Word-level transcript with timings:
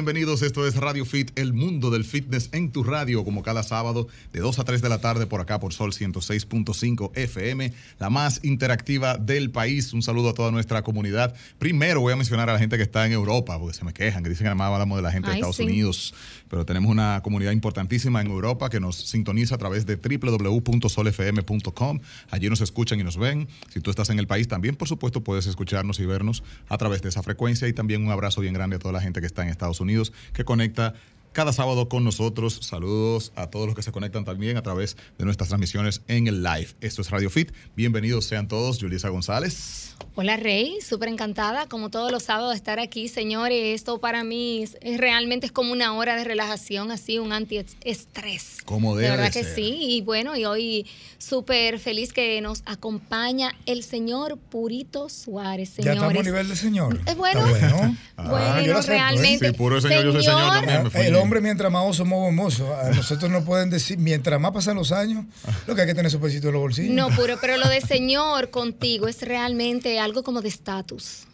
Bienvenidos. 0.00 0.40
Esto 0.40 0.66
es 0.66 0.76
Radio 0.76 1.04
Fit, 1.04 1.38
el 1.38 1.52
mundo 1.52 1.90
del 1.90 2.06
fitness 2.06 2.48
en 2.52 2.72
tu 2.72 2.82
radio, 2.82 3.22
como 3.22 3.42
cada 3.42 3.62
sábado 3.62 4.08
de 4.32 4.40
2 4.40 4.58
a 4.58 4.64
3 4.64 4.80
de 4.80 4.88
la 4.88 5.02
tarde 5.02 5.26
por 5.26 5.42
acá 5.42 5.60
por 5.60 5.74
Sol 5.74 5.92
106.5 5.92 7.10
FM, 7.14 7.70
la 7.98 8.08
más 8.08 8.40
interactiva 8.42 9.18
del 9.18 9.50
país. 9.50 9.92
Un 9.92 10.00
saludo 10.00 10.30
a 10.30 10.32
toda 10.32 10.52
nuestra 10.52 10.80
comunidad. 10.80 11.34
Primero 11.58 12.00
voy 12.00 12.14
a 12.14 12.16
mencionar 12.16 12.48
a 12.48 12.54
la 12.54 12.58
gente 12.58 12.78
que 12.78 12.82
está 12.82 13.04
en 13.04 13.12
Europa, 13.12 13.58
porque 13.58 13.76
se 13.76 13.84
me 13.84 13.92
quejan, 13.92 14.22
que 14.22 14.30
dicen 14.30 14.44
que 14.44 14.48
nada 14.48 14.54
más 14.54 14.72
hablamos 14.72 14.96
de 14.96 15.02
la 15.02 15.12
gente 15.12 15.28
de 15.28 15.34
Estados 15.34 15.56
sí. 15.56 15.64
Unidos, 15.64 16.14
pero 16.48 16.64
tenemos 16.64 16.90
una 16.90 17.20
comunidad 17.22 17.52
importantísima 17.52 18.22
en 18.22 18.28
Europa 18.28 18.70
que 18.70 18.80
nos 18.80 18.96
sintoniza 18.96 19.56
a 19.56 19.58
través 19.58 19.84
de 19.84 19.96
www.solfm.com. 19.96 22.00
Allí 22.30 22.48
nos 22.48 22.62
escuchan 22.62 22.98
y 23.00 23.04
nos 23.04 23.18
ven. 23.18 23.48
Si 23.68 23.80
tú 23.80 23.90
estás 23.90 24.08
en 24.08 24.18
el 24.18 24.26
país 24.26 24.48
también, 24.48 24.76
por 24.76 24.88
supuesto, 24.88 25.22
puedes 25.22 25.46
escucharnos 25.46 26.00
y 26.00 26.06
vernos 26.06 26.42
a 26.70 26.78
través 26.78 27.02
de 27.02 27.10
esa 27.10 27.22
frecuencia 27.22 27.68
y 27.68 27.74
también 27.74 28.02
un 28.02 28.10
abrazo 28.10 28.40
bien 28.40 28.54
grande 28.54 28.76
a 28.76 28.78
toda 28.78 28.92
la 28.92 29.02
gente 29.02 29.20
que 29.20 29.26
está 29.26 29.42
en 29.42 29.50
Estados 29.50 29.80
Unidos, 29.80 29.89
que 30.32 30.44
conecta 30.44 30.94
cada 31.32 31.52
sábado 31.52 31.88
con 31.88 32.04
nosotros. 32.04 32.58
Saludos 32.62 33.32
a 33.36 33.48
todos 33.48 33.66
los 33.66 33.74
que 33.76 33.82
se 33.82 33.92
conectan 33.92 34.24
también 34.24 34.56
a 34.56 34.62
través 34.62 34.96
de 35.18 35.24
nuestras 35.24 35.48
transmisiones 35.48 36.02
en 36.08 36.26
el 36.26 36.42
live. 36.42 36.68
Esto 36.80 37.02
es 37.02 37.10
Radio 37.10 37.30
Fit. 37.30 37.52
Bienvenidos 37.76 38.24
sean 38.24 38.48
todos. 38.48 38.78
Yulisa 38.78 39.08
González. 39.08 39.94
Hola 40.16 40.36
Rey, 40.38 40.78
súper 40.80 41.08
encantada 41.10 41.66
como 41.68 41.90
todos 41.90 42.10
los 42.10 42.24
sábados 42.24 42.50
de 42.50 42.56
estar 42.56 42.80
aquí, 42.80 43.06
señores. 43.08 43.74
Esto 43.74 44.00
para 44.00 44.24
mí 44.24 44.62
es, 44.62 44.76
es 44.80 44.98
realmente 44.98 45.46
es 45.46 45.52
como 45.52 45.72
una 45.72 45.94
hora 45.94 46.16
de 46.16 46.24
relajación, 46.24 46.90
así 46.90 47.18
un 47.18 47.32
antiestrés. 47.32 48.58
Como 48.64 48.96
De 48.96 49.02
debe 49.04 49.16
verdad 49.16 49.32
de 49.32 49.38
que 49.40 49.44
ser. 49.44 49.54
sí, 49.54 49.76
y 49.80 50.00
bueno, 50.00 50.36
y 50.36 50.44
hoy 50.46 50.86
súper 51.18 51.78
feliz 51.78 52.12
que 52.12 52.40
nos 52.40 52.62
acompaña 52.66 53.54
el 53.66 53.82
señor 53.84 54.38
Purito 54.38 55.08
Suárez, 55.10 55.76
Ya 55.76 55.82
señores. 55.92 55.96
estamos 56.02 56.20
a 56.20 56.22
nivel 56.30 56.48
de 56.48 56.56
señor. 56.56 57.00
Es 57.06 57.16
bueno. 57.16 57.46
Bueno. 57.46 57.96
Bueno, 58.20 58.60
yo 58.60 58.72
lo 58.74 58.78
acepto, 58.80 58.92
¿eh? 58.92 58.96
realmente. 58.98 59.46
Sí, 59.48 59.52
puro 59.54 59.80
señor, 59.80 60.04
yo 60.04 60.12
soy 60.12 60.24
señor 60.24 60.50
también. 60.52 60.82
me 60.84 60.90
fui. 60.90 61.00
El 61.00 61.16
hombre 61.20 61.40
mientras 61.40 61.70
más 61.70 61.84
oso, 61.86 62.04
más 62.04 62.18
hermoso. 62.26 62.76
A 62.76 62.90
nosotros 62.90 63.30
nos 63.30 63.44
pueden 63.44 63.70
decir, 63.70 63.98
mientras 63.98 64.40
más 64.40 64.52
pasan 64.52 64.76
los 64.76 64.92
años, 64.92 65.24
lo 65.66 65.74
que 65.74 65.82
hay 65.82 65.86
que 65.86 65.94
tener 65.94 66.10
su 66.10 66.20
pesito 66.20 66.48
en 66.48 66.54
los 66.54 66.62
bolsillos. 66.62 66.94
No, 66.94 67.08
puro, 67.14 67.36
pero 67.40 67.56
lo 67.56 67.68
de 67.68 67.80
señor 67.80 68.50
contigo 68.50 69.08
es 69.08 69.22
realmente 69.22 69.98
algo 70.00 70.22
como 70.22 70.40
de 70.40 70.48
estatus. 70.48 71.26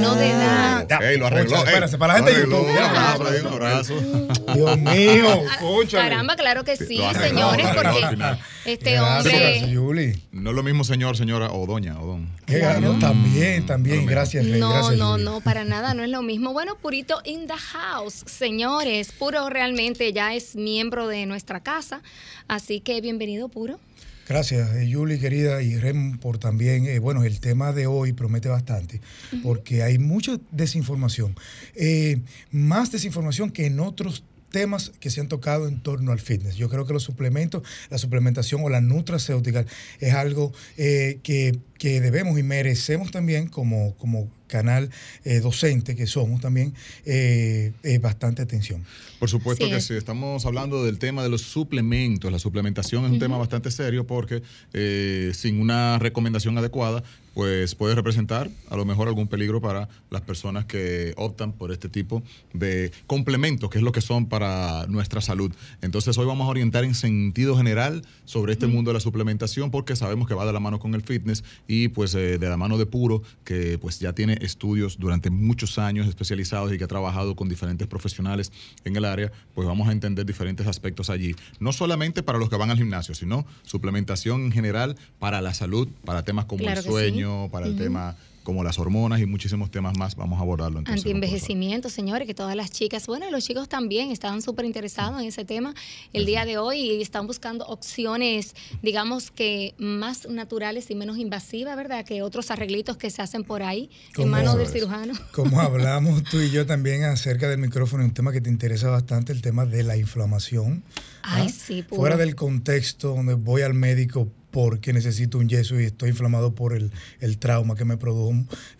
No 0.00 0.14
de 0.14 0.30
edad. 0.30 1.02
Ey, 1.02 1.18
lo 1.18 1.26
arregló. 1.26 1.56
cónchale, 1.56 1.76
ey, 1.78 1.84
espérate, 1.84 1.98
para 1.98 2.12
la 2.12 2.18
gente 2.18 2.40
de 2.40 2.46
lo 2.46 2.62
YouTube. 2.62 2.78
arregló. 2.78 3.50
ya. 3.50 3.50
Un 3.50 3.56
abrazo, 3.56 3.94
un 3.94 4.22
abrazo. 4.26 4.54
Dios 4.54 4.78
mío. 4.78 5.42
Caramba, 5.90 6.36
claro 6.36 6.64
que 6.64 6.76
sí, 6.76 7.02
arregló, 7.02 7.50
señores, 7.52 7.66
arregló 7.66 7.90
porque 7.92 8.38
este 8.64 8.92
Gracias, 8.92 9.34
hombre. 9.34 9.70
Yuli. 9.70 10.22
No 10.32 10.50
es 10.50 10.56
lo 10.56 10.62
mismo 10.62 10.84
señor, 10.84 11.16
señora 11.16 11.50
o 11.52 11.66
doña 11.66 12.00
o 12.00 12.06
don. 12.06 12.28
Qué 12.46 12.58
grano, 12.58 12.98
También, 12.98 13.66
también. 13.66 14.06
Gracias, 14.06 14.44
Rey. 14.44 14.60
No, 14.60 14.70
gracias, 14.70 14.96
no, 14.96 15.18
no, 15.18 15.40
para 15.40 15.64
nada, 15.64 15.94
no 15.94 16.04
es 16.04 16.10
lo 16.10 16.22
mismo. 16.22 16.52
Bueno, 16.52 16.76
Purito 16.76 17.20
in 17.24 17.46
the 17.46 17.54
house, 17.54 18.22
señores. 18.26 19.12
Puro 19.12 19.48
realmente 19.50 20.12
ya 20.12 20.34
es 20.34 20.56
miembro 20.56 21.08
de 21.08 21.26
nuestra 21.26 21.60
casa, 21.60 22.02
así 22.48 22.80
que 22.80 23.00
bienvenido, 23.00 23.48
Puro. 23.48 23.80
Gracias, 24.28 24.74
eh, 24.74 24.88
Yuli, 24.88 25.20
querida, 25.20 25.62
y 25.62 25.76
Rem, 25.76 26.18
por 26.18 26.38
también, 26.38 26.86
eh, 26.86 26.98
bueno, 26.98 27.22
el 27.22 27.38
tema 27.38 27.72
de 27.72 27.86
hoy 27.86 28.12
promete 28.12 28.48
bastante, 28.48 29.00
porque 29.44 29.84
hay 29.84 29.98
mucha 29.98 30.38
desinformación, 30.50 31.36
eh, 31.76 32.20
más 32.50 32.90
desinformación 32.90 33.50
que 33.50 33.66
en 33.66 33.78
otros 33.78 34.24
temas 34.50 34.92
que 35.00 35.10
se 35.10 35.20
han 35.20 35.28
tocado 35.28 35.68
en 35.68 35.80
torno 35.80 36.12
al 36.12 36.20
fitness. 36.20 36.56
Yo 36.56 36.68
creo 36.68 36.86
que 36.86 36.92
los 36.92 37.02
suplementos, 37.02 37.62
la 37.90 37.98
suplementación 37.98 38.62
o 38.64 38.70
la 38.70 38.80
nutracéutica 38.80 39.66
es 40.00 40.14
algo 40.14 40.52
eh, 40.76 41.18
que, 41.22 41.58
que 41.78 42.00
debemos 42.00 42.38
y 42.38 42.42
merecemos 42.42 43.10
también 43.10 43.48
como, 43.48 43.94
como 43.96 44.30
canal 44.46 44.90
eh, 45.24 45.40
docente 45.40 45.96
que 45.96 46.06
somos 46.06 46.40
también 46.40 46.72
eh, 47.04 47.72
bastante 48.00 48.42
atención. 48.42 48.84
Por 49.18 49.30
supuesto 49.30 49.68
que 49.68 49.80
sí. 49.80 49.94
Estamos 49.94 50.44
hablando 50.44 50.84
del 50.84 50.98
tema 50.98 51.22
de 51.22 51.28
los 51.28 51.42
suplementos. 51.42 52.30
La 52.30 52.38
suplementación 52.38 53.04
es 53.06 53.12
un 53.12 53.18
tema 53.18 53.38
bastante 53.38 53.70
serio 53.70 54.06
porque 54.06 54.42
eh, 54.72 55.32
sin 55.34 55.60
una 55.60 55.98
recomendación 55.98 56.58
adecuada, 56.58 57.02
pues 57.34 57.74
puede 57.74 57.94
representar 57.94 58.50
a 58.70 58.76
lo 58.76 58.84
mejor 58.84 59.08
algún 59.08 59.28
peligro 59.28 59.60
para 59.60 59.88
las 60.10 60.22
personas 60.22 60.64
que 60.64 61.12
optan 61.16 61.52
por 61.52 61.70
este 61.70 61.88
tipo 61.88 62.22
de 62.52 62.92
complementos, 63.06 63.70
que 63.70 63.78
es 63.78 63.84
lo 63.84 63.92
que 63.92 64.00
son 64.00 64.26
para 64.26 64.86
nuestra 64.86 65.20
salud. 65.20 65.52
Entonces 65.82 66.16
hoy 66.18 66.26
vamos 66.26 66.46
a 66.46 66.50
orientar 66.50 66.84
en 66.84 66.94
sentido 66.94 67.56
general 67.56 68.02
sobre 68.24 68.52
este 68.52 68.66
mundo 68.66 68.90
de 68.90 68.94
la 68.94 69.00
suplementación 69.00 69.70
porque 69.70 69.96
sabemos 69.96 70.28
que 70.28 70.34
va 70.34 70.46
de 70.46 70.52
la 70.52 70.60
mano 70.60 70.78
con 70.78 70.94
el 70.94 71.02
fitness 71.02 71.44
y 71.68 71.88
pues 71.88 72.14
eh, 72.14 72.38
de 72.38 72.48
la 72.48 72.56
mano 72.56 72.78
de 72.78 72.86
Puro, 72.86 73.22
que 73.44 73.78
pues 73.78 73.98
ya 73.98 74.12
tiene 74.12 74.38
estudios 74.40 74.98
durante 74.98 75.30
muchos 75.30 75.78
años 75.78 76.06
especializados 76.06 76.72
y 76.72 76.78
que 76.78 76.84
ha 76.84 76.88
trabajado 76.88 77.36
con 77.36 77.48
diferentes 77.48 77.86
profesionales 77.86 78.52
en 78.84 78.96
el 78.96 79.04
área, 79.06 79.32
pues 79.54 79.66
vamos 79.66 79.88
a 79.88 79.92
entender 79.92 80.26
diferentes 80.26 80.66
aspectos 80.66 81.10
allí. 81.10 81.34
No 81.60 81.72
solamente 81.72 82.22
para 82.22 82.38
los 82.38 82.48
que 82.48 82.56
van 82.56 82.70
al 82.70 82.76
gimnasio, 82.76 83.14
sino 83.14 83.46
suplementación 83.62 84.46
en 84.46 84.52
general 84.52 84.96
para 85.18 85.40
la 85.40 85.54
salud, 85.54 85.88
para 86.04 86.24
temas 86.24 86.44
como 86.44 86.62
Claro 86.62 86.80
el 86.80 86.86
sueño, 86.86 87.48
para 87.50 87.66
el 87.66 87.76
tema 87.76 88.16
como 88.46 88.62
las 88.62 88.78
hormonas 88.78 89.20
y 89.20 89.26
muchísimos 89.26 89.72
temas 89.72 89.98
más. 89.98 90.14
Vamos 90.14 90.38
a 90.38 90.42
abordarlo 90.42 90.78
entonces. 90.78 91.04
Antienvejecimiento, 91.04 91.90
señores, 91.90 92.28
que 92.28 92.34
todas 92.34 92.54
las 92.54 92.70
chicas, 92.70 93.08
bueno, 93.08 93.28
los 93.28 93.44
chicos 93.44 93.68
también 93.68 94.12
estaban 94.12 94.40
súper 94.40 94.66
interesados 94.66 95.20
en 95.20 95.26
ese 95.26 95.44
tema 95.44 95.74
el 96.12 96.26
día 96.26 96.44
de 96.44 96.56
hoy 96.56 96.78
y 96.78 97.02
están 97.02 97.26
buscando 97.26 97.66
opciones, 97.66 98.54
digamos 98.82 99.32
que 99.32 99.74
más 99.78 100.28
naturales 100.28 100.88
y 100.92 100.94
menos 100.94 101.18
invasivas, 101.18 101.76
¿verdad? 101.76 102.04
Que 102.04 102.22
otros 102.22 102.52
arreglitos 102.52 102.96
que 102.96 103.10
se 103.10 103.20
hacen 103.20 103.42
por 103.42 103.64
ahí 103.64 103.90
en 104.10 104.14
¿Cómo 104.14 104.28
manos 104.28 104.56
del 104.56 104.68
cirujano. 104.68 105.14
Como 105.32 105.60
hablamos 105.60 106.22
tú 106.22 106.40
y 106.40 106.48
yo 106.50 106.66
también 106.66 107.02
acerca 107.02 107.48
del 107.48 107.58
micrófono, 107.58 108.04
un 108.04 108.14
tema 108.14 108.30
que 108.30 108.40
te 108.40 108.48
interesa 108.48 108.90
bastante, 108.90 109.32
el 109.32 109.42
tema 109.42 109.66
de 109.66 109.82
la 109.82 109.96
inflamación. 109.96 110.84
Ay, 111.22 111.48
¿ah? 111.48 111.52
sí, 111.52 111.82
puro. 111.82 112.02
Fuera 112.02 112.16
del 112.16 112.36
contexto 112.36 113.08
donde 113.08 113.34
voy 113.34 113.62
al 113.62 113.74
médico 113.74 114.28
porque 114.56 114.94
necesito 114.94 115.36
un 115.36 115.50
yeso 115.50 115.78
y 115.78 115.84
estoy 115.84 116.08
inflamado 116.08 116.54
por 116.54 116.72
el, 116.72 116.90
el 117.20 117.36
trauma 117.36 117.74
que 117.74 117.84
me 117.84 117.98
produjo 117.98 118.32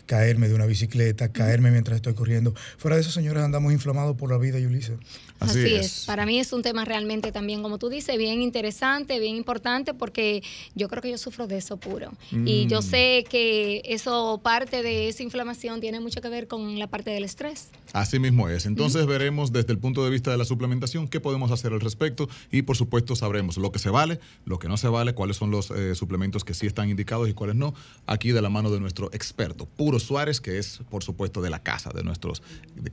caerme 0.07 0.49
de 0.49 0.55
una 0.55 0.67
bicicleta, 0.67 1.33
caerme 1.33 1.71
mientras 1.71 1.97
estoy 1.97 2.15
corriendo. 2.15 2.55
Fuera 2.79 2.97
de 2.97 3.03
eso, 3.03 3.11
señores, 3.11 3.43
andamos 3.43 3.73
inflamados 3.73 4.17
por 4.17 4.31
la 4.31 4.39
vida, 4.39 4.59
Yulisa. 4.59 4.95
Así, 5.39 5.59
Así, 5.61 5.75
es. 5.75 5.87
es. 6.01 6.05
Para 6.07 6.25
mí 6.25 6.39
es 6.41 6.53
un 6.55 6.63
tema 6.63 6.85
realmente 6.87 7.31
también, 7.31 7.63
como 7.63 7.79
tú 7.79 7.91
dices, 7.91 8.17
bien 8.17 8.41
interesante, 8.41 9.19
bien 9.21 9.37
importante, 9.37 9.93
porque 9.93 10.43
yo 10.75 10.89
creo 10.89 11.03
que 11.03 11.11
yo 11.11 11.19
sufro 11.19 11.47
de 11.47 11.59
eso 11.59 11.77
puro. 11.77 12.11
Y 12.33 12.65
Mm. 12.65 12.69
yo 12.69 12.81
sé 12.81 13.25
que 13.29 13.83
eso, 13.85 14.41
parte 14.43 14.83
de 14.83 15.09
esa 15.09 15.23
inflamación, 15.23 15.81
tiene 15.81 16.01
mucho 16.01 16.23
que 16.23 16.29
ver 16.31 16.49
con 16.49 16.79
la 16.79 16.87
parte 16.87 17.11
del 17.11 17.25
estrés. 17.25 17.69
Así 17.93 18.19
mismo 18.19 18.49
es. 18.49 18.65
Entonces 18.65 19.05
veremos 19.07 19.53
desde 19.53 19.73
el 19.73 19.79
punto 19.79 20.03
de 20.05 20.11
vista 20.11 20.31
de 20.31 20.39
la 20.39 20.45
suplementación 20.47 21.07
qué 21.09 21.21
podemos 21.21 21.51
hacer 21.51 21.73
al 21.73 21.81
respecto 21.81 22.29
y 22.51 22.63
por 22.63 22.77
supuesto 22.77 23.15
sabremos 23.17 23.59
lo 23.59 23.71
que 23.73 23.79
se 23.79 23.91
vale, 23.91 24.21
lo 24.47 24.59
que 24.59 24.69
no 24.69 24.77
se 24.79 24.89
vale, 24.89 25.13
cuáles 25.15 25.37
son 25.37 25.51
los 25.51 25.71
eh, 25.71 25.95
suplementos 25.95 26.45
que 26.45 26.55
sí 26.55 26.67
están 26.67 26.89
indicados 26.89 27.29
y 27.29 27.35
cuáles 27.35 27.57
no, 27.57 27.75
aquí 28.07 28.33
de 28.33 28.41
la 28.43 28.49
mano 28.49 28.71
de 28.71 28.81
nuestro 28.81 29.11
experto, 29.13 29.67
Puro 29.67 29.96
Suárez, 30.03 30.41
que 30.41 30.59
es 30.59 30.81
por 30.91 31.03
supuesto 31.05 31.41
de 31.43 31.51
la 31.51 31.63
casa, 31.63 31.91
de 31.95 32.03
nuestros 32.03 32.43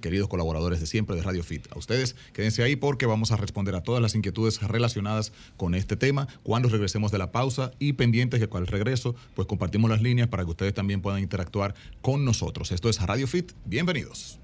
queridos 0.02 0.28
colaboradores 0.28 0.80
de 0.80 0.88
siempre 0.88 1.16
de 1.16 1.22
Radio 1.22 1.44
Fit. 1.44 1.66
A 1.72 1.78
ustedes 1.78 2.16
quédense 2.34 2.64
ahí 2.64 2.76
porque 2.76 3.06
vamos 3.06 3.32
a 3.32 3.38
responder 3.38 3.76
a 3.76 3.82
todas 3.84 4.02
las 4.02 4.16
inquietudes 4.16 4.62
relacionadas 4.62 5.32
con 5.58 5.76
este 5.76 5.96
tema 5.96 6.28
cuando 6.44 6.70
regresemos 6.70 7.12
de 7.12 7.18
la 7.18 7.32
pausa 7.32 7.72
y 7.80 7.94
pendientes 7.94 8.40
que 8.40 8.50
al 8.58 8.68
regreso 8.68 9.16
pues 9.36 9.48
compartimos 9.48 9.90
las 9.90 10.02
líneas 10.02 10.28
para 10.28 10.44
que 10.44 10.52
ustedes 10.52 10.74
también 10.74 11.02
puedan 11.02 11.20
interactuar 11.22 11.74
con 12.02 12.24
nosotros. 12.26 12.72
Esto 12.72 12.90
es 12.90 13.02
Radio 13.02 13.28
Fit. 13.28 13.52
Bienvenidos. 13.66 14.40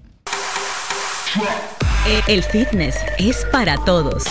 El 2.28 2.42
fitness 2.42 2.96
es 3.18 3.46
para 3.52 3.76
todos. 3.84 4.24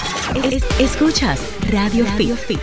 Es- 0.51 0.63
escuchas 0.79 1.39
Radio, 1.71 2.05
Fit. 2.05 2.59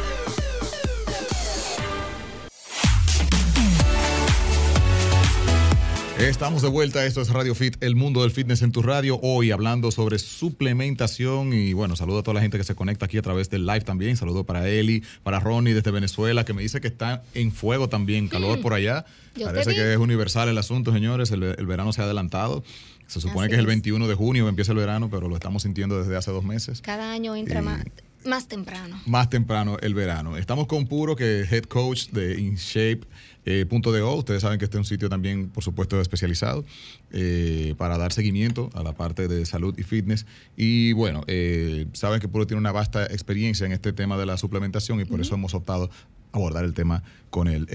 Estamos 6.18 6.62
de 6.62 6.68
vuelta, 6.68 7.04
esto 7.04 7.20
es 7.20 7.28
Radio 7.28 7.54
Fit, 7.54 7.76
el 7.82 7.94
mundo 7.94 8.22
del 8.22 8.30
fitness 8.30 8.62
en 8.62 8.72
tu 8.72 8.80
radio, 8.80 9.20
hoy 9.20 9.50
hablando 9.50 9.90
sobre 9.90 10.18
suplementación 10.18 11.52
y 11.52 11.74
bueno, 11.74 11.94
saludo 11.94 12.20
a 12.20 12.22
toda 12.22 12.36
la 12.36 12.40
gente 12.40 12.56
que 12.56 12.64
se 12.64 12.74
conecta 12.74 13.04
aquí 13.04 13.18
a 13.18 13.22
través 13.22 13.50
del 13.50 13.66
live 13.66 13.82
también, 13.82 14.16
saludo 14.16 14.44
para 14.44 14.66
Eli, 14.66 15.04
para 15.22 15.40
Ronnie 15.40 15.74
desde 15.74 15.90
Venezuela, 15.90 16.46
que 16.46 16.54
me 16.54 16.62
dice 16.62 16.80
que 16.80 16.88
está 16.88 17.22
en 17.34 17.52
fuego 17.52 17.90
también, 17.90 18.28
calor 18.28 18.62
por 18.62 18.72
allá, 18.72 19.04
parece 19.44 19.74
que 19.74 19.92
es 19.92 19.98
universal 19.98 20.48
el 20.48 20.56
asunto, 20.56 20.90
señores, 20.90 21.30
el, 21.32 21.66
verano 21.66 21.92
se 21.92 22.00
ha 22.00 22.04
adelantado. 22.04 22.64
Se 23.06 23.20
supone 23.20 23.48
que 23.48 23.54
es 23.54 23.60
el 23.60 23.66
21 23.66 24.08
de 24.08 24.14
junio, 24.14 24.48
empieza 24.48 24.72
el 24.72 24.78
verano, 24.78 25.10
pero 25.10 25.28
lo 25.28 25.36
estamos 25.36 25.62
sintiendo 25.62 25.98
desde 25.98 26.16
hace 26.16 26.32
dos 26.32 26.42
meses. 26.42 26.80
Cada 26.80 27.12
año 27.12 27.36
entra 27.36 27.62
más, 27.62 27.84
más 28.24 28.48
temprano. 28.48 29.00
Más 29.06 29.30
temprano 29.30 29.76
el 29.80 29.94
verano. 29.94 30.36
Estamos 30.36 30.66
con 30.66 30.88
Puro, 30.88 31.14
que 31.14 31.42
es 31.42 31.52
head 31.52 31.64
coach 31.64 32.08
de 32.08 32.40
InShape 32.40 33.02
eh, 33.46 33.64
punto 33.64 33.92
de 33.92 34.02
O. 34.02 34.14
Ustedes 34.14 34.42
saben 34.42 34.58
que 34.58 34.64
este 34.64 34.76
es 34.76 34.80
un 34.80 34.84
sitio 34.84 35.08
también, 35.08 35.48
por 35.50 35.62
supuesto, 35.62 36.00
especializado 36.00 36.64
eh, 37.12 37.74
para 37.78 37.96
dar 37.96 38.12
seguimiento 38.12 38.70
a 38.74 38.82
la 38.82 38.92
parte 38.92 39.28
de 39.28 39.46
salud 39.46 39.72
y 39.78 39.84
fitness. 39.84 40.26
Y 40.56 40.92
bueno, 40.92 41.22
eh, 41.28 41.86
saben 41.92 42.20
que 42.20 42.26
Puro 42.26 42.46
tiene 42.46 42.60
una 42.60 42.72
vasta 42.72 43.04
experiencia 43.04 43.64
en 43.64 43.70
este 43.70 43.92
tema 43.92 44.18
de 44.18 44.26
la 44.26 44.36
suplementación 44.36 45.00
y 45.00 45.04
por 45.04 45.20
eso 45.20 45.36
hemos 45.36 45.54
optado 45.54 45.90
a 46.32 46.36
abordar 46.36 46.64
el 46.64 46.74
tema 46.74 47.04
con 47.30 47.46
él. 47.46 47.66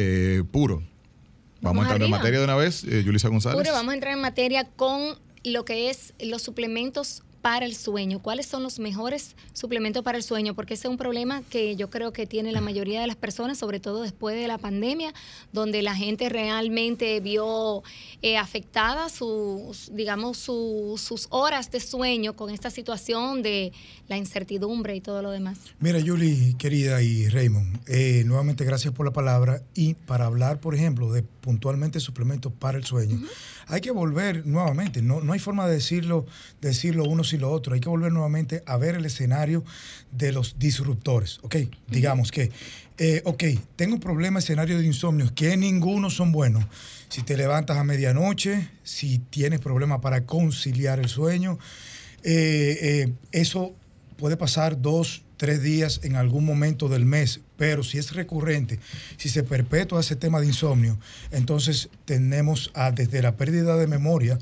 Puro, 0.52 0.84
vamos, 1.62 1.86
a 1.86 1.88
entrar 1.88 2.04
en 2.04 2.12
materia 2.12 2.40
de 2.40 2.46
una 2.46 2.56
vez, 2.56 2.84
Yulisa 2.84 3.30
González. 3.30 3.58
Puro, 3.62 3.72
vamos 3.72 3.92
a 3.92 3.96
entrar 3.96 4.14
en 4.14 4.22
materia 4.22 4.66
con 4.66 5.18
lo 5.46 5.64
que 5.64 5.90
es 5.90 6.14
los 6.20 6.42
suplementos 6.42 7.24
para 7.42 7.66
el 7.66 7.76
sueño? 7.76 8.20
¿Cuáles 8.20 8.46
son 8.46 8.64
los 8.64 8.80
mejores 8.80 9.36
suplementos 9.54 10.04
para 10.04 10.18
el 10.18 10.24
sueño? 10.24 10.54
Porque 10.54 10.76
ese 10.76 10.88
es 10.88 10.92
un 10.92 10.98
problema 10.98 11.42
que 11.50 11.76
yo 11.76 11.90
creo 11.90 12.14
que 12.14 12.26
tiene 12.26 12.52
la 12.52 12.62
mayoría 12.62 13.02
de 13.02 13.08
las 13.08 13.16
personas, 13.16 13.58
sobre 13.58 13.80
todo 13.80 14.04
después 14.04 14.36
de 14.36 14.48
la 14.48 14.58
pandemia, 14.58 15.14
donde 15.52 15.82
la 15.82 15.96
gente 15.96 16.30
realmente 16.30 17.20
vio 17.20 17.84
eh, 18.22 18.38
afectada 18.38 19.10
sus, 19.10 19.92
digamos, 19.94 20.38
sus 20.38 21.28
horas 21.30 21.72
de 21.72 21.80
sueño 21.80 22.36
con 22.36 22.50
esta 22.50 22.70
situación 22.70 23.42
de 23.42 23.72
la 24.08 24.18
incertidumbre 24.18 24.96
y 24.96 25.02
todo 25.02 25.22
lo 25.22 25.32
demás. 25.32 25.58
Mira, 25.80 26.00
Julie, 26.06 26.56
querida, 26.58 27.02
y 27.02 27.28
Raymond, 27.28 27.80
eh, 27.88 28.24
nuevamente 28.26 28.66
gracias 28.66 28.94
por 28.94 29.06
la 29.06 29.14
palabra. 29.14 29.64
Y 29.74 29.94
para 29.94 30.26
hablar, 30.26 30.60
por 30.60 30.76
ejemplo, 30.76 31.12
de 31.12 31.24
puntualmente 31.24 32.00
suplementos 32.00 32.52
para 32.54 32.78
el 32.78 32.86
sueño, 32.86 33.20
hay 33.68 33.82
que 33.82 33.92
volver 33.92 34.46
nuevamente, 34.46 35.02
no, 35.02 35.22
no 35.22 35.34
hay 35.34 35.40
forma 35.40 35.68
de 35.68 35.76
decirlo, 35.76 36.26
decirlo 36.60 37.06
uno 37.06 37.24
y 37.36 37.40
lo 37.40 37.52
otro. 37.52 37.74
Hay 37.74 37.80
que 37.80 37.90
volver 37.90 38.12
nuevamente 38.12 38.64
a 38.66 38.78
ver 38.78 38.96
el 38.96 39.06
escenario 39.06 39.64
de 40.12 40.32
los 40.32 40.58
disruptores. 40.60 41.40
Ok, 41.44 41.58
digamos 41.88 42.32
que, 42.32 42.52
eh, 42.98 43.22
ok, 43.26 43.44
tengo 43.76 43.96
un 43.96 44.00
problema, 44.00 44.40
escenario 44.40 44.78
de 44.78 44.86
insomnio, 44.86 45.34
que 45.34 45.56
ninguno 45.58 46.10
son 46.10 46.32
buenos. 46.32 46.66
Si 47.10 47.24
te 47.24 47.36
levantas 47.36 47.78
a 47.78 47.84
medianoche, 47.84 48.70
si 48.84 49.20
tienes 49.20 49.60
problemas 49.60 50.00
para 50.00 50.26
conciliar 50.26 51.00
el 51.00 51.10
sueño, 51.10 51.60
eh, 52.24 52.78
eh, 52.82 53.14
eso 53.32 53.74
puede 54.18 54.38
pasar 54.38 54.82
dos, 54.82 55.24
tres 55.38 55.64
días 55.64 56.02
en 56.04 56.16
algún 56.16 56.46
momento 56.46 56.88
del 56.88 57.04
mes, 57.04 57.40
pero 57.58 57.82
si 57.82 57.98
es 57.98 58.14
recurrente, 58.14 58.80
si 59.18 59.30
se 59.30 59.42
perpetúa 59.42 60.02
ese 60.02 60.16
tema 60.16 60.40
de 60.40 60.46
insomnio, 60.46 61.00
entonces 61.32 61.90
tenemos 62.06 62.70
a, 62.76 62.92
desde 62.92 63.24
la 63.24 63.36
pérdida 63.36 63.78
de 63.78 63.88
memoria, 63.88 64.38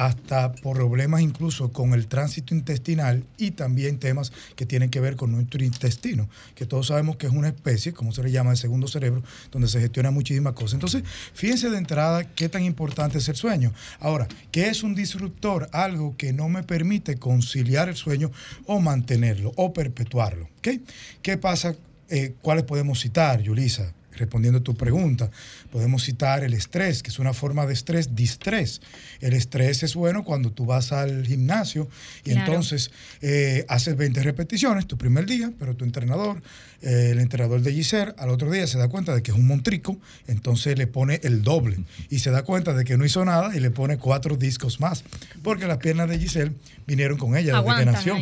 hasta 0.00 0.54
problemas 0.54 1.20
incluso 1.20 1.72
con 1.72 1.92
el 1.92 2.06
tránsito 2.06 2.54
intestinal 2.54 3.22
y 3.36 3.50
también 3.50 3.98
temas 3.98 4.32
que 4.56 4.64
tienen 4.64 4.88
que 4.88 4.98
ver 4.98 5.14
con 5.14 5.30
nuestro 5.30 5.62
intestino, 5.62 6.26
que 6.54 6.64
todos 6.64 6.86
sabemos 6.86 7.16
que 7.16 7.26
es 7.26 7.34
una 7.34 7.48
especie, 7.48 7.92
como 7.92 8.10
se 8.10 8.22
le 8.22 8.30
llama, 8.30 8.52
el 8.52 8.56
segundo 8.56 8.88
cerebro, 8.88 9.22
donde 9.52 9.68
se 9.68 9.78
gestiona 9.78 10.10
muchísimas 10.10 10.54
cosas. 10.54 10.72
Entonces, 10.72 11.02
fíjense 11.34 11.68
de 11.68 11.76
entrada 11.76 12.24
qué 12.24 12.48
tan 12.48 12.64
importante 12.64 13.18
es 13.18 13.28
el 13.28 13.36
sueño. 13.36 13.74
Ahora, 13.98 14.26
¿qué 14.50 14.68
es 14.68 14.82
un 14.82 14.94
disruptor? 14.94 15.68
Algo 15.70 16.16
que 16.16 16.32
no 16.32 16.48
me 16.48 16.62
permite 16.62 17.16
conciliar 17.16 17.90
el 17.90 17.96
sueño 17.96 18.30
o 18.64 18.80
mantenerlo 18.80 19.52
o 19.56 19.74
perpetuarlo. 19.74 20.48
¿Qué 20.62 21.36
pasa? 21.36 21.76
Eh, 22.08 22.36
¿Cuáles 22.40 22.64
podemos 22.64 23.00
citar, 23.00 23.42
Yulisa? 23.42 23.92
Respondiendo 24.16 24.58
a 24.58 24.62
tu 24.62 24.74
pregunta, 24.74 25.30
podemos 25.70 26.04
citar 26.04 26.44
el 26.44 26.54
estrés, 26.54 27.02
que 27.02 27.10
es 27.10 27.18
una 27.18 27.32
forma 27.32 27.66
de 27.66 27.72
estrés, 27.72 28.14
distrés. 28.14 28.80
El 29.20 29.34
estrés 29.34 29.82
es 29.82 29.94
bueno 29.94 30.24
cuando 30.24 30.50
tú 30.50 30.66
vas 30.66 30.92
al 30.92 31.26
gimnasio 31.26 31.88
y 32.24 32.32
entonces 32.32 32.90
eh, 33.22 33.64
haces 33.68 33.96
20 33.96 34.22
repeticiones 34.22 34.86
tu 34.86 34.96
primer 34.96 35.26
día, 35.26 35.52
pero 35.58 35.74
tu 35.74 35.84
entrenador, 35.84 36.42
eh, 36.82 37.10
el 37.12 37.20
entrenador 37.20 37.62
de 37.62 37.72
Giselle, 37.72 38.14
al 38.18 38.30
otro 38.30 38.50
día 38.50 38.66
se 38.66 38.78
da 38.78 38.88
cuenta 38.88 39.14
de 39.14 39.22
que 39.22 39.30
es 39.30 39.36
un 39.36 39.46
montrico, 39.46 39.98
entonces 40.26 40.76
le 40.78 40.86
pone 40.86 41.20
el 41.22 41.42
doble 41.42 41.78
y 42.08 42.20
se 42.20 42.30
da 42.30 42.42
cuenta 42.42 42.74
de 42.74 42.84
que 42.84 42.96
no 42.96 43.04
hizo 43.04 43.24
nada 43.24 43.54
y 43.56 43.60
le 43.60 43.70
pone 43.70 43.98
cuatro 43.98 44.36
discos 44.36 44.80
más, 44.80 45.04
porque 45.42 45.66
las 45.66 45.78
piernas 45.78 46.08
de 46.08 46.18
Giselle 46.18 46.52
vinieron 46.86 47.18
con 47.18 47.36
ella 47.36 47.60
desde 47.60 47.78
que 47.78 47.84
nació 47.86 48.16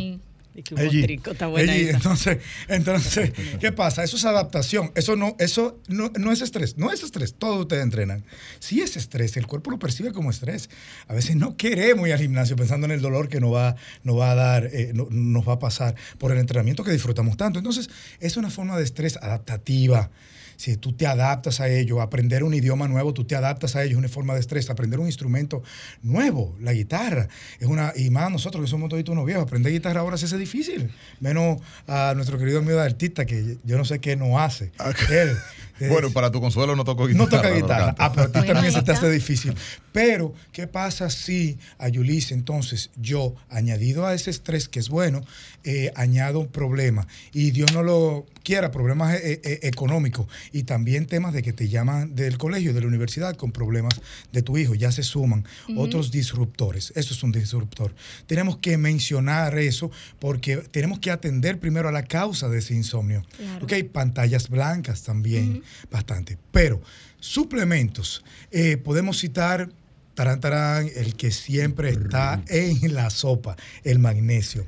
entonces, 1.91 2.39
entonces, 2.69 3.33
¿qué 3.61 3.73
pasa? 3.73 4.05
Eso 4.05 4.17
es 4.17 4.25
adaptación. 4.25 4.93
Eso 4.95 5.17
no, 5.17 5.37
eso 5.39 5.81
no, 5.89 6.11
no, 6.19 6.33
es 6.33 6.41
estrés. 6.41 6.77
No 6.77 6.91
es 6.91 7.03
estrés. 7.03 7.35
Todos 7.35 7.61
ustedes 7.61 7.83
entrenan. 7.83 8.25
Si 8.59 8.81
es 8.81 8.97
estrés, 8.97 9.37
el 9.37 9.47
cuerpo 9.47 9.71
lo 9.71 9.79
percibe 9.79 10.13
como 10.13 10.31
estrés. 10.31 10.71
A 11.07 11.15
veces 11.15 11.37
no 11.37 11.57
queremos 11.57 12.07
ir 12.09 12.15
al 12.15 12.21
gimnasio 12.21 12.57
pensando 12.57 12.87
en 12.87 12.93
el 12.93 13.01
dolor 13.01 13.29
que 13.29 13.41
nos 13.41 13.55
va, 13.55 13.77
nos 14.03 14.19
va 14.19 14.33
a 14.33 14.35
dar, 14.35 14.71
eh, 14.73 14.93
nos 14.93 15.49
va 15.49 15.55
a 15.55 15.59
pasar 15.59 15.95
por 16.19 16.33
el 16.33 16.39
entrenamiento 16.39 16.85
que 16.85 16.93
disfrutamos 16.93 17.37
tanto. 17.37 17.59
Entonces, 17.59 17.91
es 18.21 18.37
una 18.37 18.51
forma 18.51 18.77
de 18.77 18.85
estrés 18.85 19.17
adaptativa 19.17 20.11
si 20.59 20.77
tú 20.77 20.93
te 20.93 21.07
adaptas 21.07 21.61
a 21.61 21.69
ello, 21.69 22.03
aprender 22.03 22.43
un 22.43 22.53
idioma 22.53 22.89
nuevo, 22.89 23.15
tú 23.15 23.25
te 23.25 23.37
adaptas 23.37 23.77
a 23.77 23.85
ello, 23.85 23.93
es 23.93 23.99
una 23.99 24.09
forma 24.09 24.35
de 24.35 24.41
estrés, 24.41 24.69
aprender 24.71 24.99
un 24.99 25.07
instrumento 25.07 25.63
nuevo, 26.03 26.57
la 26.61 26.73
guitarra, 26.73 27.29
es 27.61 27.69
una, 27.69 27.93
y 27.95 28.11
más 28.11 28.31
nosotros 28.31 28.65
que 28.65 28.69
somos 28.69 28.89
todos 28.89 29.09
unos 29.09 29.25
viejos, 29.25 29.45
aprender 29.45 29.73
guitarra 29.73 30.01
ahora 30.01 30.19
se 30.19 30.27
hace 30.27 30.37
difícil, 30.37 30.91
menos 31.21 31.63
a 31.87 32.13
nuestro 32.17 32.39
querido 32.39 32.59
amigo 32.59 32.77
de 32.77 32.87
artista, 32.87 33.25
que 33.25 33.57
yo 33.63 33.79
no 33.79 33.85
sé 33.85 34.01
qué 34.01 34.17
no 34.17 34.41
hace. 34.41 34.73
Él, 35.11 35.37
bueno, 35.81 36.11
para 36.11 36.31
tu 36.31 36.41
consuelo 36.41 36.75
no 36.77 36.85
toco 36.85 37.07
guitarra. 37.07 37.25
No 37.25 37.31
toca 37.31 37.51
guitarra. 37.51 37.95
ah, 37.99 38.13
pero 38.13 38.29
a 38.29 38.33
ti 38.33 38.47
también 38.47 38.73
se 38.73 38.83
te 38.83 38.93
hace 38.93 39.11
difícil. 39.11 39.55
Pero, 39.93 40.35
¿qué 40.53 40.67
pasa 40.67 41.11
si 41.11 41.59
a 41.79 41.89
Yulisa, 41.89 42.35
entonces, 42.35 42.91
yo, 42.97 43.35
añadido 43.49 44.07
a 44.07 44.15
ese 44.15 44.31
estrés 44.31 44.69
que 44.69 44.81
es 44.81 44.89
bueno, 44.89 45.25
eh, 45.65 45.93
añado 45.95 46.41
un 46.41 46.49
problema? 46.49 47.07
Y 47.33 47.51
Dios 47.51 47.73
no 47.73 47.83
lo 47.83 48.27
quiera, 48.43 48.71
problemas 48.71 49.19
eh, 49.23 49.61
económicos 49.63 50.27
y 50.53 50.63
también 50.63 51.07
temas 51.07 51.33
de 51.33 51.43
que 51.43 51.53
te 51.53 51.69
llaman 51.69 52.15
del 52.15 52.39
colegio, 52.39 52.73
de 52.73 52.81
la 52.81 52.87
universidad, 52.87 53.37
con 53.37 53.53
problemas 53.53 54.01
de 54.33 54.43
tu 54.43 54.57
hijo. 54.59 54.75
Ya 54.75 54.93
se 54.93 55.03
suman 55.03 55.45
otros 55.77 56.11
disruptores. 56.11 56.93
Eso 56.97 57.15
es 57.15 57.23
un 57.23 57.33
disruptor. 57.33 57.95
Tenemos 58.27 58.59
que 58.59 58.77
mencionar 58.79 59.59
eso 59.59 59.91
porque 60.19 60.59
tenemos 60.59 60.99
que 60.99 61.11
atender 61.11 61.59
primero 61.59 61.89
a 61.89 61.93
la 61.93 62.05
causa 62.05 62.49
de 62.49 62.59
ese 62.59 62.75
insomnio. 62.75 63.25
Claro. 63.37 63.65
Ok, 63.65 63.73
pantallas 63.93 64.49
blancas 64.49 65.03
también 65.03 65.63
bastante. 65.91 66.39
Pero 66.51 66.81
suplementos, 67.21 68.25
eh, 68.51 68.77
podemos 68.77 69.19
citar 69.19 69.69
tarán, 70.15 70.91
el 70.97 71.15
que 71.15 71.31
siempre 71.31 71.91
está 71.91 72.43
en 72.49 72.95
la 72.95 73.11
sopa, 73.11 73.57
el 73.85 73.99
magnesio. 73.99 74.67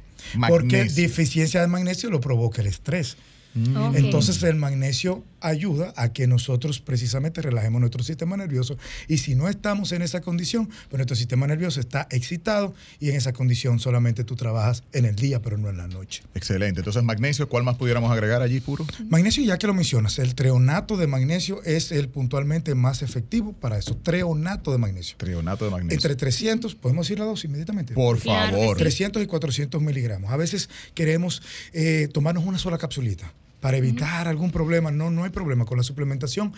Porque 0.48 0.84
deficiencia 0.84 1.60
de 1.60 1.66
magnesio 1.66 2.10
lo 2.10 2.20
provoca 2.20 2.62
el 2.62 2.68
estrés. 2.68 3.16
Mm. 3.54 3.96
Entonces 3.96 4.42
el 4.44 4.56
magnesio 4.56 5.24
ayuda 5.40 5.92
a 5.96 6.12
que 6.12 6.26
nosotros 6.26 6.80
precisamente 6.80 7.42
relajemos 7.42 7.80
nuestro 7.80 8.02
sistema 8.02 8.36
nervioso 8.36 8.76
y 9.08 9.18
si 9.18 9.34
no 9.34 9.48
estamos 9.48 9.92
en 9.92 10.02
esa 10.02 10.20
condición, 10.20 10.66
pues 10.66 10.98
nuestro 10.98 11.16
sistema 11.16 11.46
nervioso 11.46 11.80
está 11.80 12.06
excitado 12.10 12.74
y 12.98 13.10
en 13.10 13.16
esa 13.16 13.32
condición 13.32 13.78
solamente 13.78 14.24
tú 14.24 14.36
trabajas 14.36 14.82
en 14.92 15.04
el 15.04 15.16
día, 15.16 15.42
pero 15.42 15.58
no 15.58 15.68
en 15.68 15.76
la 15.76 15.88
noche. 15.88 16.22
Excelente. 16.34 16.80
Entonces 16.80 17.02
magnesio, 17.02 17.48
¿cuál 17.48 17.64
más 17.64 17.76
pudiéramos 17.76 18.10
agregar 18.10 18.42
allí, 18.42 18.60
puro? 18.60 18.86
Magnesio, 19.08 19.44
ya 19.44 19.58
que 19.58 19.66
lo 19.66 19.74
mencionas, 19.74 20.18
el 20.18 20.34
treonato 20.34 20.96
de 20.96 21.06
magnesio 21.06 21.62
es 21.64 21.92
el 21.92 22.08
puntualmente 22.08 22.74
más 22.74 23.02
efectivo 23.02 23.52
para 23.52 23.78
eso. 23.78 23.96
Treonato 23.96 24.72
de 24.72 24.78
magnesio. 24.78 25.16
Treonato 25.16 25.64
de 25.64 25.70
magnesio. 25.70 25.96
Entre 25.96 26.16
300, 26.16 26.74
podemos 26.74 27.06
decir 27.06 27.18
la 27.18 27.24
dosis 27.24 27.46
inmediatamente. 27.46 27.94
Por 27.94 28.18
favor. 28.18 28.76
300 28.76 29.22
y 29.22 29.26
400 29.26 29.80
miligramos. 29.80 30.30
A 30.30 30.36
veces 30.36 30.68
queremos 30.94 31.42
eh, 31.72 32.08
tomarnos 32.12 32.44
una 32.44 32.58
sola 32.58 32.78
capsulita 32.78 33.32
para 33.60 33.76
evitar 33.76 34.28
algún 34.28 34.50
problema. 34.50 34.90
No, 34.90 35.10
no 35.10 35.24
hay 35.24 35.30
problema 35.30 35.64
con 35.64 35.76
la 35.76 35.84
suplementación. 35.84 36.52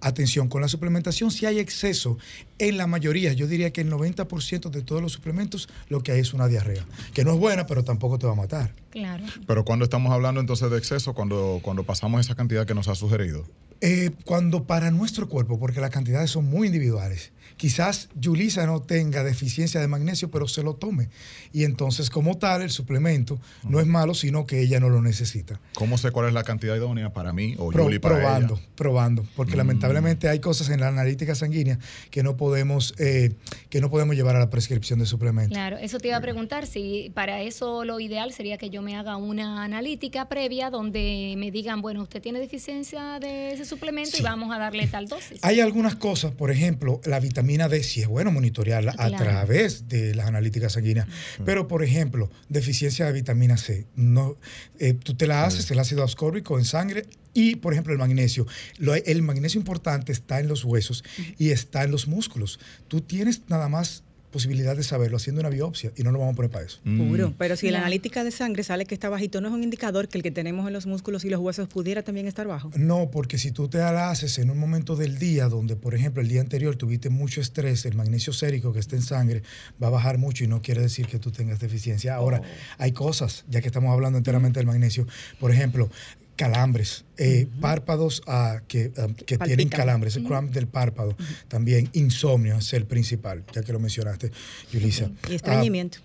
Atención, 0.00 0.48
con 0.48 0.60
la 0.60 0.68
suplementación 0.68 1.30
si 1.30 1.46
hay 1.46 1.58
exceso, 1.58 2.18
en 2.58 2.76
la 2.76 2.86
mayoría, 2.86 3.32
yo 3.32 3.46
diría 3.46 3.72
que 3.72 3.80
el 3.80 3.90
90% 3.90 4.70
de 4.70 4.82
todos 4.82 5.00
los 5.00 5.12
suplementos 5.12 5.68
lo 5.88 6.02
que 6.02 6.12
hay 6.12 6.20
es 6.20 6.34
una 6.34 6.48
diarrea, 6.48 6.84
que 7.14 7.24
no 7.24 7.34
es 7.34 7.38
buena, 7.38 7.66
pero 7.66 7.84
tampoco 7.84 8.18
te 8.18 8.26
va 8.26 8.32
a 8.32 8.36
matar. 8.36 8.74
Claro. 8.90 9.24
Pero 9.46 9.64
cuando 9.64 9.84
estamos 9.84 10.12
hablando 10.12 10.40
entonces 10.40 10.70
de 10.70 10.78
exceso, 10.78 11.14
cuando, 11.14 11.60
cuando 11.62 11.84
pasamos 11.84 12.20
esa 12.20 12.34
cantidad 12.34 12.66
que 12.66 12.74
nos 12.74 12.88
ha 12.88 12.94
sugerido. 12.94 13.44
Eh, 13.80 14.10
cuando 14.24 14.64
para 14.64 14.90
nuestro 14.90 15.28
cuerpo, 15.28 15.58
porque 15.58 15.80
las 15.80 15.90
cantidades 15.90 16.30
son 16.30 16.46
muy 16.46 16.66
individuales, 16.66 17.32
quizás 17.58 18.08
Yulisa 18.18 18.64
no 18.66 18.80
tenga 18.80 19.22
deficiencia 19.22 19.80
de 19.80 19.88
magnesio, 19.88 20.30
pero 20.30 20.48
se 20.48 20.62
lo 20.62 20.74
tome. 20.76 21.10
Y 21.52 21.64
entonces, 21.64 22.08
como 22.08 22.38
tal, 22.38 22.62
el 22.62 22.70
suplemento 22.70 23.38
no 23.68 23.80
es 23.80 23.86
malo, 23.86 24.14
sino 24.14 24.46
que 24.46 24.60
ella 24.60 24.80
no 24.80 24.88
lo 24.88 25.02
necesita. 25.02 25.60
¿Cómo 25.74 25.98
sé 25.98 26.10
cuál 26.12 26.28
es 26.28 26.32
la 26.32 26.44
cantidad 26.44 26.76
idónea 26.76 27.12
para 27.12 27.32
mí 27.34 27.54
o 27.58 27.70
Pro- 27.70 27.84
Yuli 27.84 27.98
para 27.98 28.14
probando, 28.16 28.54
ella? 28.54 28.66
probando, 28.76 29.26
porque 29.36 29.54
Mm. 29.54 29.58
lamentablemente 29.58 30.28
hay 30.28 30.38
cosas 30.38 30.70
en 30.70 30.80
la 30.80 30.88
analítica 30.88 31.34
sanguínea 31.34 31.78
que 32.10 32.22
no 32.22 32.36
podemos 32.36 32.94
eh, 32.98 33.34
que 33.68 33.80
no 33.80 33.90
podemos 33.90 34.14
llevar 34.14 34.36
a 34.36 34.38
la 34.38 34.50
prescripción 34.50 35.00
de 35.00 35.06
suplementos. 35.06 35.52
Claro, 35.56 35.76
eso 35.78 35.98
te 35.98 36.08
iba 36.08 36.16
a 36.16 36.20
preguntar 36.20 36.66
si 36.66 37.10
para 37.14 37.42
eso 37.42 37.84
lo 37.84 37.98
ideal 37.98 38.32
sería 38.32 38.56
que 38.56 38.70
yo 38.70 38.82
me 38.82 38.96
haga 38.96 39.16
una 39.16 39.64
analítica 39.64 40.28
previa 40.28 40.70
donde 40.70 41.34
me 41.36 41.50
digan, 41.50 41.82
bueno, 41.82 42.02
usted 42.02 42.22
tiene 42.22 42.38
deficiencia 42.38 43.18
de 43.18 43.52
ese 43.52 43.64
suplemento 43.64 44.16
y 44.16 44.22
vamos 44.22 44.54
a 44.54 44.58
darle 44.58 44.86
tal 44.86 45.08
dosis. 45.08 45.40
Hay 45.42 45.58
algunas 45.60 45.96
cosas, 45.96 46.30
por 46.32 46.52
ejemplo, 46.52 47.00
la 47.04 47.18
vitamina 47.18 47.47
D, 47.56 47.82
si 47.82 48.02
es 48.02 48.06
bueno 48.08 48.30
monitorearla 48.30 48.94
a 48.98 49.08
través 49.16 49.88
de 49.88 50.14
las 50.14 50.26
analíticas 50.26 50.72
sanguíneas, 50.74 51.06
pero 51.44 51.66
por 51.68 51.82
ejemplo, 51.82 52.30
deficiencia 52.48 53.06
de 53.06 53.12
vitamina 53.12 53.56
C, 53.56 53.86
no, 53.96 54.36
eh, 54.78 54.92
tú 54.94 55.14
te 55.14 55.26
la 55.26 55.44
haces, 55.46 55.70
el 55.70 55.78
ácido 55.78 56.04
ascórbico 56.04 56.58
en 56.58 56.64
sangre 56.64 57.06
y, 57.32 57.56
por 57.56 57.72
ejemplo, 57.72 57.92
el 57.92 57.98
magnesio. 57.98 58.46
Lo- 58.78 58.94
el 58.94 59.22
magnesio 59.22 59.58
importante 59.58 60.12
está 60.12 60.40
en 60.40 60.48
los 60.48 60.64
huesos 60.64 61.04
y 61.38 61.50
está 61.50 61.84
en 61.84 61.90
los 61.92 62.06
músculos. 62.08 62.58
Tú 62.88 63.00
tienes 63.00 63.42
nada 63.48 63.68
más 63.68 64.02
posibilidad 64.30 64.76
de 64.76 64.82
saberlo 64.82 65.16
haciendo 65.16 65.40
una 65.40 65.50
biopsia 65.50 65.92
y 65.96 66.02
no 66.02 66.10
lo 66.12 66.18
vamos 66.18 66.34
a 66.34 66.36
poner 66.36 66.50
para 66.50 66.64
eso. 66.66 66.80
Mm. 66.84 67.08
Puro. 67.08 67.34
Pero 67.38 67.56
si 67.56 67.70
la 67.70 67.78
analítica 67.78 68.24
de 68.24 68.30
sangre 68.30 68.62
sale 68.62 68.84
que 68.84 68.94
está 68.94 69.08
bajito, 69.08 69.40
¿no 69.40 69.48
es 69.48 69.54
un 69.54 69.62
indicador 69.62 70.08
que 70.08 70.18
el 70.18 70.22
que 70.22 70.30
tenemos 70.30 70.66
en 70.66 70.72
los 70.72 70.86
músculos 70.86 71.24
y 71.24 71.30
los 71.30 71.40
huesos 71.40 71.68
pudiera 71.68 72.02
también 72.02 72.26
estar 72.26 72.46
bajo? 72.46 72.70
No, 72.76 73.10
porque 73.10 73.38
si 73.38 73.52
tú 73.52 73.68
te 73.68 73.78
la 73.78 74.10
haces 74.10 74.38
en 74.38 74.50
un 74.50 74.58
momento 74.58 74.96
del 74.96 75.18
día 75.18 75.48
donde, 75.48 75.76
por 75.76 75.94
ejemplo, 75.94 76.22
el 76.22 76.28
día 76.28 76.40
anterior 76.40 76.76
tuviste 76.76 77.10
mucho 77.10 77.40
estrés, 77.40 77.84
el 77.86 77.94
magnesio 77.94 78.32
sérico 78.32 78.72
que 78.72 78.80
está 78.80 78.96
en 78.96 79.02
sangre 79.02 79.42
va 79.82 79.88
a 79.88 79.90
bajar 79.90 80.18
mucho 80.18 80.44
y 80.44 80.46
no 80.46 80.62
quiere 80.62 80.82
decir 80.82 81.06
que 81.06 81.18
tú 81.18 81.30
tengas 81.30 81.60
deficiencia. 81.60 82.14
Ahora, 82.14 82.42
hay 82.78 82.92
cosas, 82.92 83.44
ya 83.48 83.60
que 83.60 83.68
estamos 83.68 83.92
hablando 83.92 84.18
enteramente 84.18 84.60
del 84.60 84.66
magnesio, 84.66 85.06
por 85.38 85.50
ejemplo, 85.50 85.90
calambres, 86.38 87.04
eh, 87.18 87.48
párpados 87.60 88.22
ah, 88.28 88.62
que, 88.68 88.92
ah, 88.96 89.08
que 89.26 89.36
tienen 89.38 89.68
calambres, 89.68 90.16
el 90.16 90.24
cramp 90.24 90.54
del 90.54 90.68
párpado, 90.68 91.16
también 91.48 91.90
insomnio 91.92 92.56
es 92.56 92.72
el 92.72 92.86
principal, 92.86 93.44
ya 93.52 93.62
que 93.62 93.72
lo 93.72 93.80
mencionaste, 93.80 94.30
Yulisa. 94.72 95.10
Y 95.28 95.34
estreñimiento. 95.34 95.98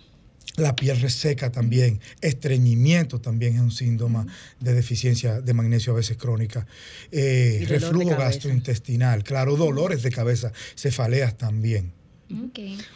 La 0.56 0.76
piel 0.76 1.00
reseca 1.00 1.52
también, 1.52 2.00
estreñimiento 2.22 3.22
también 3.22 3.56
es 3.56 3.62
un 3.62 3.72
síntoma 3.72 4.26
de 4.60 4.74
deficiencia 4.74 5.40
de 5.40 5.54
magnesio 5.54 5.94
a 5.94 5.96
veces 5.98 6.18
crónica, 6.18 6.66
eh, 7.12 7.64
reflujo 7.68 8.16
gastrointestinal, 8.18 9.24
claro, 9.24 9.56
dolores 9.56 10.02
de 10.02 10.12
cabeza, 10.12 10.52
cefaleas 10.76 11.38
también. 11.38 11.94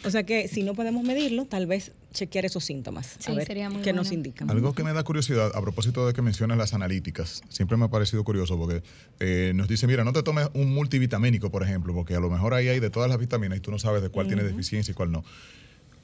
O 0.04 0.10
sea 0.10 0.24
que 0.24 0.48
si 0.48 0.62
no 0.62 0.74
podemos 0.74 1.04
medirlo, 1.04 1.44
tal 1.44 1.66
vez 1.66 1.92
chequear 2.12 2.44
esos 2.44 2.64
síntomas. 2.64 3.16
Sí, 3.18 3.30
a 3.30 3.34
ver 3.34 3.46
sería 3.46 3.70
muy 3.70 3.82
qué 3.82 3.92
nos 3.92 4.10
indican. 4.10 4.50
Algo 4.50 4.74
que 4.74 4.82
me 4.82 4.92
da 4.92 5.02
curiosidad 5.04 5.52
a 5.54 5.60
propósito 5.60 6.06
de 6.06 6.12
que 6.12 6.22
mencionas 6.22 6.58
las 6.58 6.74
analíticas, 6.74 7.42
siempre 7.48 7.76
me 7.76 7.84
ha 7.84 7.88
parecido 7.88 8.24
curioso 8.24 8.58
porque 8.58 8.82
eh, 9.20 9.52
nos 9.54 9.68
dice, 9.68 9.86
mira, 9.86 10.04
no 10.04 10.12
te 10.12 10.22
tomes 10.22 10.48
un 10.54 10.72
multivitamínico, 10.72 11.50
por 11.50 11.62
ejemplo, 11.62 11.94
porque 11.94 12.14
a 12.14 12.20
lo 12.20 12.30
mejor 12.30 12.54
ahí 12.54 12.68
hay 12.68 12.80
de 12.80 12.90
todas 12.90 13.08
las 13.08 13.18
vitaminas 13.18 13.58
y 13.58 13.60
tú 13.60 13.70
no 13.70 13.78
sabes 13.78 14.02
de 14.02 14.08
cuál 14.08 14.26
tiene 14.26 14.42
deficiencia 14.42 14.92
y 14.92 14.94
cuál 14.94 15.12
no. 15.12 15.24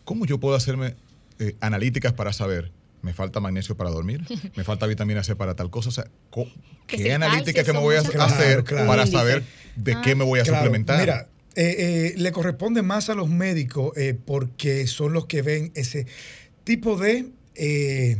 ¿Cómo 0.04 0.26
yo 0.26 0.38
puedo 0.38 0.54
hacerme 0.54 0.94
eh, 1.38 1.56
analíticas 1.60 2.12
para 2.12 2.32
saber? 2.32 2.70
Me 3.02 3.12
falta 3.12 3.38
magnesio 3.40 3.76
para 3.76 3.90
dormir, 3.90 4.22
me 4.56 4.64
falta 4.64 4.86
vitamina 4.86 5.22
C 5.24 5.36
para 5.36 5.54
tal 5.54 5.70
cosa. 5.70 5.88
O 5.88 5.92
sea, 5.92 6.06
Que 6.86 6.96
¿qué 6.96 7.12
analítica 7.12 7.64
que 7.64 7.72
me 7.72 7.78
voy 7.78 7.96
a 7.96 8.00
hacer. 8.00 8.64
Claro, 8.64 8.86
para 8.86 9.06
saber 9.06 9.42
de 9.76 9.96
qué 10.02 10.14
me 10.14 10.24
voy 10.24 10.40
a 10.40 10.42
Claro, 10.42 10.58
suplementar? 10.60 11.00
Mira, 11.00 11.28
eh, 11.56 11.76
eh, 11.78 12.14
le 12.16 12.32
corresponde 12.32 12.82
más 12.82 13.10
a 13.10 13.14
los 13.14 13.28
médicos 13.28 13.96
eh, 13.96 14.14
porque 14.24 14.86
son 14.86 15.12
los 15.12 15.26
que 15.26 15.42
ven 15.42 15.70
ese 15.74 16.06
tipo 16.64 16.96
de 16.96 17.28
eh, 17.54 18.16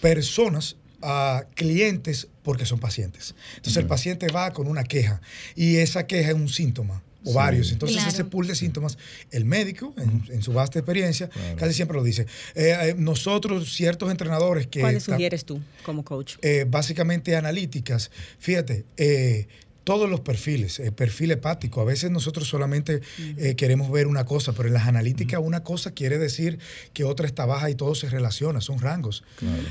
personas, 0.00 0.76
a 1.04 1.46
clientes, 1.54 2.28
porque 2.44 2.64
son 2.64 2.78
pacientes. 2.78 3.34
Entonces 3.56 3.78
el 3.78 3.86
paciente 3.88 4.28
va 4.28 4.52
con 4.52 4.68
una 4.68 4.84
queja 4.84 5.20
y 5.56 5.76
esa 5.76 6.06
queja 6.06 6.30
es 6.30 6.36
un 6.36 6.48
síntoma. 6.48 7.02
O 7.24 7.28
Sí. 7.30 7.34
varios. 7.36 7.70
Entonces, 7.70 7.98
Claro. 7.98 8.10
ese 8.10 8.24
pool 8.24 8.48
de 8.48 8.56
síntomas, 8.56 8.98
el 9.30 9.44
médico, 9.44 9.94
en, 9.96 10.24
en 10.28 10.42
su 10.42 10.52
vasta 10.52 10.80
experiencia, 10.80 11.28
Claro. 11.28 11.56
casi 11.56 11.72
siempre 11.72 11.96
lo 11.96 12.02
dice. 12.02 12.26
Eh, 12.56 12.94
nosotros, 12.98 13.72
ciertos 13.72 14.10
entrenadores 14.10 14.66
que. 14.66 14.80
¿Cuáles 14.80 15.04
sugieres 15.04 15.44
tú 15.44 15.60
como 15.84 16.04
coach? 16.04 16.34
eh, 16.42 16.66
básicamente 16.68 17.36
analíticas. 17.36 18.10
Fíjate, 18.40 18.84
eh, 18.96 19.46
todos 19.84 20.08
los 20.08 20.20
perfiles, 20.20 20.78
el 20.80 20.92
perfil 20.92 21.32
hepático, 21.32 21.80
a 21.80 21.84
veces 21.84 22.10
nosotros 22.10 22.46
solamente 22.48 23.00
eh, 23.36 23.54
queremos 23.56 23.90
ver 23.90 24.06
una 24.06 24.24
cosa, 24.24 24.52
pero 24.52 24.68
en 24.68 24.74
las 24.74 24.86
analíticas 24.86 25.40
una 25.42 25.62
cosa 25.62 25.90
quiere 25.92 26.18
decir 26.18 26.58
que 26.92 27.04
otra 27.04 27.26
está 27.26 27.46
baja 27.46 27.68
y 27.70 27.74
todo 27.74 27.94
se 27.94 28.08
relaciona, 28.08 28.60
son 28.60 28.78
rangos. 28.78 29.24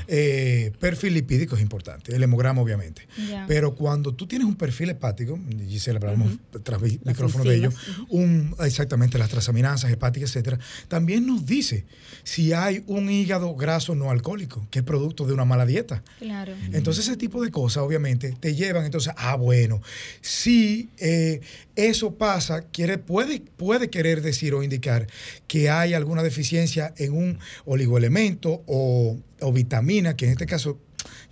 Eh, 0.08 0.72
perfil 0.78 1.14
lipídico 1.14 1.56
es 1.56 1.62
importante, 1.62 2.14
el 2.14 2.22
hemograma 2.22 2.60
obviamente. 2.60 3.06
Pero 3.48 3.74
cuando 3.74 4.14
tú 4.14 4.26
tienes 4.26 4.46
un 4.46 4.56
perfil 4.56 4.90
hepático, 4.90 5.38
Gisela, 5.68 5.98
hablamos 5.98 6.38
tras 6.62 6.80
mi- 6.80 6.90
Las 6.90 7.06
micrófono 7.06 7.44
de 7.44 7.56
ello, 7.56 7.70
un, 8.08 8.54
exactamente 8.64 9.18
las 9.18 9.28
transaminasas 9.30 9.90
hepáticas, 9.90 10.30
etcétera, 10.30 10.58
también 10.88 11.26
nos 11.26 11.46
dice 11.46 11.84
si 12.24 12.52
hay 12.52 12.82
un 12.86 13.10
hígado 13.10 13.54
graso 13.54 13.94
no 13.94 14.10
alcohólico, 14.10 14.66
que 14.70 14.80
es 14.80 14.84
producto 14.84 15.26
de 15.26 15.32
una 15.32 15.44
mala 15.44 15.66
dieta. 15.66 16.02
Claro. 16.18 16.52
Entonces 16.72 17.06
ese 17.08 17.16
tipo 17.16 17.42
de 17.42 17.50
cosas 17.50 17.82
obviamente 17.82 18.36
te 18.38 18.54
llevan 18.54 18.84
entonces, 18.84 19.12
ah, 19.16 19.36
bueno, 19.36 19.80
si 20.20 20.90
eh, 20.98 21.40
eso 21.76 22.14
pasa, 22.14 22.62
quiere, 22.62 22.98
puede, 22.98 23.40
puede 23.56 23.90
querer 23.90 24.22
decir 24.22 24.54
o 24.54 24.62
indicar 24.62 25.06
que 25.46 25.70
hay 25.70 25.94
alguna 25.94 26.22
deficiencia 26.22 26.92
en 26.96 27.12
un 27.12 27.38
oligoelemento 27.64 28.62
o, 28.66 29.18
o 29.40 29.52
vitamina, 29.52 30.16
que 30.16 30.26
en 30.26 30.32
este 30.32 30.46
caso 30.46 30.78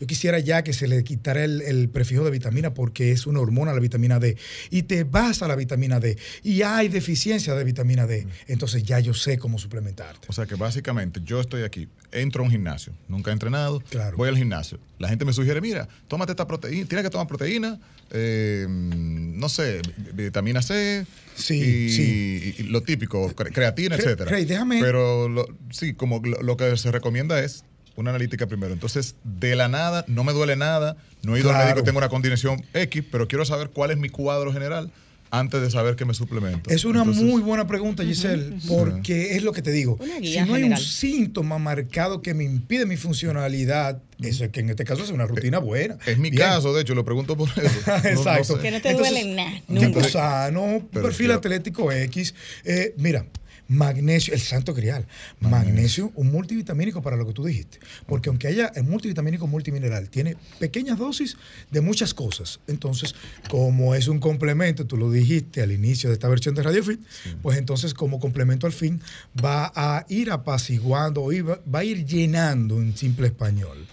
yo 0.01 0.07
quisiera 0.07 0.39
ya 0.39 0.65
que 0.65 0.73
se 0.73 0.89
le 0.89 1.05
quitara 1.05 1.45
el, 1.45 1.61
el 1.63 1.89
prefijo 1.91 2.25
de 2.25 2.31
vitamina 2.31 2.73
porque 2.75 3.13
es 3.13 3.27
una 3.27 3.41
hormona 3.41 3.73
la 3.75 3.81
vitamina 3.81 4.19
D. 4.19 4.37
Y 4.71 4.85
te 4.85 5.05
vas 5.05 5.43
a 5.43 5.49
la 5.49 5.55
vitamina 5.57 6.01
D 6.01 6.17
y 6.43 6.63
hay 6.63 6.89
deficiencia 6.89 7.55
de 7.55 7.63
vitamina 7.65 8.07
D. 8.07 8.27
Entonces 8.49 8.83
ya 8.83 8.99
yo 8.99 9.13
sé 9.15 9.37
cómo 9.39 9.59
suplementarte. 9.59 10.27
O 10.29 10.33
sea 10.33 10.47
que 10.47 10.55
básicamente 10.55 11.21
yo 11.23 11.41
estoy 11.41 11.63
aquí, 11.65 11.87
entro 12.13 12.43
a 12.43 12.47
un 12.47 12.51
gimnasio, 12.51 12.93
nunca 13.09 13.31
he 13.31 13.35
entrenado, 13.35 13.81
Claro. 13.91 14.17
voy 14.17 14.29
al 14.31 14.37
gimnasio. 14.39 14.79
La 14.99 15.09
gente 15.09 15.25
me 15.25 15.33
sugiere, 15.33 15.61
mira, 15.61 15.87
tómate 16.09 16.33
esta 16.33 16.47
proteína, 16.47 16.87
tienes 16.89 17.05
que 17.05 17.11
tomar 17.11 17.27
proteína, 17.27 17.79
eh, 18.11 18.67
no 18.69 19.49
sé, 19.49 19.81
vi- 20.15 20.25
vitamina 20.25 20.63
C, 20.63 21.07
Sí, 21.35 21.55
y, 21.55 21.89
sí. 21.91 22.55
y 22.59 22.63
lo 22.65 22.83
típico, 22.83 23.29
cre- 23.35 23.53
creatina, 23.53 23.97
Cre- 23.97 24.01
etcétera. 24.01 24.39
Déjame- 24.39 24.81
Pero 24.81 25.29
lo- 25.29 25.47
sí, 25.71 25.95
como 25.95 26.21
lo, 26.25 26.43
lo 26.43 26.57
que 26.57 26.77
se 26.77 26.91
recomienda 26.91 27.43
es 27.43 27.65
una 27.97 28.11
analítica 28.11 28.47
primero. 28.47 28.73
Entonces, 28.73 29.15
de 29.25 29.57
la 29.57 29.69
nada, 29.69 30.05
no 30.09 30.25
me 30.25 30.33
duele 30.33 30.57
nada, 30.57 30.97
no 31.23 31.37
he 31.37 31.41
ido 31.41 31.51
al 31.51 31.65
médico, 31.65 31.83
tengo 31.85 31.99
una 31.99 32.09
condición 32.09 32.65
X, 32.75 33.05
pero 33.11 33.29
quiero 33.29 33.45
saber 33.45 33.71
cuál 33.71 33.91
es 33.91 33.99
mi 33.99 34.09
cuadro 34.09 34.53
general 34.53 34.91
antes 35.33 35.61
de 35.63 35.71
saber 35.71 35.95
que 35.95 36.05
me 36.05 36.13
suplemento. 36.13 36.69
Es 36.71 36.85
una 36.85 37.01
Entonces, 37.03 37.23
muy 37.23 37.41
buena 37.41 37.65
pregunta, 37.69 38.03
Giselle, 38.03 38.57
porque 38.67 39.37
es 39.37 39.45
lo 39.45 39.53
que 39.53 39.63
te 39.63 39.71
digo. 39.71 39.97
Si 40.23 40.41
no 40.41 40.55
hay 40.55 40.65
un 40.65 40.77
síntoma 40.77 41.57
marcado 41.59 42.21
que 42.21 42.35
me 42.35 42.43
impide 42.43 42.85
mi 42.85 42.97
funcionalidad, 42.97 44.03
eso 44.21 44.45
es 44.45 44.51
que 44.51 44.59
en 44.59 44.71
este 44.71 44.85
caso 44.85 45.05
es 45.05 45.11
una 45.11 45.27
rutina 45.27 45.59
buena. 45.59 45.99
Es 46.05 46.19
mi 46.19 46.31
Bien. 46.31 46.43
caso, 46.43 46.73
de 46.75 46.83
hecho, 46.83 46.97
lo 46.97 47.05
pregunto 47.05 47.37
por 47.37 47.49
eso. 47.49 47.61
No- 47.87 47.93
no 48.03 48.09
Exacto. 48.09 48.57
sé. 48.57 48.63
Que 48.63 48.71
no 48.73 48.81
te 48.81 48.93
duele 48.95 49.25
nada, 49.35 49.63
Tipo 49.87 50.03
sano, 50.03 50.83
Pero 50.93 51.07
perfil 51.07 51.29
yo- 51.29 51.35
atlético 51.35 51.93
X. 51.93 52.35
Eh, 52.65 52.95
mira, 52.97 53.25
magnesio, 53.71 54.35
el 54.35 54.41
santo 54.41 54.75
grial. 54.75 55.07
Magnesio, 55.39 56.11
un 56.17 56.31
multivitamínico 56.31 57.01
para 57.01 57.17
lo 57.17 57.25
que 57.27 57.33
tú 57.33 57.45
dijiste. 57.45 57.79
Porque 58.07 58.29
aunque 58.29 58.49
haya 58.49 58.67
el 58.75 58.83
multivitamínico 58.83 59.47
multimineral, 59.47 60.11
tiene 60.11 60.37
pequeñas 60.59 60.99
dosis 60.99 61.37
de 61.71 61.81
muchas 61.81 62.13
cosas. 62.13 62.61
Entonces, 62.67 63.15
como 63.49 63.95
es 63.95 64.09
un 64.09 64.19
complemento, 64.19 64.87
tú 64.87 64.97
lo 64.97 65.11
dijiste 65.11 65.63
al 65.63 65.71
inicio 65.71 66.11
de 66.11 66.15
esta 66.15 66.29
versión 66.29 66.55
de 66.55 66.65
Radio 66.65 66.83
Fit, 66.83 67.01
pues 67.43 67.57
entonces 67.59 67.95
como 67.95 68.19
complemento 68.19 68.67
al 68.67 68.73
fin 68.73 69.01
va 69.43 69.73
a 69.75 70.05
ir 70.09 70.33
apaciguando, 70.33 71.29
va 71.73 71.79
a 71.79 71.85
ir 71.85 72.05
llenando 72.05 72.81
en 72.81 72.97
simple 72.97 73.29
español 73.29 73.87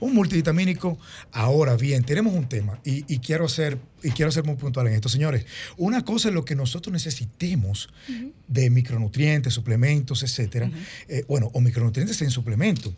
un 0.00 0.14
multivitamínico. 0.14 0.98
Ahora 1.32 1.76
bien, 1.76 2.04
tenemos 2.04 2.34
un 2.34 2.48
tema 2.48 2.78
y, 2.84 3.04
y 3.12 3.18
quiero 3.18 3.48
ser 3.48 3.78
y 4.02 4.10
quiero 4.10 4.30
ser 4.30 4.44
muy 4.44 4.54
puntual 4.54 4.86
en 4.86 4.94
esto, 4.94 5.08
señores. 5.08 5.46
Una 5.76 6.04
cosa 6.04 6.28
es 6.28 6.34
lo 6.34 6.44
que 6.44 6.54
nosotros 6.54 6.92
necesitemos 6.92 7.88
de 8.46 8.70
micronutrientes, 8.70 9.52
suplementos, 9.52 10.22
etcétera. 10.22 10.70
eh, 11.08 11.24
bueno, 11.26 11.50
o 11.54 11.60
micronutrientes 11.60 12.22
en 12.22 12.30
suplemento. 12.30 12.94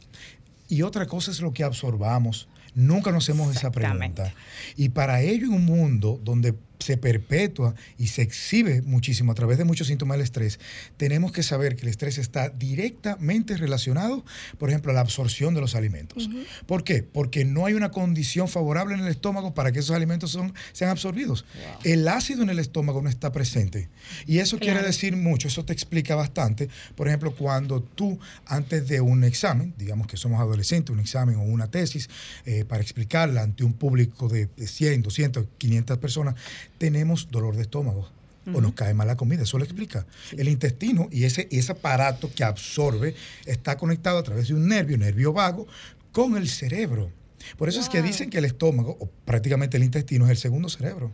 Y 0.69 0.83
otra 0.83 1.07
cosa 1.07 1.31
es 1.31 1.41
lo 1.41 1.53
que 1.53 1.65
absorbamos. 1.65 2.49
Nunca 2.75 3.11
nos 3.11 3.25
hacemos 3.25 3.57
esa 3.57 3.71
pregunta. 3.71 4.35
Y 4.77 4.91
para 4.91 5.23
ello, 5.23 5.47
en 5.47 5.55
un 5.55 5.65
mundo 5.65 6.21
donde 6.23 6.55
se 6.79 6.97
perpetúa 6.97 7.75
y 7.97 8.09
se 8.09 8.23
exhibe 8.23 8.83
muchísimo 8.83 9.33
a 9.33 9.35
través 9.35 9.59
de 9.59 9.65
muchos 9.65 9.87
síntomas 9.87 10.17
del 10.17 10.25
estrés, 10.25 10.59
tenemos 10.97 11.33
que 11.33 11.43
saber 11.43 11.77
que 11.77 11.83
el 11.83 11.89
estrés 11.89 12.19
está 12.19 12.49
directamente 12.51 13.57
relacionado, 13.57 14.25
por 14.59 14.69
ejemplo, 14.71 14.93
a 14.93 14.95
la 14.95 15.01
absorción 15.01 15.55
de 15.55 15.61
los 15.61 15.75
alimentos. 15.75 16.29
¿Por 16.67 16.85
qué? 16.85 17.03
Porque 17.03 17.45
no 17.45 17.67
hay 17.67 17.75
una 17.75 17.91
condición 17.91 18.49
favorable 18.49 18.95
en 18.95 19.01
el 19.01 19.09
estómago 19.09 19.55
para 19.55 19.73
que 19.73 19.81
esos 19.81 19.95
alimentos 19.95 20.31
son, 20.31 20.55
sean 20.73 20.91
absorbidos. 20.91 21.45
El 21.85 22.07
ácido 22.09 22.43
en 22.43 22.51
el 22.51 22.59
estómago 22.59 23.03
no 23.03 23.09
está 23.09 23.33
presente. 23.33 23.89
Y 24.27 24.39
eso 24.39 24.59
quiere 24.59 24.83
decir 24.83 25.17
mucho, 25.17 25.49
eso 25.49 25.65
te 25.65 25.73
explica 25.73 26.15
bastante. 26.15 26.69
Por 26.95 27.09
ejemplo, 27.09 27.35
cuando 27.35 27.83
tú, 27.83 28.19
antes 28.47 28.89
de 28.89 29.01
un 29.01 29.25
examen, 29.25 29.75
digamos 29.77 30.07
que 30.07 30.17
somos 30.17 30.41
adolescentes, 30.41 30.93
un 30.93 31.01
examen 31.01 31.37
o 31.37 31.43
una 31.43 31.71
tesis, 31.71 32.09
eh, 32.45 32.65
para 32.65 32.83
explicarla 32.83 33.43
ante 33.43 33.65
un 33.65 33.73
público 33.73 34.29
de 34.29 34.49
100, 34.59 35.03
200, 35.03 35.47
500 35.59 35.99
personas, 35.99 36.35
tenemos 36.79 37.29
dolor 37.31 37.57
de 37.57 37.63
estómago 37.63 38.09
o 38.55 38.61
nos 38.61 38.73
cae 38.73 38.95
mal 38.95 39.07
la 39.07 39.17
comida. 39.17 39.43
Eso 39.43 39.59
lo 39.59 39.65
explica. 39.65 40.07
El 40.37 40.49
intestino 40.49 41.09
y 41.11 41.25
ese, 41.25 41.49
ese 41.51 41.73
aparato 41.73 42.31
que 42.35 42.45
absorbe 42.45 43.15
está 43.45 43.77
conectado 43.77 44.19
a 44.19 44.23
través 44.23 44.49
de 44.49 44.55
un 44.55 44.67
nervio, 44.67 44.97
nervio 44.97 45.33
vago, 45.33 45.67
con 46.13 46.37
el 46.37 46.49
cerebro. 46.49 47.11
Por 47.57 47.69
eso 47.69 47.81
es 47.81 47.89
que 47.89 48.03
dicen 48.03 48.31
que 48.31 48.39
el 48.39 48.45
estómago, 48.45 48.97
o 49.01 49.09
prácticamente 49.25 49.77
el 49.77 49.85
intestino, 49.85 50.25
es 50.25 50.31
el 50.31 50.37
segundo 50.39 50.69
cerebro. 50.69 51.13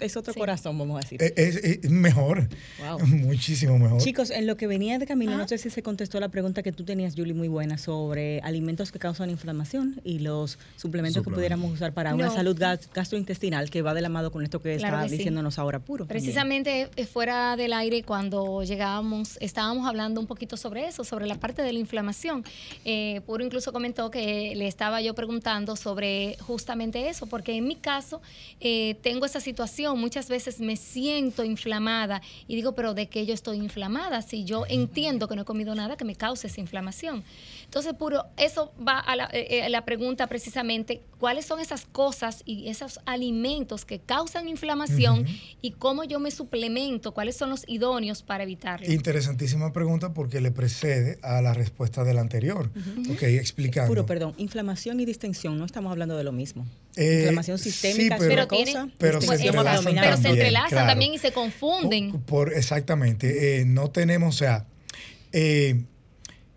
Es 0.00 0.16
otro 0.16 0.34
corazón, 0.34 0.78
vamos 0.78 0.96
a 0.96 1.00
decir. 1.00 1.20
Es, 1.36 1.90
mejor. 1.90 2.48
Muchísimo 3.06 3.78
mejor. 3.78 4.00
Chicos, 4.00 4.30
en 4.30 4.46
lo 4.46 4.56
que 4.56 4.66
venía 4.66 4.98
de 4.98 5.06
camino, 5.06 5.36
no 5.36 5.48
sé 5.48 5.58
si 5.58 5.70
se 5.70 5.82
contestó 5.82 6.20
la 6.20 6.28
pregunta 6.28 6.62
que 6.62 6.72
tú 6.72 6.84
tenías, 6.84 7.14
Julie, 7.16 7.34
muy 7.34 7.48
buena, 7.48 7.78
sobre 7.78 8.40
alimentos 8.40 8.92
que 8.92 8.98
causan 8.98 9.30
inflamación 9.30 10.00
y 10.04 10.20
los 10.20 10.58
suplementos 10.76 11.22
que 11.22 11.30
pudiéramos 11.30 11.72
usar 11.72 11.92
para 11.92 12.14
una 12.14 12.30
salud 12.30 12.56
gastrointestinal 12.58 13.70
que 13.70 13.82
va 13.82 13.94
de 13.94 14.00
la 14.00 14.08
mano 14.08 14.30
con 14.30 14.42
esto 14.42 14.60
que 14.60 14.74
está 14.74 15.04
diciéndonos 15.04 15.58
ahora 15.58 15.78
puro. 15.80 16.06
Precisamente 16.06 16.88
eh, 16.96 17.06
fuera 17.06 17.56
del 17.56 17.72
aire, 17.72 18.02
cuando 18.02 18.62
llegábamos, 18.62 19.38
estábamos 19.40 19.86
hablando 19.86 20.20
un 20.20 20.26
poquito 20.26 20.56
sobre 20.56 20.86
eso, 20.86 21.04
sobre 21.04 21.26
la 21.26 21.36
parte 21.36 21.62
de 21.62 21.72
la 21.72 21.78
inflamación. 21.78 22.44
Eh, 22.84 23.20
puro 23.26 23.44
incluso 23.44 23.72
comentó 23.72 24.10
que 24.10 24.54
le 24.56 24.66
estaba 24.66 25.00
yo 25.00 25.14
preguntando 25.14 25.76
sobre 25.76 26.36
justamente 26.40 27.08
eso, 27.08 27.26
porque 27.26 27.56
en 27.56 27.66
mi 27.66 27.76
caso 27.76 28.20
eh, 28.60 28.96
tengo 29.02 29.26
esa 29.26 29.40
situación, 29.40 29.51
muchas 29.96 30.28
veces 30.28 30.60
me 30.60 30.76
siento 30.76 31.44
inflamada 31.44 32.22
y 32.46 32.56
digo, 32.56 32.74
pero 32.74 32.94
¿de 32.94 33.08
qué 33.08 33.26
yo 33.26 33.34
estoy 33.34 33.58
inflamada? 33.58 34.22
Si 34.22 34.44
yo 34.44 34.64
entiendo 34.68 35.28
que 35.28 35.36
no 35.36 35.42
he 35.42 35.44
comido 35.44 35.74
nada 35.74 35.96
que 35.96 36.04
me 36.04 36.14
cause 36.14 36.46
esa 36.46 36.60
inflamación. 36.60 37.24
Entonces, 37.64 37.94
puro, 37.94 38.24
eso 38.36 38.72
va 38.86 38.98
a 38.98 39.16
la, 39.16 39.28
eh, 39.32 39.66
eh, 39.66 39.82
pregunta 39.84 40.26
precisamente, 40.26 41.02
¿cuáles 41.18 41.46
son 41.46 41.60
esas 41.60 41.86
cosas 41.86 42.42
y 42.44 42.68
esos 42.68 43.00
alimentos 43.06 43.84
que 43.84 43.98
causan 43.98 44.48
inflamación 44.48 45.26
y 45.60 45.72
cómo 45.72 46.04
yo 46.04 46.20
me 46.20 46.30
suplemento? 46.30 47.12
¿Cuáles 47.12 47.36
son 47.36 47.50
los 47.50 47.64
idóneos 47.68 48.22
para 48.22 48.44
evitarlo? 48.44 48.90
Interesantísima 48.92 49.72
pregunta 49.72 50.12
porque 50.12 50.40
le 50.40 50.50
precede 50.50 51.18
a 51.22 51.40
la 51.40 51.54
respuesta 51.54 52.04
del 52.04 52.18
anterior. 52.18 52.70
Ok, 53.10 53.22
explicando. 53.22 53.88
Puro, 53.88 54.06
perdón, 54.06 54.34
inflamación 54.36 55.00
y 55.00 55.04
distensión, 55.04 55.58
no 55.58 55.64
estamos 55.64 55.90
hablando 55.90 56.16
de 56.16 56.24
lo 56.24 56.32
mismo. 56.32 56.66
Eh, 56.96 57.20
inflamación 57.20 57.58
sistémica 57.58 58.18
sí, 58.18 58.24
pero, 58.28 58.48
cosa, 58.48 58.88
pero, 58.98 59.20
se 59.20 59.34
entrelazan, 59.34 59.94
pero 59.94 60.16
se 60.16 60.28
entrelazan 60.28 60.86
también 60.86 61.14
y 61.14 61.18
se 61.18 61.32
confunden. 61.32 62.20
Por, 62.22 62.52
exactamente, 62.52 63.64
no 63.66 63.90
tenemos, 63.90 64.34
o 64.34 64.38
sea, 64.38 64.66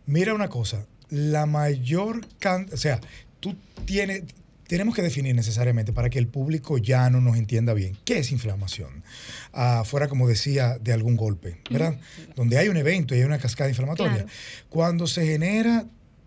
mira 0.06 0.34
una 0.34 0.50
cosa, 0.50 0.86
la 1.10 1.46
mayor 1.46 2.26
cantidad, 2.40 2.74
o 2.74 2.78
sea, 2.78 3.00
tú 3.40 3.56
tienes, 3.86 4.24
tenemos 4.68 4.96
que 4.96 5.02
definir 5.02 5.36
necesariamente 5.36 5.94
para 5.94 6.10
que 6.10 6.20
el 6.20 6.28
público 6.28 6.78
ya 6.78 7.10
no 7.10 7.22
nos 7.22 7.38
entienda 7.38 7.74
bien 7.74 7.98
qué 8.04 8.20
es 8.20 8.32
inflamación. 8.32 9.04
Ah, 9.54 9.84
fuera, 9.86 10.08
como 10.08 10.28
decía, 10.28 10.78
de 10.80 10.94
algún 10.94 11.16
golpe, 11.16 11.60
¿verdad? 11.70 12.00
Donde 12.36 12.58
hay 12.58 12.68
un 12.70 12.78
evento 12.78 13.16
y 13.16 13.20
hay 13.20 13.24
una 13.24 13.38
cascada 13.38 13.70
inflamatoria. 13.70 14.26
Cuando 14.70 15.08
se 15.08 15.26
genera 15.26 15.86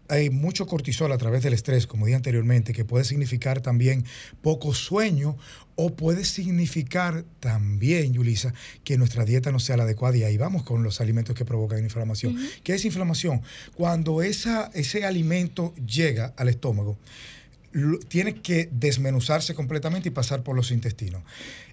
hay 0.08 0.30
mucho 0.30 0.66
cortisol 0.66 1.12
a 1.12 1.18
través 1.18 1.42
del 1.42 1.52
estrés, 1.52 1.86
como 1.86 2.06
dije 2.06 2.16
anteriormente, 2.16 2.72
que 2.72 2.84
puede 2.84 3.04
significar 3.04 3.60
también 3.60 4.04
poco 4.42 4.74
sueño 4.74 5.36
o 5.76 5.94
puede 5.94 6.24
significar 6.24 7.24
también, 7.40 8.12
Yulisa, 8.12 8.52
que 8.84 8.98
nuestra 8.98 9.24
dieta 9.24 9.52
no 9.52 9.60
sea 9.60 9.76
la 9.76 9.84
adecuada 9.84 10.16
y 10.16 10.24
ahí 10.24 10.36
vamos 10.36 10.64
con 10.64 10.82
los 10.82 11.00
alimentos 11.00 11.36
que 11.36 11.44
provocan 11.44 11.78
inflamación. 11.84 12.36
¿Qué 12.64 12.74
es 12.74 12.84
inflamación? 12.84 13.42
Cuando 13.74 14.22
esa, 14.22 14.70
ese 14.74 15.04
alimento 15.04 15.74
llega 15.76 16.34
al 16.36 16.48
estómago, 16.48 16.98
tiene 18.08 18.34
que 18.40 18.68
desmenuzarse 18.72 19.54
completamente 19.54 20.08
y 20.08 20.12
pasar 20.12 20.42
por 20.42 20.56
los 20.56 20.70
intestinos. 20.70 21.22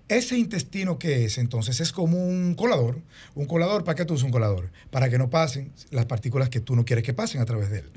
Ese 0.07 0.37
intestino 0.37 0.99
que 0.99 1.25
es, 1.25 1.39
entonces, 1.39 1.79
es 1.79 1.91
como 1.91 2.23
un 2.23 2.53
colador. 2.53 3.01
Un 3.33 3.45
colador, 3.45 3.83
¿para 3.83 3.95
qué 3.95 4.05
tú 4.05 4.13
usas 4.13 4.25
un 4.25 4.31
colador? 4.31 4.71
Para 4.91 5.09
que 5.09 5.17
no 5.17 5.31
pasen 5.31 5.71
las 5.89 6.05
partículas 6.05 6.49
que 6.49 6.59
tú 6.59 6.75
no 6.75 6.85
quieres 6.85 7.03
que 7.03 7.13
pasen 7.13 7.41
a 7.41 7.45
través 7.45 7.71
de 7.71 7.79
él. 7.79 7.91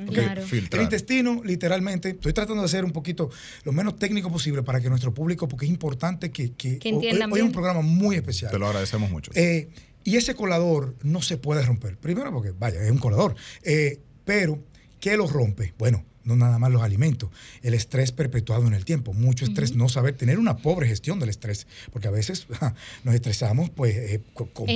El 0.73 0.83
intestino, 0.83 1.43
literalmente, 1.45 2.11
estoy 2.11 2.33
tratando 2.33 2.63
de 2.63 2.67
hacer 2.67 2.85
un 2.85 2.93
poquito 2.93 3.29
lo 3.65 3.73
menos 3.73 3.97
técnico 3.97 4.33
posible 4.33 4.63
para 4.63 4.81
que 4.81 4.89
nuestro 4.89 5.13
público, 5.13 5.49
porque 5.49 5.67
es 5.67 5.71
importante 5.71 6.31
que, 6.31 6.53
que, 6.53 6.79
hoy, 6.93 7.09
es 7.09 7.43
un 7.43 7.53
programa 7.53 7.83
muy 7.83 8.17
especial. 8.17 8.51
Te 8.51 8.59
lo 8.59 8.67
agradecemos 8.67 9.11
mucho. 9.11 9.31
Eh, 9.35 9.69
y 10.05 10.17
ese 10.17 10.35
colador 10.35 10.95
no 11.03 11.21
se 11.21 11.37
puede 11.37 11.63
romper. 11.63 11.99
Primero 11.99 12.33
porque, 12.33 12.53
vaya, 12.59 12.83
es 12.83 12.91
un 12.91 12.99
colador. 12.99 13.35
Eh, 13.63 14.01
pero, 14.25 14.59
¿qué 15.01 15.19
lo 15.19 15.27
rompe? 15.27 15.75
Bueno, 15.77 16.05
no 16.29 16.37
nada 16.37 16.59
más 16.59 16.71
los 16.71 16.83
alimentos, 16.83 17.31
el 17.63 17.75
estrés 17.75 18.13
perpetuado 18.13 18.67
en 18.67 18.75
el 18.75 18.85
tiempo, 18.85 19.15
mucho 19.15 19.45
estrés, 19.45 19.75
no 19.75 19.89
saber 19.89 20.15
tener 20.15 20.39
una 20.39 20.59
pobre 20.59 20.87
gestión 20.87 21.19
del 21.19 21.31
estrés, 21.31 21.67
porque 21.93 22.07
a 22.07 22.11
veces 22.11 22.47
nos 23.05 23.15
estresamos 23.15 23.71
pues 23.71 23.97
eh, 23.97 24.21
con, 24.35 24.49
todo. 24.49 24.67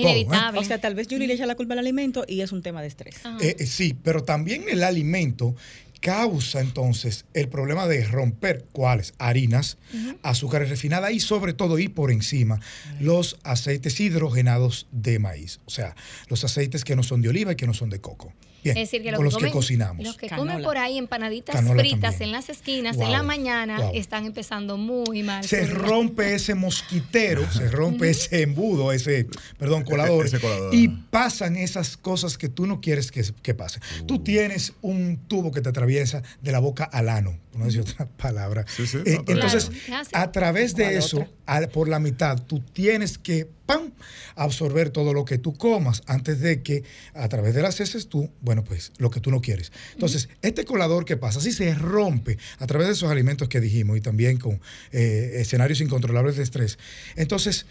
O 0.59 0.65
sea, 0.65 0.81
tal 0.81 0.95
vez 0.95 1.07
Julie 1.09 1.27
le 1.27 1.35
echa 1.35 1.47
la 1.47 1.55
culpa 1.55 1.75
al 1.75 1.81
alimento 1.81 2.25
y 2.27 2.41
es 2.41 2.51
un 2.53 2.63
tema 2.63 2.81
de 2.81 2.89
estrés. 2.89 3.17
Eh, 3.41 3.57
eh, 3.59 3.67
sí, 3.67 3.95
pero 4.03 4.25
también 4.25 4.65
el 4.69 4.83
alimento 4.83 5.55
causa 6.01 6.61
entonces 6.61 7.27
el 7.33 7.49
problema 7.49 7.87
de 7.87 8.05
romper 8.05 8.65
cuáles 8.73 9.15
harinas, 9.19 9.79
azúcares 10.23 10.69
refinadas 10.69 11.13
y 11.13 11.21
sobre 11.21 11.53
todo 11.53 11.79
y 11.79 11.89
por 11.89 12.11
encima 12.11 12.59
los 12.99 13.39
aceites 13.45 14.01
hidrogenados 14.01 14.89
de 14.91 15.21
maíz, 15.21 15.61
o 15.65 15.71
sea, 15.71 15.95
los 16.29 16.43
aceites 16.43 16.83
que 16.83 16.97
no 16.97 17.05
son 17.05 17.23
de 17.23 17.29
oliva 17.29 17.53
y 17.53 17.57
que 17.57 17.69
no 17.69 17.75
son 17.75 17.89
de 17.89 18.01
coco 18.01 18.33
es 18.71 18.75
decir, 18.75 19.03
que 19.03 19.11
los, 19.11 19.19
con 19.19 19.25
los 19.25 19.37
que, 19.37 19.51
cocinamos. 19.51 20.05
Los 20.05 20.17
que 20.17 20.29
comen 20.29 20.63
por 20.63 20.79
ahí 20.79 20.99
empanaditas 20.99 21.65
fritas 21.69 22.21
en 22.21 22.33
las 22.33 22.49
esquinas 22.49 22.97
en 22.99 23.13
la 23.13 23.23
mañana 23.23 23.91
están 23.93 24.27
empezando 24.27 24.77
muy 24.77 25.23
mal. 25.23 25.45
Se 25.45 25.67
rompe 25.67 26.35
ese 26.35 26.55
mosquitero, 26.55 27.51
se 27.51 27.69
rompe 27.69 28.11
ese 28.11 28.43
embudo, 28.43 28.93
ese, 28.93 29.27
perdón, 29.59 29.85
colador, 29.85 30.27
y 30.73 30.89
pasan 30.89 31.57
esas 31.57 31.97
cosas 31.97 32.39
que 32.39 32.49
tú 32.49 32.67
no 32.67 32.81
quieres 32.81 33.11
que, 33.11 33.25
que 33.43 33.55
pasen. 33.55 33.83
Tú 34.07 34.15
uh. 34.15 34.19
tienes 34.19 34.75
un 34.83 35.19
tubo 35.29 35.51
que 35.51 35.61
te 35.61 35.69
atraviesa 35.69 36.23
de 36.41 36.53
la 36.53 36.59
boca 36.59 36.85
al 36.85 37.09
ano, 37.09 37.39
no 37.55 37.65
decir 37.65 37.81
otra 37.81 38.07
palabra. 38.07 38.65
Eh, 38.79 39.19
entonces, 39.27 39.71
a 40.13 40.33
través 40.33 40.75
de 40.75 40.97
eso, 40.97 41.27
por 41.73 41.89
la 41.89 41.99
mitad, 41.99 42.41
tú 42.43 42.61
tienes 42.61 43.19
que 43.19 43.49
¡pam! 43.67 43.93
absorber 44.35 44.91
todo 44.91 45.13
lo 45.13 45.25
que 45.25 45.39
tú 45.39 45.55
comas 45.55 46.03
antes 46.07 46.41
de 46.41 46.63
que 46.63 46.85
a 47.15 47.29
través 47.29 47.55
de 47.55 47.63
las 47.63 47.81
heces 47.81 48.09
tú, 48.09 48.31
bueno, 48.41 48.52
pues 48.61 48.93
lo 48.99 49.11
que 49.11 49.21
tú 49.21 49.31
no 49.31 49.41
quieres. 49.41 49.73
Entonces, 49.95 50.29
este 50.43 50.65
colador 50.65 51.05
que 51.05 51.17
pasa, 51.17 51.41
si 51.41 51.53
se 51.53 51.75
rompe 51.75 52.39
a 52.59 52.67
través 52.67 52.87
de 52.89 52.93
esos 52.93 53.11
alimentos 53.11 53.49
que 53.49 53.61
dijimos 53.61 53.97
y 53.97 54.01
también 54.01 54.39
con 54.39 54.61
eh, 54.93 55.37
escenarios 55.37 55.81
incontrolables 55.81 56.37
de 56.37 56.43
estrés, 56.43 56.79
entonces 57.17 57.67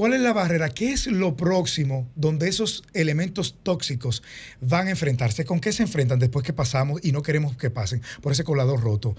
¿Cuál 0.00 0.14
es 0.14 0.22
la 0.22 0.32
barrera? 0.32 0.70
¿Qué 0.70 0.94
es 0.94 1.08
lo 1.08 1.36
próximo 1.36 2.08
donde 2.16 2.48
esos 2.48 2.84
elementos 2.94 3.56
tóxicos 3.62 4.22
van 4.62 4.86
a 4.86 4.92
enfrentarse? 4.92 5.44
¿Con 5.44 5.60
qué 5.60 5.72
se 5.74 5.82
enfrentan 5.82 6.18
después 6.18 6.42
que 6.42 6.54
pasamos 6.54 7.04
y 7.04 7.12
no 7.12 7.20
queremos 7.20 7.54
que 7.58 7.68
pasen 7.68 8.00
por 8.22 8.32
ese 8.32 8.42
colador 8.42 8.80
roto? 8.80 9.14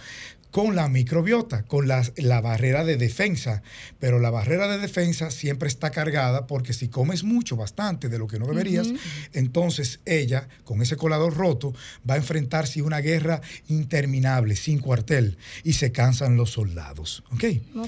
Con 0.50 0.76
la 0.76 0.90
microbiota, 0.90 1.64
con 1.64 1.88
la, 1.88 2.04
la 2.18 2.42
barrera 2.42 2.84
de 2.84 2.98
defensa. 2.98 3.62
Pero 4.00 4.20
la 4.20 4.32
barrera 4.32 4.68
de 4.68 4.80
defensa 4.80 5.30
siempre 5.30 5.70
está 5.70 5.92
cargada 5.92 6.48
porque 6.48 6.74
si 6.74 6.88
comes 6.88 7.24
mucho, 7.24 7.56
bastante 7.56 8.10
de 8.10 8.18
lo 8.18 8.26
que 8.26 8.40
no 8.40 8.48
deberías, 8.48 8.88
entonces 9.34 10.00
ella, 10.06 10.50
con 10.64 10.82
ese 10.82 10.98
colador 10.98 11.38
roto, 11.38 11.76
va 12.10 12.16
a 12.16 12.18
enfrentarse 12.18 12.80
a 12.80 12.86
una 12.86 13.02
guerra 13.02 13.40
interminable, 13.70 14.56
sin 14.56 14.80
cuartel, 14.80 15.38
y 15.64 15.74
se 15.74 15.92
cansan 15.92 16.36
los 16.36 16.50
soldados. 16.50 17.24
¿Ok? 17.32 17.44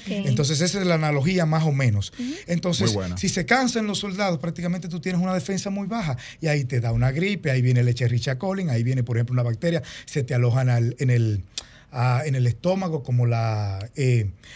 Entonces 0.05 0.61
esa 0.61 0.79
es 0.79 0.85
la 0.85 0.95
analogía 0.95 1.47
más 1.47 1.63
o 1.63 1.71
menos. 1.71 2.13
Entonces, 2.45 2.82
entonces, 2.85 3.19
si 3.19 3.29
se 3.29 3.45
cansan 3.45 3.87
los 3.87 3.99
soldados, 3.99 4.39
prácticamente 4.39 4.87
tú 4.87 4.99
tienes 4.99 5.21
una 5.21 5.33
defensa 5.33 5.69
muy 5.69 5.87
baja 5.87 6.17
y 6.41 6.47
ahí 6.47 6.65
te 6.65 6.79
da 6.79 6.91
una 6.91 7.11
gripe, 7.11 7.51
ahí 7.51 7.61
viene 7.61 7.81
el 7.81 7.87
Escherichia 7.87 8.37
coli, 8.37 8.67
ahí 8.69 8.83
viene, 8.83 9.03
por 9.03 9.17
ejemplo, 9.17 9.33
una 9.33 9.43
bacteria, 9.43 9.81
se 10.05 10.23
te 10.23 10.33
alojan 10.33 10.69
en 10.97 11.09
el 11.09 11.43
en 12.25 12.35
el 12.35 12.47
estómago, 12.47 13.03
como 13.03 13.25
la 13.25 13.77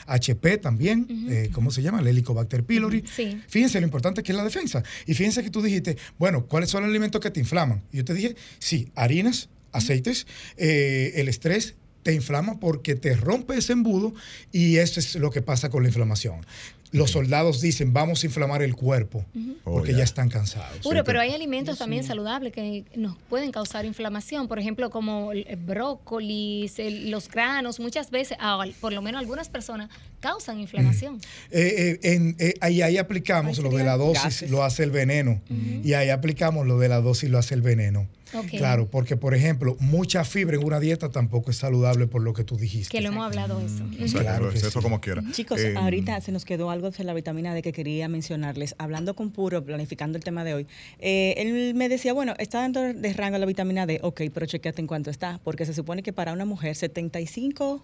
HP 0.08 0.54
eh, 0.54 0.58
también, 0.58 1.08
eh, 1.30 1.50
¿cómo 1.52 1.72
se 1.72 1.82
llama? 1.82 2.00
El 2.00 2.08
Helicobacter 2.08 2.64
pylori. 2.64 3.04
Fíjense 3.48 3.80
lo 3.80 3.86
importante 3.86 4.24
que 4.24 4.32
es 4.32 4.38
la 4.38 4.44
defensa. 4.44 4.84
Y 5.06 5.14
fíjense 5.14 5.44
que 5.44 5.50
tú 5.50 5.62
dijiste, 5.62 5.98
bueno, 6.18 6.46
¿cuáles 6.46 6.70
son 6.70 6.82
los 6.82 6.90
alimentos 6.90 7.22
que 7.22 7.30
te 7.30 7.40
inflaman? 7.40 7.84
Y 7.92 7.98
yo 7.98 8.06
te 8.06 8.14
dije, 8.14 8.36
sí, 8.60 8.92
harinas, 8.96 9.50
aceites, 9.72 10.26
eh, 10.58 11.14
el 11.16 11.28
estrés 11.28 11.76
te 12.08 12.14
inflama 12.14 12.58
porque 12.58 12.96
te 12.96 13.18
rompe 13.18 13.58
ese 13.58 13.74
embudo 13.74 14.14
y 14.54 14.78
eso 14.78 15.02
es 15.02 15.16
lo 15.16 15.30
que 15.30 15.42
pasa 15.42 15.70
con 15.70 15.84
la 15.84 15.90
inflamación. 15.90 16.46
los 16.94 17.12
soldados 17.12 17.60
dicen, 17.60 17.92
vamos 17.92 18.24
a 18.24 18.28
inflamar 18.28 18.62
el 18.62 18.76
cuerpo, 18.76 19.26
porque 19.66 19.94
oh, 19.94 19.98
ya. 19.98 20.06
están 20.06 20.30
cansados. 20.30 20.78
Puro, 20.84 21.04
pero 21.04 21.20
hay 21.20 21.34
alimentos 21.34 21.78
también 21.78 22.06
saludables 22.06 22.54
que 22.54 22.86
nos 22.96 23.18
pueden 23.30 23.52
causar 23.52 23.84
inflamación, 23.84 24.48
por 24.48 24.58
ejemplo, 24.58 24.90
como 24.90 25.34
el 25.34 25.44
brócoli, 25.58 26.72
los 27.08 27.28
granos, 27.28 27.82
muchas 27.82 28.10
veces, 28.10 28.38
ah, 28.40 28.64
por 28.80 28.94
lo 28.94 29.02
menos 29.02 29.20
algunas 29.20 29.50
personas 29.50 29.90
causan 30.22 30.62
inflamación. 30.62 31.20
Eh, 31.52 32.00
eh, 32.02 32.36
eh, 32.40 32.54
ahí, 32.62 32.82
ahí, 32.82 32.98
aplicamos 32.98 33.60
lo 33.60 33.70
de 33.70 33.84
la 33.84 33.98
dosis, 33.98 34.50
lo 34.50 34.64
hace 34.64 34.84
el 34.84 34.92
veneno, 34.92 35.42
y 35.84 35.92
ahí 35.92 36.10
aplicamos 36.10 36.66
lo 36.66 36.80
de 36.80 36.88
la 36.88 37.02
dosis, 37.02 37.30
lo 37.30 37.38
hace 37.38 37.54
el 37.54 37.62
veneno. 37.62 38.08
Claro, 38.52 38.88
porque 38.90 39.18
por 39.18 39.34
ejemplo, 39.34 39.76
mucha 39.80 40.24
fibra 40.24 40.58
en 40.58 40.64
una 40.64 40.80
dieta 40.80 41.10
tampoco 41.10 41.52
es 41.52 41.58
saludable 41.58 42.08
por 42.08 42.22
lo 42.22 42.34
que 42.34 42.44
tú 42.44 42.58
dijiste. 42.58 42.90
Que 42.90 43.02
lo 43.02 43.10
hemos 43.10 43.26
hablado 43.26 43.60
eso. 43.62 43.84
Mm, 43.84 44.20
claro, 44.20 44.52
eso 44.52 44.82
como 44.82 45.02
quiera. 45.02 45.24
Chicos, 45.32 45.60
ahorita 45.76 46.20
se 46.22 46.32
nos 46.32 46.46
quedó 46.46 46.70
algo 46.70 46.92
de 46.92 47.04
la 47.04 47.14
vitamina 47.14 47.54
D 47.54 47.62
que 47.62 47.74
quería 47.74 48.08
mencionarles. 48.08 48.76
Hablando 48.78 49.16
con 49.16 49.32
Puro, 49.32 49.64
planificando 49.64 50.18
el 50.18 50.24
tema 50.24 50.44
de 50.44 50.54
hoy, 50.54 50.68
él 51.00 51.74
me 51.76 51.90
decía, 51.90 52.14
bueno, 52.14 52.34
está 52.38 52.64
dentro 52.64 52.94
de 52.94 53.14
rango 53.14 53.38
la 53.38 53.46
vitamina 53.46 53.86
D, 53.86 54.00
ok, 54.04 54.22
pero 54.34 54.46
chequeate 54.46 54.82
en 54.82 54.88
cuánto 54.88 55.10
está, 55.10 55.40
porque 55.44 55.66
se 55.66 55.74
supone 55.74 56.04
que 56.04 56.14
para 56.14 56.34
una 56.34 56.46
mujer 56.46 56.76
75 56.76 57.84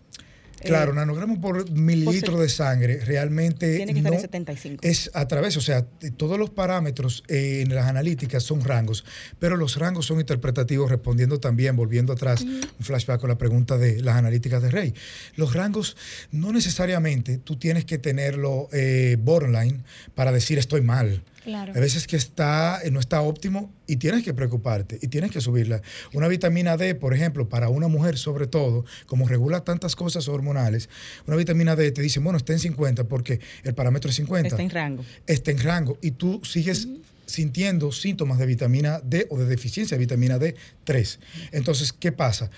Claro, 0.63 0.91
eh, 0.91 0.95
nanogramos 0.95 1.39
por 1.39 1.69
mililitro 1.71 2.39
de 2.39 2.49
sangre 2.49 2.99
realmente 3.05 3.75
tiene 3.77 3.93
que 3.93 3.99
estar 3.99 4.13
en 4.13 4.19
75. 4.19 4.87
es 4.87 5.11
a 5.13 5.27
través, 5.27 5.57
o 5.57 5.61
sea, 5.61 5.85
todos 6.17 6.37
los 6.37 6.49
parámetros 6.49 7.23
eh, 7.27 7.61
en 7.65 7.73
las 7.73 7.87
analíticas 7.87 8.43
son 8.43 8.61
rangos, 8.63 9.05
pero 9.39 9.57
los 9.57 9.77
rangos 9.77 10.05
son 10.05 10.19
interpretativos 10.19 10.89
respondiendo 10.89 11.39
también, 11.39 11.75
volviendo 11.75 12.13
atrás, 12.13 12.41
un 12.43 12.61
flashback 12.79 13.19
con 13.19 13.29
la 13.29 13.37
pregunta 13.37 13.77
de 13.77 14.01
las 14.01 14.15
analíticas 14.15 14.61
de 14.61 14.71
Rey. 14.71 14.93
Los 15.35 15.53
rangos 15.53 15.97
no 16.31 16.51
necesariamente 16.51 17.37
tú 17.37 17.57
tienes 17.57 17.85
que 17.85 17.97
tenerlo 17.97 18.69
eh, 18.71 19.17
borderline 19.19 19.83
para 20.15 20.31
decir 20.31 20.57
estoy 20.57 20.81
mal. 20.81 21.23
Claro. 21.43 21.73
Hay 21.75 21.81
veces 21.81 22.07
que 22.07 22.15
está, 22.15 22.81
no 22.91 22.99
está 22.99 23.21
óptimo 23.21 23.71
y 23.87 23.97
tienes 23.97 24.23
que 24.23 24.33
preocuparte 24.33 24.97
y 25.01 25.07
tienes 25.07 25.31
que 25.31 25.41
subirla. 25.41 25.81
Una 26.13 26.27
vitamina 26.27 26.77
D, 26.77 26.95
por 26.95 27.13
ejemplo, 27.13 27.49
para 27.49 27.69
una 27.69 27.87
mujer 27.87 28.17
sobre 28.17 28.47
todo, 28.47 28.85
como 29.05 29.27
regula 29.27 29.63
tantas 29.63 29.95
cosas 29.95 30.27
hormonales, 30.27 30.89
una 31.27 31.35
vitamina 31.35 31.75
D 31.75 31.91
te 31.91 32.01
dice, 32.01 32.19
bueno, 32.19 32.37
está 32.37 32.53
en 32.53 32.59
50 32.59 33.03
porque 33.05 33.39
el 33.63 33.73
parámetro 33.73 34.09
es 34.09 34.15
50. 34.17 34.47
Está 34.47 34.61
en 34.61 34.69
rango. 34.69 35.05
Está 35.27 35.51
en 35.51 35.59
rango 35.59 35.97
y 36.01 36.11
tú 36.11 36.41
sigues... 36.43 36.87
sintiendo 37.25 37.91
síntomas 37.91 38.37
de 38.37 38.45
vitamina 38.45 38.99
D 39.01 39.27
o 39.29 39.37
de 39.37 39.45
deficiencia 39.45 39.97
de 39.97 39.99
vitamina 39.99 40.37
D3. 40.37 41.19
Entonces, 41.53 41.93
¿qué 41.93 42.11
pasa? 42.11 42.51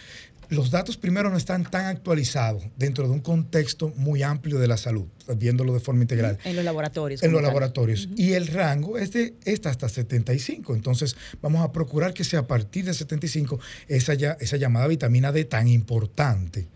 Los 0.49 0.71
datos 0.71 0.97
primero 0.97 1.29
no 1.29 1.37
están 1.37 1.63
tan 1.63 1.85
actualizados 1.85 2.63
dentro 2.77 3.07
de 3.07 3.13
un 3.13 3.21
contexto 3.21 3.93
muy 3.95 4.23
amplio 4.23 4.59
de 4.59 4.67
la 4.67 4.77
salud, 4.77 5.05
viéndolo 5.37 5.73
de 5.73 5.79
forma 5.79 6.01
integral. 6.01 6.37
En 6.43 6.55
los 6.55 6.65
laboratorios. 6.65 7.23
En 7.23 7.31
los 7.31 7.41
laboratorios. 7.41 8.09
Y 8.15 8.33
el 8.33 8.47
rango 8.47 8.97
es 8.97 9.11
de 9.11 9.35
esta 9.45 9.69
hasta 9.69 9.89
75. 9.89 10.75
Entonces, 10.75 11.15
vamos 11.41 11.63
a 11.63 11.71
procurar 11.71 12.13
que 12.13 12.23
sea 12.23 12.41
a 12.41 12.47
partir 12.47 12.85
de 12.85 12.93
75 12.93 13.59
esa, 13.87 14.13
ya, 14.13 14.37
esa 14.39 14.57
llamada 14.57 14.87
vitamina 14.87 15.31
D 15.31 15.45
tan 15.45 15.67
importante 15.67 16.67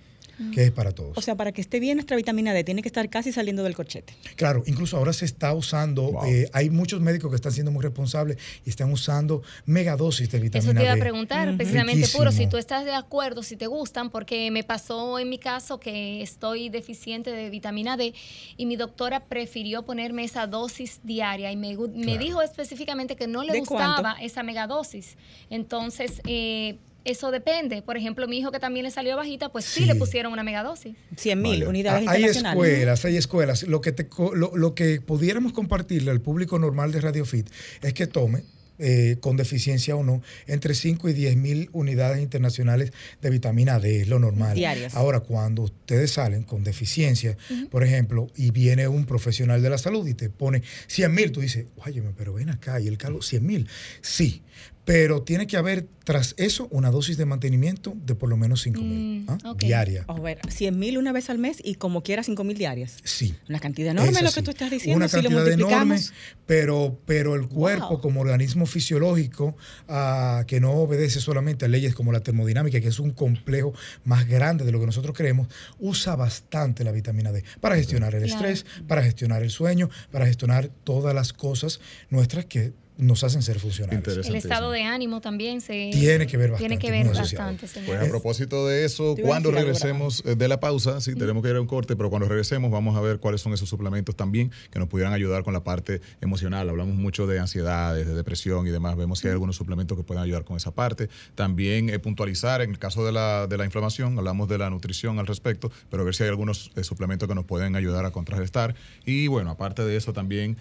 que 0.54 0.64
es 0.64 0.72
para 0.72 0.92
todos. 0.92 1.18
O 1.18 1.22
sea, 1.22 1.36
para 1.36 1.52
que 1.52 1.62
esté 1.62 1.80
bien 1.80 1.98
nuestra 1.98 2.16
vitamina 2.18 2.54
D, 2.54 2.64
tiene 2.64 2.82
que 2.82 2.88
estar 2.88 3.10
casi 3.10 3.32
saliendo 3.32 3.64
del 3.64 3.76
cochete. 3.76 4.14
Claro, 4.36 4.64
incluso 4.66 4.98
ahora 4.98 5.14
se 5.14 5.26
está 5.26 5.54
usando, 5.54 6.20
eh, 6.26 6.50
hay 6.54 6.70
muchos 6.70 7.02
médicos 7.02 7.30
que 7.30 7.36
están 7.36 7.52
siendo 7.52 7.72
muy 7.72 7.84
responsables 7.84 8.38
y 8.66 8.70
están 8.70 8.92
usando 8.92 9.42
megadosis 9.66 10.30
de 10.32 10.40
vitamina 10.40 10.66
D. 10.66 10.72
Eso 10.72 10.80
te 10.80 10.86
iba 10.86 10.94
a 10.94 10.98
preguntar, 10.98 11.56
precisamente, 11.58 12.08
Puro, 12.10 12.32
si 12.32 12.48
tú 12.48 12.58
estás 12.58 12.86
de 12.86 12.94
acuerdo, 12.94 13.44
si 13.44 13.56
te 13.56 13.68
gustan, 13.68 14.10
porque 14.10 14.52
me 14.52 14.64
pasó 14.64 15.20
en 15.20 15.30
mi 15.30 15.38
caso 15.38 15.80
que 15.80 16.22
estoy 16.22 16.70
deficiente 16.70 17.32
de 17.32 17.50
vitamina 17.50 17.98
D 17.98 18.14
y 18.58 18.66
mi 18.66 18.76
doctora 18.76 19.26
prefirió 19.26 19.84
ponerme 19.84 20.24
esa 20.24 20.48
dosis 20.48 21.00
diaria 21.04 21.52
y 21.52 21.58
me, 21.58 21.78
me 21.94 22.18
dijo 22.18 22.42
específicamente 22.42 23.16
que 23.16 23.28
no 23.28 23.44
le 23.44 23.60
gustaba 23.60 24.16
esa 24.22 24.44
megadosis. 24.44 25.18
Entonces, 25.50 26.22
eh, 26.26 26.78
eso 27.06 27.32
depende. 27.32 27.82
Por 27.82 27.98
ejemplo, 27.98 28.28
mi 28.28 28.40
hijo 28.40 28.52
que 28.52 28.60
también 28.60 28.84
le 28.84 28.92
salió 28.92 29.16
bajita, 29.16 29.50
pues 29.50 29.66
sí, 29.66 29.86
le 29.86 29.96
pusieron 29.96 30.34
una 30.34 30.44
megadosis. 30.44 30.96
100 31.16 31.42
mil 31.42 31.68
unidades 31.68 32.08
hay 32.08 32.22
internacionales. 32.22 32.64
Hay 32.64 32.72
escuelas, 32.72 33.06
hay 33.06 33.18
escuelas. 33.18 33.64
Lo 33.64 33.82
que, 33.82 33.96
lo, 34.34 34.76
que 34.76 35.02
pudiéramos 35.02 35.54
compartirle 35.54 36.12
al 36.12 36.22
público 36.22 36.60
normal 36.60 36.92
de 36.92 37.02
Radio 37.02 37.26
Fit 37.26 37.50
es 37.82 37.94
que 37.94 38.08
tome 38.08 38.44
eh, 38.82 39.18
con 39.20 39.36
deficiencia 39.36 39.96
o 39.98 40.04
no, 40.04 40.22
entre 40.48 40.74
5 40.74 41.10
y 41.10 41.14
10 41.14 41.36
mil 41.36 41.70
unidades 41.74 42.22
internacionales 42.22 42.94
de 43.22 43.30
vitamina 43.30 43.78
D, 43.78 44.04
es 44.04 44.08
lo 44.08 44.20
normal. 44.20 44.56
Diarias. 44.56 44.96
Ahora, 44.96 45.20
cuando 45.20 45.64
ustedes 45.64 46.12
salen 46.12 46.44
con 46.44 46.64
deficiencia, 46.64 47.38
por 47.70 47.84
ejemplo, 47.84 48.28
y 48.38 48.52
viene 48.52 48.88
un 48.88 49.06
profesional 49.06 49.62
de 49.62 49.70
la 49.70 49.78
salud 49.78 50.08
y 50.08 50.14
te 50.14 50.30
pone 50.30 50.64
100 50.88 51.14
mil, 51.14 51.32
tú 51.34 51.42
dices, 51.42 51.66
oye, 51.86 52.02
pero 52.18 52.34
ven 52.34 52.50
acá, 52.50 52.80
y 52.80 52.88
el 52.88 52.98
calor, 52.98 53.22
100 53.22 53.46
mil. 53.46 53.68
Sí, 54.02 54.44
pero 54.90 55.22
tiene 55.22 55.46
que 55.46 55.56
haber 55.56 55.88
tras 56.04 56.34
eso 56.38 56.68
una 56.72 56.90
dosis 56.90 57.16
de 57.16 57.24
mantenimiento 57.24 57.94
de 58.08 58.16
por 58.16 58.28
lo 58.28 58.38
menos 58.38 58.64
5 58.64 58.82
mil 58.82 59.20
mm, 59.20 59.30
¿ah? 59.30 59.54
diaria. 59.56 60.04
A 60.08 60.20
ver, 60.20 60.40
100 60.50 60.80
mil 60.80 60.98
una 60.98 61.12
vez 61.12 61.30
al 61.30 61.38
mes 61.38 61.62
y 61.64 61.76
como 61.76 62.02
quiera 62.02 62.24
5 62.24 62.44
mil 62.44 62.58
diarias. 62.58 62.98
Sí. 63.04 63.36
Una 63.48 63.60
cantidad 63.60 63.92
enorme 63.92 64.24
lo 64.24 64.32
que 64.32 64.42
tú 64.42 64.50
estás 64.50 64.72
diciendo. 64.72 64.98
Una 64.98 65.08
cantidad 65.08 65.48
enorme, 65.48 66.00
pero, 66.48 67.00
pero 67.06 67.36
el 67.36 67.48
cuerpo 67.48 68.02
como 68.02 68.22
organismo 68.22 68.66
fisiológico 68.66 69.56
uh, 69.88 70.44
que 70.48 70.60
no 70.60 70.72
obedece 70.72 71.20
solamente 71.20 71.66
a 71.66 71.68
leyes 71.68 71.94
como 71.94 72.12
la 72.12 72.22
termodinámica, 72.22 72.82
que 72.82 72.88
es 72.88 72.98
un 72.98 73.12
complejo 73.12 73.76
más 74.06 74.28
grande 74.28 74.66
de 74.66 74.72
lo 74.72 74.80
que 74.80 74.88
nosotros 74.88 75.16
creemos, 75.16 75.50
usa 75.78 76.16
bastante 76.16 76.84
la 76.84 76.92
vitamina 76.92 77.32
D 77.32 77.44
para 77.62 77.76
gestionar 77.76 78.16
el 78.16 78.24
estrés, 78.24 78.66
para 78.88 79.04
gestionar 79.04 79.44
el 79.44 79.52
sueño, 79.52 79.92
para 80.10 80.26
gestionar 80.26 80.72
todas 80.84 81.14
las 81.14 81.32
cosas 81.32 81.80
nuestras 82.10 82.46
que 82.46 82.74
nos 83.00 83.24
hacen 83.24 83.42
ser 83.42 83.60
funcionales. 83.60 84.28
El 84.28 84.36
estado 84.36 84.72
de 84.72 84.84
ánimo 84.84 85.22
también 85.22 85.62
se 85.62 85.90
tiene 85.94 86.28
que 86.28 86.38
ver 86.38 86.52
bastante. 86.52 86.78
Tiene 86.78 86.80
que 86.80 86.92
ver 86.92 87.16
bastante, 87.16 87.68
Pues 87.86 88.02
a 88.02 88.10
propósito 88.10 88.68
de 88.68 88.84
eso, 88.84 89.16
cuando 89.22 89.52
regresemos 89.52 90.22
eh, 90.26 90.36
de 90.36 90.48
la 90.48 90.60
pausa, 90.60 91.00
sí, 91.00 91.16
tenemos 91.16 91.42
que 91.42 91.50
ir 91.50 91.56
a 91.56 91.62
un 91.62 91.68
corte, 91.68 91.96
pero 91.96 92.10
cuando 92.10 92.28
regresemos 92.28 92.70
vamos 92.70 92.98
a 92.98 93.02
ver 93.02 93.20
cuáles 93.20 93.40
son 93.40 93.54
esos 93.54 93.70
suplementos 93.70 94.16
también 94.16 94.52
que 94.70 94.80
nos 94.80 94.90
pudieran 94.90 95.14
ayudar 95.14 95.44
con 95.44 95.54
la 95.54 95.64
parte 95.64 96.02
emocional. 96.20 96.70
Hablamos 96.70 96.96
mucho 96.96 97.26
de 97.26 97.40
ansiedades, 97.40 98.06
de 98.06 98.14
depresión 98.14 98.68
y 98.68 98.70
demás. 98.70 98.98
Vemos 98.98 99.22
que 99.22 99.30
hay 99.30 99.34
algunos 99.34 99.56
suplementos 99.56 99.98
que 99.98 100.04
pueden 100.04 100.22
ayudar 100.22 100.44
con 100.44 100.58
esa 100.58 100.72
parte. 100.72 101.10
También 101.36 101.90
eh, 101.90 102.00
puntualizar 102.00 102.62
en 102.62 102.72
el 102.72 102.80
caso 102.80 103.06
de 103.06 103.14
la, 103.14 103.48
de 103.48 103.58
la 103.58 103.64
inflamación, 103.64 104.18
hablamos 104.18 104.50
de 104.50 104.58
la 104.58 104.70
nutrición 104.70 105.20
al 105.20 105.28
respecto, 105.28 105.72
pero 105.90 106.04
ver 106.04 106.16
si 106.16 106.24
hay 106.24 106.30
algunos 106.30 106.72
eh, 106.76 106.84
suplementos 106.84 107.30
que 107.30 107.36
nos 107.36 107.46
pueden 107.46 107.78
ayudar 107.78 108.06
a 108.06 108.12
contrarrestar. 108.12 108.76
Y 109.06 109.28
bueno, 109.28 109.52
aparte 109.52 109.86
de 109.86 109.96
eso 109.96 110.12
también 110.12 110.58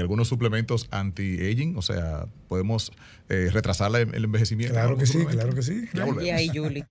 algunos 0.00 0.28
suplementos 0.28 0.88
anti-aging 0.90 1.75
o 1.76 1.82
sea, 1.82 2.26
podemos 2.48 2.92
eh, 3.28 3.50
retrasar 3.52 3.94
el 3.94 4.24
envejecimiento. 4.24 4.74
Claro 4.74 4.96
que 4.96 5.06
sí, 5.06 5.24
claro 5.26 5.54
que 5.54 5.62
sí. 5.62 5.88
Y 6.22 6.30
ahí, 6.30 6.48
Julie. 6.48 6.86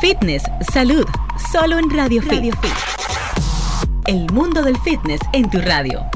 Fitness, 0.00 0.42
salud, 0.72 1.04
solo 1.50 1.78
en 1.78 1.90
Radio 1.90 2.22
Fit. 2.22 2.54
El 4.06 4.30
mundo 4.32 4.62
del 4.62 4.78
fitness 4.78 5.20
en 5.32 5.50
tu 5.50 5.60
radio. 5.60 6.08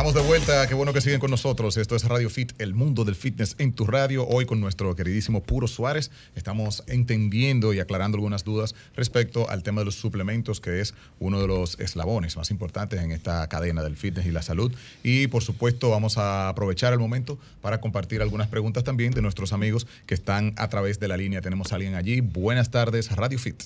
Estamos 0.00 0.14
de 0.14 0.26
vuelta, 0.26 0.66
qué 0.66 0.72
bueno 0.72 0.94
que 0.94 1.02
siguen 1.02 1.20
con 1.20 1.30
nosotros. 1.30 1.76
Esto 1.76 1.94
es 1.94 2.04
Radio 2.04 2.30
Fit, 2.30 2.52
el 2.58 2.72
mundo 2.72 3.04
del 3.04 3.14
fitness 3.14 3.54
en 3.58 3.74
tu 3.74 3.84
radio. 3.84 4.26
Hoy 4.26 4.46
con 4.46 4.58
nuestro 4.58 4.96
queridísimo 4.96 5.42
Puro 5.42 5.68
Suárez 5.68 6.10
estamos 6.34 6.82
entendiendo 6.86 7.74
y 7.74 7.80
aclarando 7.80 8.16
algunas 8.16 8.42
dudas 8.42 8.74
respecto 8.96 9.50
al 9.50 9.62
tema 9.62 9.82
de 9.82 9.84
los 9.84 9.96
suplementos, 9.96 10.62
que 10.62 10.80
es 10.80 10.94
uno 11.18 11.38
de 11.38 11.48
los 11.48 11.78
eslabones 11.80 12.38
más 12.38 12.50
importantes 12.50 12.98
en 12.98 13.12
esta 13.12 13.46
cadena 13.50 13.82
del 13.82 13.94
fitness 13.94 14.24
y 14.24 14.30
la 14.30 14.40
salud. 14.40 14.72
Y 15.02 15.26
por 15.26 15.42
supuesto 15.42 15.90
vamos 15.90 16.16
a 16.16 16.48
aprovechar 16.48 16.94
el 16.94 16.98
momento 16.98 17.38
para 17.60 17.82
compartir 17.82 18.22
algunas 18.22 18.48
preguntas 18.48 18.84
también 18.84 19.12
de 19.12 19.20
nuestros 19.20 19.52
amigos 19.52 19.86
que 20.06 20.14
están 20.14 20.54
a 20.56 20.68
través 20.68 20.98
de 20.98 21.08
la 21.08 21.18
línea. 21.18 21.42
Tenemos 21.42 21.72
a 21.72 21.74
alguien 21.74 21.94
allí. 21.94 22.22
Buenas 22.22 22.70
tardes, 22.70 23.14
Radio 23.14 23.38
Fit. 23.38 23.64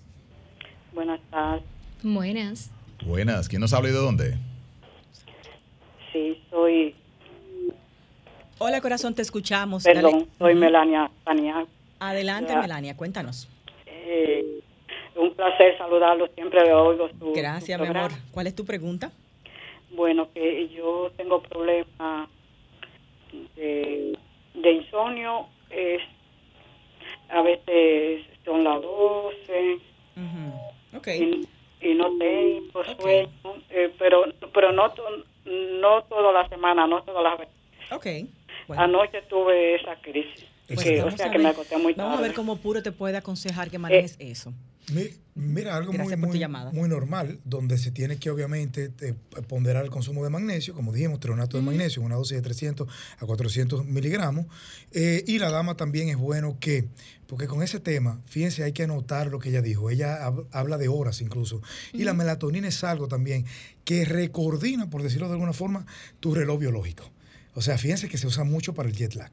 Buenas 0.92 1.20
tardes. 1.30 1.62
Buenas. 2.02 2.70
Buenas. 3.06 3.48
¿Quién 3.48 3.60
nos 3.60 3.72
habla 3.72 3.90
y 3.90 3.92
de 3.92 3.98
dónde? 3.98 4.53
Sí, 6.14 6.40
soy... 6.48 6.94
Hola 8.58 8.80
corazón, 8.80 9.14
te 9.14 9.20
escuchamos. 9.20 9.82
Perdón, 9.82 10.28
soy 10.38 10.54
Melania 10.54 11.10
Tania. 11.24 11.66
Adelante, 11.98 12.56
Melania, 12.56 12.96
cuéntanos. 12.96 13.48
Eh, 13.84 14.60
un 15.16 15.34
placer 15.34 15.76
saludarlo, 15.76 16.28
siempre 16.28 16.62
le 16.64 16.72
oigo 16.72 17.08
su 17.18 17.32
Gracias, 17.32 17.78
mi 17.80 17.88
amor. 17.88 18.12
¿Cuál 18.30 18.46
es 18.46 18.54
tu 18.54 18.64
pregunta? 18.64 19.10
Bueno, 19.90 20.28
que 20.32 20.68
yo 20.68 21.10
tengo 21.16 21.42
problemas 21.42 22.28
de, 23.56 24.16
insomnio, 24.54 25.48
es 25.70 26.00
a 27.28 27.42
veces 27.42 28.24
son 28.44 28.62
las 28.62 28.80
12. 28.80 29.78
Y, 31.80 31.94
no 31.94 32.16
tengo 32.16 32.84
sueño, 32.98 33.28
eh, 33.68 33.92
pero, 33.98 34.24
pero 34.54 34.72
no, 34.72 34.90
no 35.44 36.02
toda 36.04 36.32
la 36.32 36.48
semana, 36.48 36.86
no 36.86 37.02
todas 37.02 37.22
las 37.22 37.38
veces. 37.38 37.54
Ok. 37.90 38.76
Anoche 38.76 39.22
tuve 39.22 39.76
esa 39.76 39.96
crisis. 39.96 40.46
Pues 40.66 41.02
o 41.02 41.10
sea, 41.10 41.30
que 41.30 41.38
me 41.38 41.48
acosté 41.48 41.76
muy 41.76 41.94
tarde. 41.94 42.08
Vamos 42.08 42.18
a 42.18 42.22
ver 42.22 42.34
cómo 42.34 42.56
Puro 42.56 42.82
te 42.82 42.90
puede 42.90 43.16
aconsejar 43.18 43.70
que 43.70 43.78
manejes 43.78 44.16
eh, 44.18 44.30
eso. 44.30 44.52
Mira, 45.36 45.76
algo 45.76 45.92
muy, 45.92 46.46
muy, 46.72 46.88
normal, 46.88 47.40
donde 47.44 47.76
se 47.76 47.90
tiene 47.90 48.18
que 48.18 48.30
obviamente 48.30 48.92
eh, 49.00 49.14
ponderar 49.48 49.84
el 49.84 49.90
consumo 49.90 50.22
de 50.22 50.30
magnesio, 50.30 50.74
como 50.74 50.92
dijimos, 50.92 51.18
treonato 51.18 51.56
de 51.56 51.64
magnesio, 51.64 52.02
una 52.02 52.14
dosis 52.14 52.36
de 52.36 52.42
300 52.42 52.88
a 53.18 53.26
400 53.26 53.84
miligramos. 53.84 54.46
Eh, 54.92 55.24
y 55.26 55.40
la 55.40 55.50
dama 55.50 55.76
también 55.76 56.08
es 56.08 56.16
bueno 56.16 56.56
que, 56.60 56.88
porque 57.26 57.48
con 57.48 57.64
ese 57.64 57.80
tema, 57.80 58.22
fíjense, 58.26 58.62
hay 58.62 58.72
que 58.72 58.84
anotar 58.84 59.26
lo 59.26 59.40
que 59.40 59.48
ella 59.48 59.60
dijo. 59.60 59.90
Ella 59.90 60.32
habla 60.52 60.78
de 60.78 60.86
horas 60.86 61.20
incluso. 61.20 61.60
Y 61.92 62.04
la 62.04 62.14
melatonina 62.14 62.68
es 62.68 62.84
algo 62.84 63.08
también 63.08 63.44
que 63.84 64.04
recoordina, 64.04 64.88
por 64.88 65.02
decirlo 65.02 65.26
de 65.26 65.34
alguna 65.34 65.52
forma, 65.52 65.84
tu 66.20 66.32
reloj 66.32 66.60
biológico. 66.60 67.10
O 67.54 67.60
sea, 67.60 67.76
fíjense 67.76 68.08
que 68.08 68.18
se 68.18 68.28
usa 68.28 68.44
mucho 68.44 68.72
para 68.72 68.88
el 68.88 68.94
jet 68.94 69.14
lag. 69.14 69.32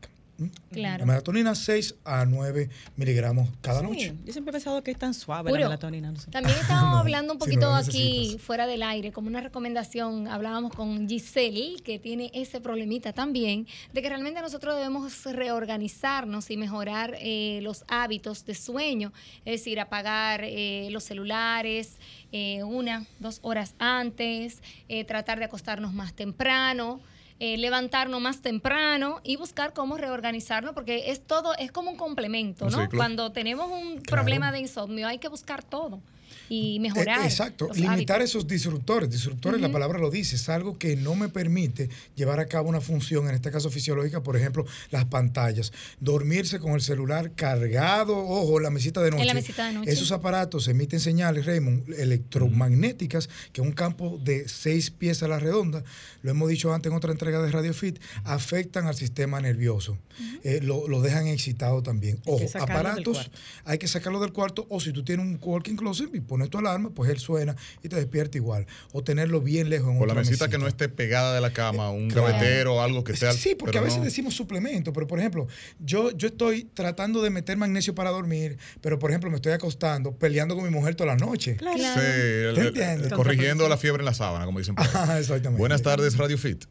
La 0.71 0.97
melatonina 0.99 1.55
6 1.55 1.95
a 2.05 2.25
9 2.25 2.69
miligramos 2.95 3.49
cada 3.61 3.81
noche. 3.81 4.15
Yo 4.25 4.31
siempre 4.31 4.51
he 4.51 4.53
pensado 4.53 4.83
que 4.83 4.91
es 4.91 4.97
tan 4.97 5.13
suave 5.13 5.51
la 5.51 5.57
melatonina. 5.57 6.13
También 6.31 6.57
estábamos 6.61 6.99
hablando 6.99 7.33
un 7.33 7.39
poquito 7.39 7.73
aquí 7.73 8.37
fuera 8.39 8.67
del 8.67 8.83
aire, 8.83 9.11
como 9.11 9.27
una 9.27 9.41
recomendación, 9.41 10.27
hablábamos 10.27 10.73
con 10.73 11.07
Giselle, 11.07 11.81
que 11.83 11.99
tiene 11.99 12.31
ese 12.33 12.61
problemita 12.61 13.13
también, 13.13 13.67
de 13.93 14.01
que 14.01 14.09
realmente 14.09 14.41
nosotros 14.41 14.75
debemos 14.75 15.23
reorganizarnos 15.25 16.49
y 16.49 16.57
mejorar 16.57 17.15
eh, 17.19 17.59
los 17.61 17.83
hábitos 17.87 18.45
de 18.45 18.55
sueño, 18.55 19.11
es 19.45 19.61
decir, 19.61 19.79
apagar 19.79 20.41
eh, 20.43 20.87
los 20.91 21.03
celulares 21.03 21.97
eh, 22.31 22.63
una, 22.63 23.05
dos 23.19 23.39
horas 23.41 23.75
antes, 23.77 24.61
tratar 25.07 25.39
de 25.39 25.45
acostarnos 25.45 25.93
más 25.93 26.13
temprano 26.13 27.01
eh, 27.43 27.57
levantarnos 27.57 28.21
más 28.21 28.43
temprano 28.43 29.19
y 29.23 29.35
buscar 29.35 29.73
cómo 29.73 29.97
reorganizarnos, 29.97 30.75
porque 30.75 31.09
es 31.09 31.25
todo, 31.25 31.55
es 31.57 31.71
como 31.71 31.89
un 31.89 31.97
complemento, 31.97 32.69
¿no? 32.69 32.87
Cuando 32.95 33.31
tenemos 33.31 33.71
un 33.71 34.03
problema 34.03 34.51
de 34.51 34.59
insomnio 34.59 35.07
hay 35.07 35.17
que 35.17 35.27
buscar 35.27 35.63
todo 35.63 36.03
y 36.53 36.81
mejorar. 36.81 37.23
exacto, 37.23 37.69
limitar 37.73 38.21
esos 38.21 38.45
disruptores. 38.45 39.09
Disruptores, 39.09 39.61
la 39.61 39.71
palabra 39.71 39.97
lo 39.99 40.11
dice, 40.11 40.35
es 40.35 40.49
algo 40.49 40.77
que 40.77 40.97
no 40.97 41.15
me 41.15 41.29
permite 41.29 41.89
llevar 42.13 42.41
a 42.41 42.45
cabo 42.47 42.67
una 42.67 42.81
función, 42.81 43.29
en 43.29 43.35
este 43.35 43.51
caso 43.51 43.69
fisiológica, 43.69 44.21
por 44.21 44.35
ejemplo, 44.35 44.65
las 44.89 45.05
pantallas. 45.05 45.71
Dormirse 46.01 46.59
con 46.59 46.73
el 46.73 46.81
celular 46.81 47.31
cargado, 47.35 48.17
ojo, 48.17 48.59
la 48.59 48.69
mesita 48.69 49.01
de 49.01 49.11
noche. 49.11 49.21
En 49.21 49.27
la 49.27 49.33
mesita 49.33 49.65
de 49.65 49.73
noche. 49.75 49.91
Esos 49.91 50.11
aparatos 50.11 50.67
emiten 50.67 50.99
señales, 50.99 51.45
Raymond, 51.45 51.89
electromagnéticas, 51.93 53.29
que 53.53 53.61
un 53.61 53.71
campo 53.71 54.19
de 54.21 54.49
seis 54.49 54.91
pies 54.91 55.23
a 55.23 55.29
la 55.29 55.39
redonda, 55.39 55.85
lo 56.21 56.31
hemos 56.31 56.49
dicho 56.49 56.73
antes 56.73 56.91
en 56.91 56.97
otra 56.97 57.13
entrega 57.13 57.41
de 57.41 57.49
Radio 57.49 57.73
Fit, 57.73 57.97
afectan 58.25 58.87
al 58.87 58.95
sistema 58.95 59.39
nervioso. 59.39 59.97
Eh, 60.43 60.59
lo, 60.61 60.89
lo, 60.89 61.01
dejan 61.01 61.27
excitado 61.27 61.81
también. 61.81 62.19
Ojo, 62.25 62.45
aparatos, 62.59 63.31
hay 63.63 63.77
que 63.77 63.87
sacarlo 63.87 64.19
del 64.19 64.33
cuarto, 64.33 64.67
o 64.69 64.81
si 64.81 64.91
tú 64.91 65.03
tienes 65.05 65.25
un 65.25 65.39
walking 65.41 65.77
closet 65.77 66.13
y 66.13 66.19
pones 66.19 66.40
tu 66.49 66.57
alarma, 66.57 66.89
pues 66.89 67.09
él 67.09 67.19
suena 67.19 67.55
y 67.83 67.89
te 67.89 67.95
despierta 67.95 68.37
igual. 68.37 68.65
O 68.93 69.03
tenerlo 69.03 69.41
bien 69.41 69.69
lejos 69.69 69.93
en 69.93 70.01
O 70.01 70.05
la 70.05 70.13
mesita, 70.13 70.49
que 70.49 70.57
no 70.57 70.67
esté 70.67 70.89
pegada 70.89 71.33
de 71.33 71.41
la 71.41 71.51
cama, 71.51 71.91
un 71.91 72.07
gavetero 72.07 72.75
o 72.75 72.81
algo 72.81 73.03
que 73.03 73.15
sea. 73.15 73.33
Sí, 73.33 73.55
porque 73.55 73.77
a 73.77 73.81
veces 73.81 74.03
decimos 74.03 74.33
suplemento, 74.33 74.93
pero 74.93 75.07
por 75.07 75.19
ejemplo, 75.19 75.47
yo, 75.79 76.11
yo 76.11 76.27
estoy 76.27 76.63
tratando 76.63 77.21
de 77.21 77.29
meter 77.29 77.57
magnesio 77.57 77.95
para 77.95 78.11
dormir, 78.11 78.57
pero 78.81 78.99
por 78.99 79.11
ejemplo 79.11 79.29
me 79.29 79.37
estoy 79.37 79.53
acostando 79.53 80.11
peleando 80.17 80.55
con 80.55 80.63
mi 80.63 80.69
mujer 80.69 80.95
toda 80.95 81.15
la 81.15 81.17
noche. 81.17 81.57
Claro. 81.57 81.77
Sí, 81.77 83.09
corrigiendo 83.15 83.67
la 83.67 83.77
fiebre 83.77 84.01
en 84.01 84.05
la 84.05 84.13
sábana, 84.13 84.45
como 84.45 84.59
dicen. 84.59 84.75
exactamente. 85.17 85.59
Buenas 85.59 85.81
tardes, 85.81 86.17
Radio 86.17 86.37
Fit. 86.37 86.65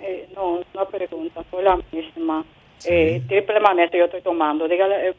Eh, 0.00 0.28
no, 0.34 0.60
una 0.72 0.88
pregunta, 0.88 1.42
fue 1.50 1.62
la 1.62 1.78
misma. 1.92 2.44
Eh, 2.86 3.22
triple 3.28 3.60
magnesio 3.60 3.98
yo 3.98 4.04
estoy 4.06 4.22
tomando. 4.22 4.68
Dígale 4.68 5.08
eh, 5.08 5.14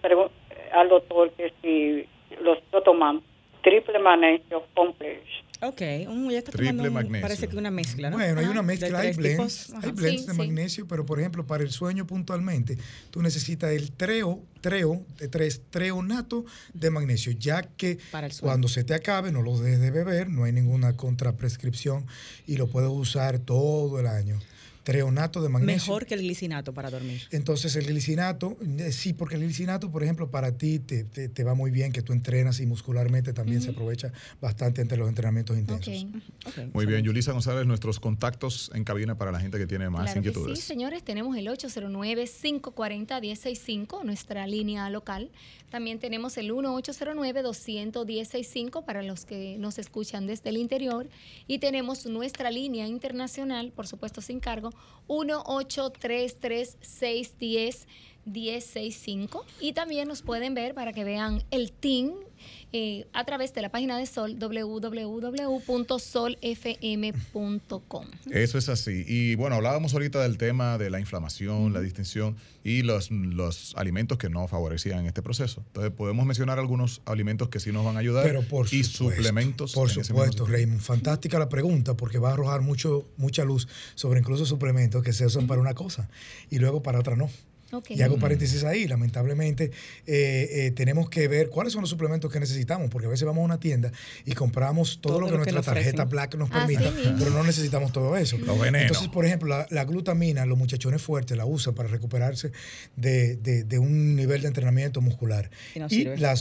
al 0.74 0.90
doctor 0.90 1.32
que 1.32 1.54
si 1.62 2.08
lo 2.42 2.54
estoy 2.54 2.84
tomando 2.84 3.24
triple 3.66 3.98
magnesio 4.00 4.64
complex. 4.76 5.22
Ok, 5.62 5.82
un, 6.08 6.30
ya 6.30 6.38
está 6.38 6.52
triple 6.52 6.90
magnesio. 6.92 7.22
parece 7.22 7.48
que 7.48 7.58
una 7.58 7.72
mezcla, 7.72 8.12
¿no? 8.12 8.18
Bueno, 8.18 8.40
hay 8.40 8.46
una 8.46 8.62
mezcla, 8.62 9.00
hay 9.00 9.14
blends, 9.14 9.74
hay 9.82 9.92
blends 9.92 10.28
de 10.28 10.34
magnesio, 10.34 10.88
pero 10.88 11.06
por 11.06 11.20
ejemplo, 11.20 11.48
para 11.48 11.64
el 11.64 11.72
sueño 11.72 12.06
puntualmente, 12.06 12.78
tú 13.10 13.24
necesitas 13.24 13.72
el 13.72 13.92
treo, 13.92 14.44
treo, 14.62 15.04
de 15.18 15.28
tres, 15.28 15.64
treonato 15.72 16.46
de 16.74 16.92
magnesio, 16.92 17.32
ya 17.32 17.64
que 17.64 17.98
cuando 18.40 18.68
se 18.68 18.84
te 18.84 18.94
acabe 18.94 19.32
no 19.32 19.42
lo 19.42 19.58
dejes 19.58 19.82
de 19.82 19.90
beber, 19.90 20.30
no 20.30 20.44
hay 20.44 20.52
ninguna 20.52 20.96
contraprescripción 20.96 22.06
y 22.46 22.58
lo 22.58 22.68
puedes 22.68 22.92
usar 22.92 23.40
todo 23.40 24.00
el 24.00 24.06
año 24.06 24.40
treonato 24.86 25.42
de 25.42 25.50
magnesio. 25.50 25.92
Mejor 25.92 26.06
que 26.06 26.14
el 26.14 26.22
glicinato 26.22 26.72
para 26.72 26.90
dormir. 26.92 27.24
Entonces 27.32 27.76
el 27.76 27.88
glicinato, 27.88 28.56
eh, 28.78 28.92
sí, 28.92 29.14
porque 29.14 29.34
el 29.34 29.42
glicinato, 29.42 29.92
por 29.92 30.04
ejemplo, 30.04 30.30
para 30.30 30.60
ti 30.60 30.78
te, 30.78 31.04
te, 31.04 31.44
va 31.44 31.56
muy 31.56 31.72
bien 31.72 31.92
que 31.92 32.04
tú 32.04 32.14
entrenas 32.14 32.60
y 32.60 32.68
muscularmente 32.68 33.34
también 33.34 33.64
se 33.64 33.72
aprovecha 33.72 34.14
bastante 34.40 34.84
entre 34.84 35.00
los 35.00 35.10
entrenamientos 35.10 35.58
intensos. 35.58 36.06
Muy 36.72 36.86
bien, 36.86 37.04
Yulisa 37.04 37.32
González, 37.32 37.66
nuestros 37.66 38.00
contactos 38.00 38.70
en 38.76 38.84
cabina 38.84 39.18
para 39.18 39.32
la 39.32 39.40
gente 39.40 39.58
que 39.58 39.66
tiene 39.66 39.90
más 39.90 40.16
inquietudes. 40.16 40.60
sí, 40.60 40.66
señores, 40.66 41.02
tenemos 41.02 41.36
el 41.36 41.48
809-540-165, 41.48 44.06
nuestra 44.06 44.46
línea 44.46 44.88
local. 44.92 45.32
También 45.72 45.98
tenemos 45.98 46.38
el 46.38 46.52
1-809-200-165 46.52 48.86
para 48.86 49.02
los 49.02 49.26
que 49.26 49.58
nos 49.58 49.80
escuchan 49.80 50.28
desde 50.28 50.52
el 50.52 50.58
interior. 50.58 51.10
Y 51.48 51.58
tenemos 51.58 52.06
nuestra 52.06 52.52
línea 52.52 52.88
internacional, 52.88 53.72
por 53.72 53.88
supuesto 53.88 54.22
sin 54.22 54.40
cargo, 54.40 54.75
1-833-610. 55.08 57.86
1065 58.26 59.46
y 59.60 59.74
también 59.74 60.08
nos 60.08 60.22
pueden 60.22 60.54
ver 60.54 60.74
para 60.74 60.94
que 60.94 61.04
vean 61.04 61.44
el 61.52 61.72
team 61.72 62.14
eh, 62.74 63.08
a 63.14 63.24
través 63.24 63.54
de 63.54 63.62
la 63.62 63.70
página 63.70 63.98
de 63.98 64.06
Sol, 64.06 64.38
www.solfm.com. 64.38 64.96
Eso 68.32 68.58
es 68.58 68.68
así. 68.70 69.06
Y 69.08 69.36
bueno, 69.36 69.56
hablábamos 69.56 69.94
ahorita 69.94 70.22
del 70.22 70.38
tema 70.38 70.78
de 70.78 70.90
la 70.90 71.00
inflamación, 71.00 71.72
la 71.72 71.80
distensión 71.80 72.36
y 72.64 72.82
los, 72.82 73.12
los 73.12 73.74
alimentos 73.78 74.18
que 74.18 74.30
no 74.30 74.48
favorecían 74.50 75.06
este 75.06 75.22
proceso. 75.22 75.64
Entonces, 75.68 75.94
podemos 75.94 76.26
mencionar 76.26 76.60
algunos 76.60 77.02
alimentos 77.06 77.48
que 77.50 77.60
sí 77.62 77.72
nos 77.72 77.86
van 77.86 77.96
a 77.96 78.00
ayudar 78.00 78.26
Pero 78.26 78.42
por 78.42 78.68
y 78.74 78.84
suplementos. 78.84 79.72
Por 79.74 79.90
supuesto, 79.90 80.46
Raymond. 80.46 80.82
Fantástica 80.82 81.40
la 81.40 81.48
pregunta 81.48 81.96
porque 81.96 82.18
va 82.18 82.32
a 82.32 82.34
arrojar 82.34 82.60
mucho, 82.62 83.08
mucha 83.16 83.46
luz 83.46 83.70
sobre 83.96 84.20
incluso 84.20 84.46
suplementos 84.46 85.02
que 85.02 85.14
se 85.14 85.26
usan 85.26 85.48
para 85.48 85.62
una 85.62 85.76
cosa 85.76 86.10
y 86.50 86.60
luego 86.60 86.84
para 86.84 87.00
otra 87.00 87.16
no. 87.16 87.30
Y 87.90 88.02
hago 88.02 88.18
paréntesis 88.20 88.64
ahí, 88.64 88.88
lamentablemente 88.88 89.72
eh, 90.06 90.48
eh, 90.52 90.72
tenemos 90.76 91.10
que 91.10 91.28
ver 91.28 91.50
cuáles 91.50 91.74
son 91.74 91.82
los 91.82 91.90
suplementos 91.90 92.32
que 92.32 92.40
necesitamos, 92.40 92.90
porque 92.90 93.08
a 93.08 93.10
veces 93.10 93.26
vamos 93.26 93.42
a 93.42 93.46
una 93.46 93.60
tienda 93.60 93.92
y 94.26 94.34
compramos 94.34 95.00
todo, 95.02 95.20
lo 95.20 95.28
que 95.28 95.36
nuestra 95.36 95.62
tarjeta 95.62 96.06
Black 96.06 96.36
nos 96.36 96.50
permita, 96.50 96.92
pero 97.18 97.32
no 97.32 97.44
necesitamos 97.44 97.92
todo 97.92 98.16
eso. 98.18 98.38
Entonces, 98.38 99.08
por 99.10 99.26
ejemplo, 99.26 99.66
la, 99.70 99.84
glutamina, 99.86 100.46
los 100.46 100.58
muchachones 100.58 101.02
fuertes 101.02 101.38
la 101.38 101.46
usan 101.46 101.74
para 101.74 101.90
recuperarse 101.90 102.52
de, 102.96 103.78
un 103.80 104.16
nivel 104.16 104.42
de 104.42 104.48
entrenamiento 104.48 105.02
muscular. 105.02 105.50
Y, 105.90 106.06
la 106.06 106.36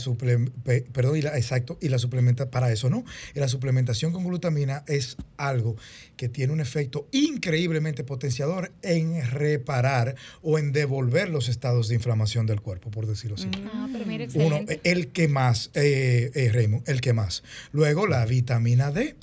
perdón, 0.93 1.17
y 1.17 1.21
la, 1.21 1.37
exacto, 1.37 1.77
y 1.81 1.89
la 1.89 1.99
suplementa 1.99 2.49
para 2.49 2.71
eso 2.71 2.89
no. 2.89 3.03
Y 3.33 3.39
la 3.39 3.47
suplementación 3.47 4.13
con 4.13 4.23
glutamina 4.23 4.83
es 4.87 5.17
algo 5.37 5.75
que 6.15 6.29
tiene 6.29 6.53
un 6.53 6.61
efecto 6.61 7.07
increíblemente 7.11 8.03
potenciador 8.03 8.71
en 8.81 9.25
reparar 9.29 10.15
o 10.41 10.59
en 10.59 10.71
devolver 10.71 11.29
los 11.29 11.49
estados 11.49 11.87
de 11.87 11.95
inflamación 11.95 12.45
del 12.45 12.61
cuerpo, 12.61 12.91
por 12.91 13.07
decirlo 13.07 13.35
así. 13.35 13.49
Ah, 13.73 13.87
Uno, 14.35 14.61
el 14.83 15.07
que 15.09 15.27
más, 15.27 15.71
eh, 15.73 16.31
eh, 16.33 16.49
Raymond, 16.51 16.87
el 16.87 17.01
que 17.01 17.13
más. 17.13 17.43
Luego 17.71 18.07
la 18.07 18.25
vitamina 18.25 18.91
D 18.91 19.15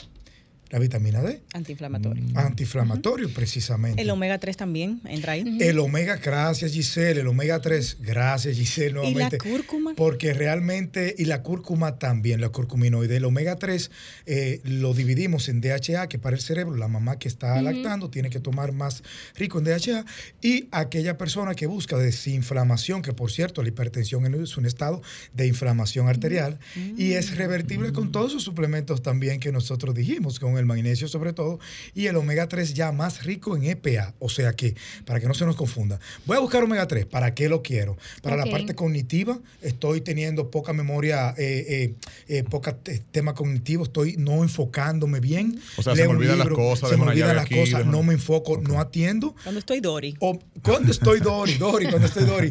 la 0.73 0.79
vitamina 0.79 1.21
D. 1.21 1.43
Antiinflamatorio. 1.53 2.25
Mm. 2.25 2.39
Antiinflamatorio, 2.39 3.33
precisamente. 3.35 4.01
El 4.01 4.09
omega 4.09 4.39
3 4.39 4.57
también 4.57 5.03
entra 5.05 5.35
ahí. 5.35 5.59
El 5.61 5.79
omega, 5.79 6.17
gracias 6.17 6.73
Giselle, 6.73 7.21
el 7.21 7.27
omega 7.27 7.61
3, 7.61 7.99
gracias 8.01 8.57
Giselle 8.57 8.95
nuevamente. 8.95 9.37
¿Y 9.37 9.51
la 9.51 9.57
cúrcuma? 9.57 9.95
Porque 9.95 10.33
realmente, 10.33 11.15
y 11.19 11.27
la 11.27 11.43
cúrcuma 11.43 11.99
también, 11.99 12.41
la 12.41 12.49
curcuminoide. 12.49 13.19
El 13.19 13.27
omega 13.27 13.57
3 13.57 13.91
eh, 14.25 14.61
lo 14.65 14.95
dividimos 14.95 15.51
en 15.51 15.61
DHA, 15.61 16.09
que 16.09 16.19
para 16.19 16.37
el 16.37 16.43
cerebro, 16.43 16.75
la 16.75 16.89
mamá 16.89 17.19
que 17.19 17.29
está 17.29 17.61
lactando 17.61 18.09
tiene 18.09 18.31
que 18.31 18.41
tomar 18.41 18.73
más 18.73 19.03
rico 19.37 19.59
en 19.59 19.65
DHA, 19.67 20.07
y 20.41 20.69
aquella 20.73 21.19
persona 21.19 21.55
que 21.55 21.67
busca 21.67 21.99
desinflamación, 21.99 23.03
que 23.03 23.13
por 23.13 23.31
cierto, 23.31 23.63
la 23.63 23.69
hipertensión 23.69 24.25
es 24.43 24.57
un 24.57 24.65
estado 24.65 25.03
de 25.35 25.47
inflamación 25.47 26.09
arterial, 26.09 26.59
y 26.97 27.13
es 27.13 27.37
revertible 27.37 27.93
con 27.93 28.11
todos 28.11 28.31
esos 28.31 28.43
suplementos 28.43 29.03
también 29.03 29.39
que 29.39 29.53
nosotros 29.53 29.95
dijimos, 29.95 30.41
con 30.41 30.57
el 30.57 30.62
el 30.63 30.67
magnesio 30.67 31.09
sobre 31.09 31.33
todo, 31.33 31.59
y 31.95 32.07
el 32.07 32.17
omega 32.17 32.49
3 32.49 32.75
ya 32.75 32.93
más 32.93 33.25
rico 33.25 33.57
en 33.57 33.65
EPA. 33.65 34.15
O 34.19 34.29
sea 34.29 34.53
que, 34.55 34.75
para 35.05 35.21
que 35.21 35.27
no 35.27 35.35
se 35.35 35.45
nos 35.45 35.57
confunda, 35.57 36.01
voy 36.27 36.37
a 36.37 36.41
buscar 36.41 36.63
omega 36.63 36.87
3. 36.87 37.07
¿Para 37.07 37.35
qué 37.35 37.49
lo 37.49 37.63
quiero? 37.63 37.97
Para 38.23 38.37
la 38.37 38.47
parte 38.47 38.75
cognitiva, 38.75 39.39
estoy 39.61 40.01
teniendo 40.01 40.51
poca 40.51 40.73
memoria, 40.73 41.35
eh, 41.37 41.95
eh, 42.29 42.45
poca 42.45 42.77
tema 43.11 43.35
cognitivo, 43.35 43.85
estoy 43.85 44.17
no 44.17 44.43
enfocándome 44.43 45.21
bien. 45.21 45.61
O 45.77 45.83
sea, 45.83 45.95
se 45.95 46.03
me 46.03 46.15
olvidan 46.15 46.39
las 46.39 46.49
cosas, 46.49 46.91
se 46.91 46.97
me 46.97 47.05
olvidan 47.05 47.37
las 47.37 47.49
cosas, 47.49 47.87
no 47.87 48.03
me 48.03 48.15
enfoco, 48.15 48.59
no 48.59 48.81
atiendo. 48.81 49.35
Cuando 49.43 49.59
estoy 49.59 49.81
Dori. 49.81 50.17
O, 50.21 50.39
cuando 50.63 50.91
estoy 50.91 51.21
Dori, 51.21 51.55
Dori, 51.55 51.89
cuando 51.89 52.07
estoy 52.07 52.25
Dori. 52.25 52.51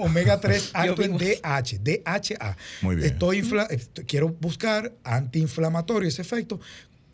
omega 0.00 0.40
3 0.40 0.70
alto 0.72 1.02
en 1.02 1.16
DH, 1.16 1.78
DHA. 1.82 2.56
Muy 2.82 2.96
bien. 2.96 3.08
Estoy 3.08 3.42
quiero 4.06 4.28
buscar 4.40 4.92
antiinflamatorio 5.04 6.08
ese 6.08 6.22
efecto 6.22 6.60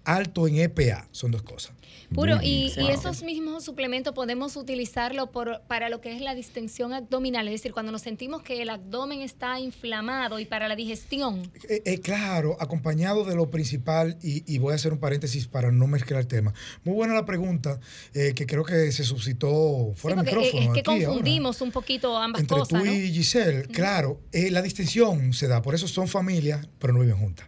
alto 0.04 0.48
en 0.48 0.56
EPA. 0.56 1.08
Son 1.10 1.30
dos 1.30 1.42
cosas. 1.42 1.72
Puro, 2.14 2.40
y, 2.42 2.72
esos 2.90 3.22
mismos 3.22 3.64
suplementos 3.64 4.12
podemos 4.14 4.56
utilizarlo 4.56 5.30
por, 5.30 5.62
para 5.68 5.88
lo 5.88 6.00
que 6.00 6.12
es 6.14 6.20
la 6.20 6.34
distensión 6.34 6.92
abdominal, 6.92 7.46
es 7.46 7.54
decir, 7.54 7.72
cuando 7.72 7.92
nos 7.92 8.02
sentimos 8.02 8.42
que 8.42 8.62
el 8.62 8.68
abdomen 8.68 9.20
está 9.20 9.60
inflamado 9.60 10.40
y 10.40 10.44
para 10.44 10.66
la 10.66 10.74
digestión. 10.74 11.42
Eh, 11.68 11.82
eh, 11.84 12.00
claro, 12.00 12.56
acompañado 12.58 13.24
de 13.24 13.36
lo 13.36 13.48
principal, 13.50 14.18
y, 14.22 14.58
voy 14.58 14.72
a 14.72 14.74
hacer 14.74 14.92
un 14.92 14.98
paréntesis 14.98 15.46
para 15.46 15.70
no 15.70 15.86
mezclar 15.86 16.20
el 16.20 16.26
tema. 16.26 16.52
Muy 16.82 16.94
buena 16.94 17.14
la 17.14 17.24
pregunta, 17.24 17.78
eh, 18.12 18.32
que 18.34 18.44
creo 18.44 18.64
que 18.64 18.90
se 18.90 19.04
suscitó 19.04 19.92
fuera 19.94 20.20
del 20.20 20.34
micrófono. 20.34 20.62
Es 20.62 20.70
que 20.74 20.82
confundimos 20.82 21.60
un 21.60 21.70
poquito 21.70 22.16
ambas 22.16 22.40
Entre 22.40 22.58
cosas. 22.58 22.82
Tú 22.82 22.88
y 22.88 23.12
Giselle, 23.12 23.68
claro, 23.68 24.20
la 24.32 24.62
distensión 24.62 25.32
se 25.32 25.46
da, 25.46 25.62
por 25.62 25.76
eso 25.76 25.86
son 25.86 26.08
familias, 26.08 26.68
pero 26.80 26.92
no 26.92 27.00
viven 27.00 27.16
juntas. 27.16 27.46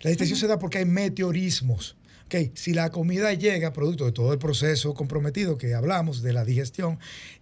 La 0.00 0.08
distensión 0.08 0.38
se 0.38 0.46
da 0.46 0.58
porque 0.58 0.78
hay 0.78 0.86
meteorismos 0.86 1.97
Ok, 2.28 2.50
si 2.52 2.74
la 2.74 2.90
comida 2.90 3.32
llega, 3.32 3.72
producto 3.72 4.04
de 4.04 4.12
todo 4.12 4.34
el 4.34 4.38
proceso 4.38 4.92
comprometido 4.92 5.56
que 5.56 5.72
hablamos 5.72 6.20
de 6.20 6.34
la 6.34 6.44
digestión, 6.44 6.98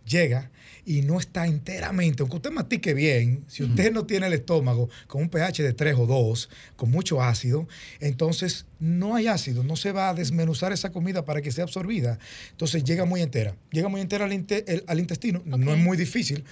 llega 0.07 0.53
y 0.85 1.03
no 1.03 1.19
está 1.19 1.45
enteramente, 1.45 2.23
aunque 2.23 2.37
usted 2.37 2.53
mastique 2.53 2.95
bien, 2.95 3.43
si 3.49 3.65
usted 3.65 3.91
no 3.91 4.07
tiene 4.07 4.29
el 4.29 4.35
estómago 4.35 4.89
con 5.09 5.23
un 5.23 5.29
pH 5.29 5.65
de 5.65 5.73
3 5.73 5.97
o 5.99 6.07
2, 6.07 6.49
con 6.77 6.93
mucho 6.93 7.21
ácido, 7.21 7.67
entonces 7.99 8.67
no 8.79 9.17
hay 9.17 9.27
ácido, 9.27 9.65
no 9.65 9.75
se 9.75 9.91
va 9.91 10.11
a 10.11 10.15
desmenuzar 10.15 10.71
esa 10.71 10.93
comida 10.93 11.25
para 11.25 11.43
que 11.43 11.51
sea 11.51 11.65
absorbida. 11.65 12.21
Entonces 12.53 12.85
llega 12.85 13.05
muy 13.05 13.23
entera, 13.23 13.57
llega 13.73 13.89
muy 13.89 14.01
entera 14.01 14.25
al, 14.27 14.33
intestino, 15.01 15.43
no 15.45 15.75
es 15.75 15.79
muy 15.81 15.97
difícil 15.97 16.45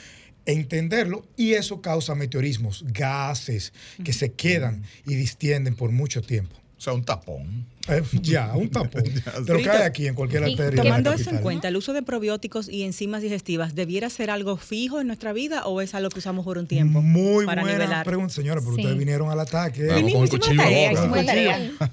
entenderlo 0.44 1.25
y 1.37 1.53
eso 1.53 1.81
causa 1.81 2.16
meteorismos, 2.16 2.85
gases 2.88 3.73
que 4.03 4.12
se 4.12 4.33
quedan 4.33 4.83
y 5.07 5.14
distienden 5.14 5.77
por 5.77 5.92
mucho 5.92 6.20
tiempo. 6.20 6.63
O 6.85 6.90
sea, 6.92 6.92
un 6.92 7.03
tapón. 7.03 7.64
Eh, 7.88 8.03
ya, 8.20 8.55
un 8.55 8.68
tapón. 8.68 9.05
Pero 9.47 9.62
cae 9.62 9.85
aquí 9.85 10.07
en 10.07 10.14
cualquier 10.14 10.44
arteria. 10.44 10.83
Tomando 10.83 11.14
eso 11.14 11.31
en 11.31 11.38
cuenta, 11.38 11.68
¿el 11.68 11.79
uso 11.79 11.94
de 11.94 12.03
probióticos 12.03 12.68
y 12.68 12.83
enzimas 12.83 13.23
digestivas 13.23 13.75
debiera 13.75 14.11
ser 14.11 14.29
algo 14.29 14.59
fijo 14.59 15.01
en 15.01 15.07
nuestra 15.07 15.33
vida 15.33 15.64
o 15.64 15.81
es 15.81 15.94
algo 15.94 16.11
que 16.11 16.18
usamos 16.18 16.44
por 16.44 16.59
un 16.59 16.66
tiempo? 16.66 17.01
Muy 17.01 17.47
buena 17.47 18.05
pregunta, 18.05 18.35
señora, 18.35 18.61
pero 18.61 18.75
ustedes 18.75 18.99
vinieron 18.99 19.31
al 19.31 19.40
ataque. 19.40 19.88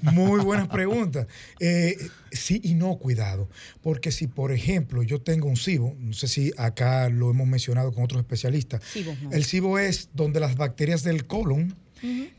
Muy 0.02 0.40
buenas 0.40 0.68
preguntas. 0.68 1.26
Eh, 1.58 1.96
sí 2.30 2.60
y 2.62 2.74
no, 2.74 2.96
cuidado. 2.96 3.48
Porque 3.80 4.12
si, 4.12 4.26
por 4.26 4.52
ejemplo, 4.52 5.02
yo 5.02 5.22
tengo 5.22 5.48
un 5.48 5.56
SIBO, 5.56 5.96
no 5.98 6.12
sé 6.12 6.28
si 6.28 6.52
acá 6.58 7.08
lo 7.08 7.30
hemos 7.30 7.46
mencionado 7.46 7.94
con 7.94 8.04
otros 8.04 8.20
especialistas. 8.20 8.82
El 9.30 9.44
SIBO 9.44 9.78
es 9.78 10.10
donde 10.12 10.38
las 10.38 10.56
bacterias 10.56 11.02
del 11.02 11.26
colon 11.26 11.74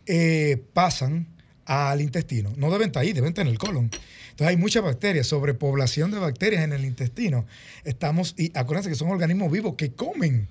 eh, 0.05 0.63
pasan 0.73 1.33
al 1.65 2.01
intestino. 2.01 2.53
No 2.57 2.71
deben 2.71 2.87
estar 2.87 3.03
ahí, 3.03 3.13
deben 3.13 3.29
estar 3.29 3.45
en 3.45 3.51
el 3.51 3.57
colon. 3.57 3.89
Entonces 4.33 4.47
hay 4.47 4.57
muchas 4.57 4.83
bacterias, 4.83 5.27
sobrepoblación 5.27 6.11
de 6.11 6.19
bacterias 6.19 6.63
en 6.63 6.73
el 6.73 6.85
intestino. 6.85 7.45
Estamos, 7.83 8.33
y 8.37 8.51
acuérdense 8.57 8.89
que 8.89 8.95
son 8.95 9.09
organismos 9.09 9.51
vivos 9.51 9.75
que 9.75 9.91
comen. 9.93 10.47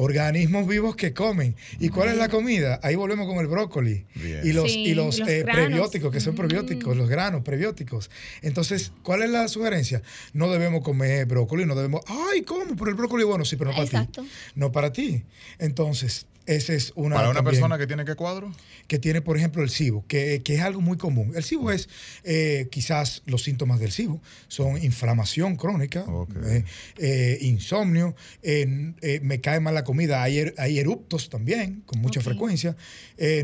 Organismos 0.00 0.68
vivos 0.68 0.94
que 0.94 1.12
comen. 1.12 1.56
¿Y 1.80 1.88
cuál 1.88 2.10
es 2.10 2.16
la 2.16 2.28
comida? 2.28 2.78
Ahí 2.84 2.94
volvemos 2.94 3.26
con 3.26 3.38
el 3.38 3.48
brócoli. 3.48 4.06
Y 4.44 4.52
los, 4.52 4.70
y 4.70 4.94
los, 4.94 5.18
eh, 5.18 5.42
prebióticos, 5.44 6.12
que 6.12 6.20
son 6.20 6.36
prebióticos, 6.36 6.96
los 6.96 7.08
granos 7.08 7.42
prebióticos. 7.42 8.08
Entonces, 8.42 8.92
¿cuál 9.02 9.22
es 9.24 9.30
la 9.30 9.48
sugerencia? 9.48 10.00
No 10.32 10.52
debemos 10.52 10.84
comer 10.84 11.26
brócoli, 11.26 11.66
no 11.66 11.74
debemos. 11.74 12.02
¡Ay, 12.06 12.42
cómo! 12.42 12.76
Por 12.76 12.88
el 12.88 12.94
brócoli, 12.94 13.24
bueno, 13.24 13.44
sí, 13.44 13.56
pero 13.56 13.72
no 13.72 13.84
para 13.84 14.06
ti. 14.06 14.22
No 14.54 14.70
para 14.70 14.92
ti. 14.92 15.24
Entonces, 15.58 16.26
esa 16.48 16.72
es 16.72 16.92
una. 16.96 17.16
¿Para 17.16 17.28
una 17.28 17.42
persona 17.42 17.76
que 17.76 17.86
tiene 17.86 18.06
qué 18.06 18.14
cuadro? 18.14 18.52
Que 18.86 18.98
tiene, 18.98 19.20
por 19.20 19.36
ejemplo, 19.36 19.62
el 19.62 19.68
SIBO, 19.68 20.06
que, 20.08 20.42
es 20.44 20.60
algo 20.60 20.80
muy 20.80 20.96
común. 20.96 21.32
El 21.36 21.44
SIBO 21.44 21.70
es 21.70 21.90
eh, 22.24 22.68
quizás 22.70 23.22
los 23.26 23.42
síntomas 23.42 23.80
del 23.80 23.92
SIBO: 23.92 24.20
son 24.48 24.82
inflamación 24.82 25.56
crónica, 25.56 26.06
eh, 26.46 26.64
eh, 26.96 27.38
insomnio, 27.42 28.16
me 28.42 29.40
cae 29.42 29.60
mal 29.60 29.74
la 29.74 29.84
comida, 29.84 30.22
hay, 30.22 30.38
er, 30.38 30.54
hay 30.56 30.78
eruptos 30.78 31.28
también, 31.28 31.82
con 31.84 32.00
mucha 32.00 32.22
frecuencia, 32.22 32.76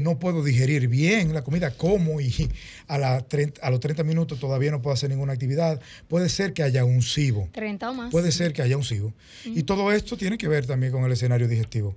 no 0.01 0.19
puedo 0.19 0.43
digerir 0.43 0.89
bien 0.89 1.35
la 1.35 1.45
comida, 1.45 1.77
como 1.77 2.23
y 2.23 2.51
a, 2.89 2.97
la 2.97 3.27
a 3.63 3.71
los 3.71 3.81
30 3.81 4.03
minutos 4.05 4.41
todavía 4.41 4.71
no 4.71 4.81
puedo 4.81 4.95
hacer 4.95 5.11
ninguna 5.11 5.35
actividad. 5.35 5.79
Puede 6.09 6.31
ser 6.31 6.55
que 6.55 6.63
haya 6.63 6.87
un 6.87 7.03
SIBO. 7.03 7.51
30 7.53 7.91
o 7.91 7.95
más. 7.95 8.11
Puede 8.11 8.33
ser 8.33 8.55
que 8.55 8.63
haya 8.63 8.79
un 8.79 8.85
SIBO. 8.85 9.13
Y 9.45 9.65
todo 9.65 9.93
esto 9.93 10.17
tiene 10.17 10.39
que 10.39 10.49
ver 10.49 10.67
también 10.67 10.91
con 10.91 11.05
el 11.05 11.13
escenario 11.13 11.49
digestivo. 11.49 11.95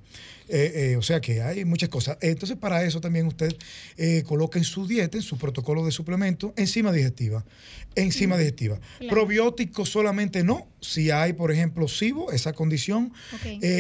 Eh, 0.50 0.92
eh, 0.92 0.96
o 0.98 1.02
sea 1.02 1.20
que 1.20 1.42
hay 1.42 1.66
muchas 1.66 1.90
cosas. 1.90 2.18
Entonces, 2.22 2.58
para 2.58 2.84
eso 2.84 3.02
también 3.02 3.28
usted 3.28 3.56
eh, 3.98 4.24
coloca 4.26 4.58
en 4.58 4.66
su 4.66 4.88
dieta, 4.88 5.18
en 5.18 5.24
su 5.24 5.38
protocolo 5.38 5.86
de 5.86 5.92
suplemento, 5.92 6.54
enzima 6.56 6.92
digestiva. 6.92 7.44
Enzima 7.96 8.36
mm, 8.36 8.40
digestiva. 8.40 8.80
Probióticos 9.10 9.90
solamente 9.90 10.44
no, 10.44 10.68
si 10.80 11.12
hay, 11.12 11.34
por 11.34 11.52
ejemplo, 11.52 11.88
SIBO, 11.88 12.32
esa 12.32 12.54
condición. 12.54 13.12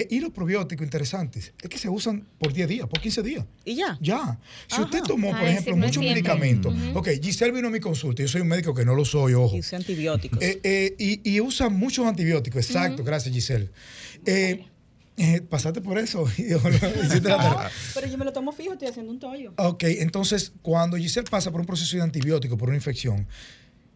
y 0.09 0.19
los 0.19 0.31
probióticos 0.31 0.83
interesantes, 0.83 1.53
es 1.61 1.69
que 1.69 1.77
se 1.77 1.89
usan 1.89 2.27
por 2.39 2.51
10 2.51 2.67
días, 2.67 2.87
por 2.87 2.99
15 2.99 3.23
días. 3.23 3.45
¿Y 3.63 3.75
ya? 3.75 3.97
Ya. 4.01 4.39
Si 4.67 4.81
usted 4.81 5.01
tomó, 5.03 5.31
por 5.31 5.47
ejemplo, 5.47 5.77
muchos 5.77 6.03
medicamentos. 6.03 6.73
Ok, 6.95 7.09
Giselle 7.21 7.51
vino 7.51 7.67
a 7.67 7.71
mi 7.71 7.79
consulta, 7.79 8.23
yo 8.23 8.27
soy 8.27 8.41
un 8.41 8.47
médico 8.47 8.73
que 8.73 8.83
no 8.83 8.95
lo 8.95 9.05
soy, 9.05 9.33
ojo. 9.33 9.55
Y 9.55 9.59
usa 9.59 9.77
antibióticos. 9.77 10.39
y, 10.41 11.21
y, 11.23 11.41
usa 11.41 11.69
muchos 11.69 12.05
antibióticos, 12.05 12.65
exacto, 12.65 13.03
gracias 13.03 13.33
Giselle. 13.33 13.69
Eh, 15.17 15.41
pasaste 15.41 15.81
por 15.81 15.97
eso. 15.97 16.25
pero 16.37 18.07
yo 18.07 18.17
me 18.17 18.25
lo 18.25 18.31
tomo 18.31 18.51
fijo, 18.51 18.73
estoy 18.73 18.87
haciendo 18.87 19.11
un 19.11 19.19
tollo. 19.19 19.53
Ok, 19.57 19.83
entonces 19.83 20.53
cuando 20.61 20.95
Giselle 20.95 21.27
pasa 21.29 21.51
por 21.51 21.59
un 21.59 21.65
proceso 21.65 21.97
de 21.97 22.03
antibiótico, 22.03 22.55
por 22.57 22.69
una 22.69 22.77
infección, 22.77 23.27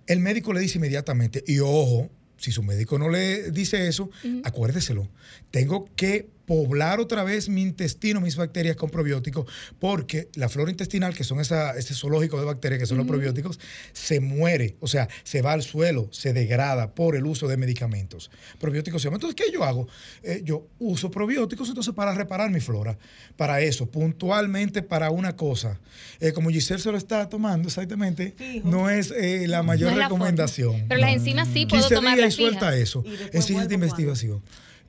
el 0.07 0.19
médico 0.19 0.51
le 0.51 0.59
dice 0.59 0.79
inmediatamente, 0.79 1.43
y 1.45 1.59
ojo, 1.59 2.09
si 2.37 2.51
su 2.51 2.63
médico 2.63 2.97
no 2.97 3.07
le 3.07 3.51
dice 3.51 3.87
eso, 3.87 4.09
acuérdeselo. 4.43 5.07
Tengo 5.51 5.87
que 5.95 6.27
poblar 6.45 6.99
otra 6.99 7.23
vez 7.23 7.49
mi 7.49 7.61
intestino, 7.61 8.21
mis 8.21 8.35
bacterias 8.35 8.75
con 8.75 8.89
probióticos, 8.89 9.45
porque 9.79 10.29
la 10.35 10.49
flora 10.49 10.71
intestinal, 10.71 11.13
que 11.13 11.23
son 11.23 11.39
esa, 11.39 11.77
ese 11.77 11.93
zoológico 11.93 12.39
de 12.39 12.45
bacterias 12.45 12.79
que 12.79 12.85
son 12.85 12.97
los 12.97 13.07
probióticos, 13.07 13.59
se 13.93 14.19
muere, 14.19 14.75
o 14.79 14.87
sea, 14.87 15.07
se 15.23 15.41
va 15.41 15.53
al 15.53 15.63
suelo, 15.63 16.09
se 16.11 16.33
degrada 16.33 16.93
por 16.93 17.15
el 17.15 17.25
uso 17.25 17.47
de 17.47 17.57
medicamentos. 17.57 18.31
Probióticos 18.59 19.01
se 19.01 19.07
llaman. 19.07 19.17
Entonces, 19.17 19.35
¿qué 19.35 19.51
yo 19.51 19.63
hago? 19.63 19.87
Eh, 20.23 20.41
yo 20.43 20.67
uso 20.79 21.11
probióticos 21.11 21.69
entonces 21.69 21.93
para 21.93 22.13
reparar 22.13 22.49
mi 22.49 22.59
flora, 22.59 22.97
para 23.35 23.61
eso, 23.61 23.89
puntualmente 23.89 24.81
para 24.81 25.11
una 25.11 25.35
cosa. 25.35 25.79
Eh, 26.19 26.33
como 26.33 26.49
Giselle 26.49 26.81
se 26.81 26.91
lo 26.91 26.97
está 26.97 27.29
tomando 27.29 27.67
exactamente, 27.67 28.35
no 28.63 28.89
es 28.89 29.11
eh, 29.11 29.47
la 29.47 29.63
mayor 29.63 29.93
recomendación. 29.93 30.85
Pero 30.87 31.01
las 31.01 31.13
enzimas 31.13 31.47
sí 31.53 31.65
puedo 31.65 31.87
tomar. 31.87 32.31
suelta 32.31 32.75
eso. 32.75 33.03
En 33.31 33.41
de 33.67 33.75
investigación. 33.75 34.41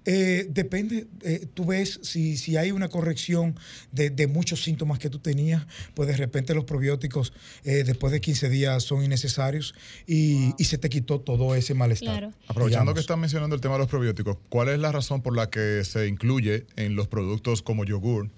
Eh, 0.04 0.46
depende, 0.48 1.06
eh, 1.22 1.46
tú 1.54 1.66
ves 1.66 2.00
si, 2.02 2.36
si, 2.36 2.56
hay 2.56 2.72
una 2.72 2.88
corrección 2.88 3.54
de, 3.92 4.10
de, 4.10 4.26
muchos 4.26 4.62
síntomas 4.64 4.98
que 4.98 5.08
tú 5.08 5.20
tenías, 5.20 5.64
pues 5.94 6.08
de 6.08 6.16
repente 6.16 6.54
los 6.54 6.64
probióticos 6.64 7.32
eh, 7.64 7.84
después 7.84 8.12
de 8.12 8.20
15 8.20 8.48
días 8.48 8.82
son 8.82 9.04
innecesarios 9.04 9.74
y, 10.06 10.54
y, 10.58 10.64
se 10.64 10.78
te 10.78 10.88
quitó 10.88 11.20
todo 11.20 11.54
ese 11.54 11.74
malestar. 11.74 12.30
Aprovechando 12.48 12.94
que 12.94 13.00
estás 13.00 13.18
mencionando 13.18 13.54
el 13.54 13.60
tema 13.60 13.74
de 13.74 13.80
los 13.80 13.88
probióticos, 13.88 14.38
¿cuál 14.48 14.70
es 14.70 14.78
la 14.78 14.90
razón 14.90 15.22
por 15.22 15.36
la 15.36 15.50
que 15.50 15.84
se 15.84 16.08
incluye 16.08 16.66
en 16.76 16.96
los 16.96 17.06
productos 17.06 17.62
como 17.62 17.84
yogur? 17.84 18.28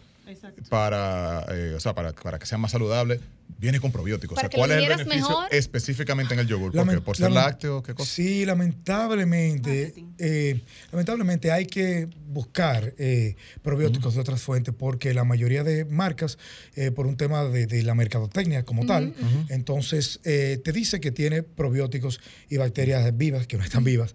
Para, 0.68 1.46
o 1.76 1.80
sea, 1.80 1.94
para, 1.94 2.12
para 2.12 2.38
que 2.38 2.46
sea 2.46 2.58
más 2.58 2.72
saludable 2.72 3.20
viene 3.58 3.80
con 3.80 3.92
probióticos. 3.92 4.38
¿cuál 4.54 4.72
es 4.72 4.78
el 4.78 4.88
beneficio 4.88 5.36
específicamente 5.50 6.34
en 6.34 6.40
el 6.40 6.46
yogur? 6.46 6.72
Porque 6.72 7.00
por 7.00 7.16
ser 7.16 7.30
lácteo, 7.32 7.82
¿qué 7.82 7.94
cosa? 7.94 8.10
Sí, 8.10 8.44
lamentablemente, 8.44 9.94
eh, 10.18 10.62
lamentablemente 10.92 11.50
hay 11.50 11.66
que 11.66 12.08
buscar 12.26 12.94
eh, 12.98 13.36
probióticos 13.62 14.14
de 14.14 14.20
otras 14.20 14.42
fuentes 14.42 14.74
porque 14.76 15.14
la 15.14 15.24
mayoría 15.24 15.62
de 15.62 15.84
marcas, 15.84 16.38
eh, 16.74 16.90
por 16.90 17.06
un 17.06 17.16
tema 17.16 17.44
de, 17.44 17.82
la 17.84 17.94
mercadotecnia 17.94 18.64
como 18.64 18.86
tal, 18.86 19.14
entonces 19.48 20.20
te 20.22 20.72
dice 20.72 21.00
que 21.00 21.10
tiene 21.10 21.42
probióticos 21.42 22.20
y 22.48 22.56
bacterias 22.56 23.16
vivas 23.16 23.46
que 23.46 23.56
no 23.56 23.64
están 23.64 23.84
vivas 23.84 24.14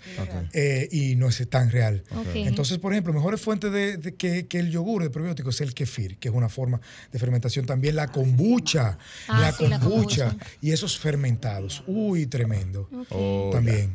y 0.91 1.15
no 1.15 1.27
es 1.27 1.49
tan 1.49 1.69
real. 1.71 2.03
Entonces, 2.33 2.77
por 2.77 2.93
ejemplo, 2.93 3.13
mejores 3.13 3.41
fuentes 3.41 3.71
de, 3.71 4.15
que, 4.15 4.59
el 4.59 4.71
yogur 4.71 5.03
de 5.03 5.09
probióticos 5.09 5.55
es 5.55 5.61
el 5.61 5.73
kefir, 5.73 6.17
que 6.17 6.29
es 6.29 6.33
una 6.33 6.49
forma 6.49 6.81
de 7.11 7.19
fermentación. 7.19 7.65
También, 7.65 7.95
la 7.95 8.07
kombucha. 8.07 8.97
Ah, 9.29 9.53
la, 9.59 9.79
kombucha 9.79 10.35
y 10.61 10.71
esos 10.71 10.97
fermentados. 10.97 11.83
Uy, 11.87 12.25
tremendo. 12.25 12.89
Oh, 13.09 13.49
También. 13.53 13.93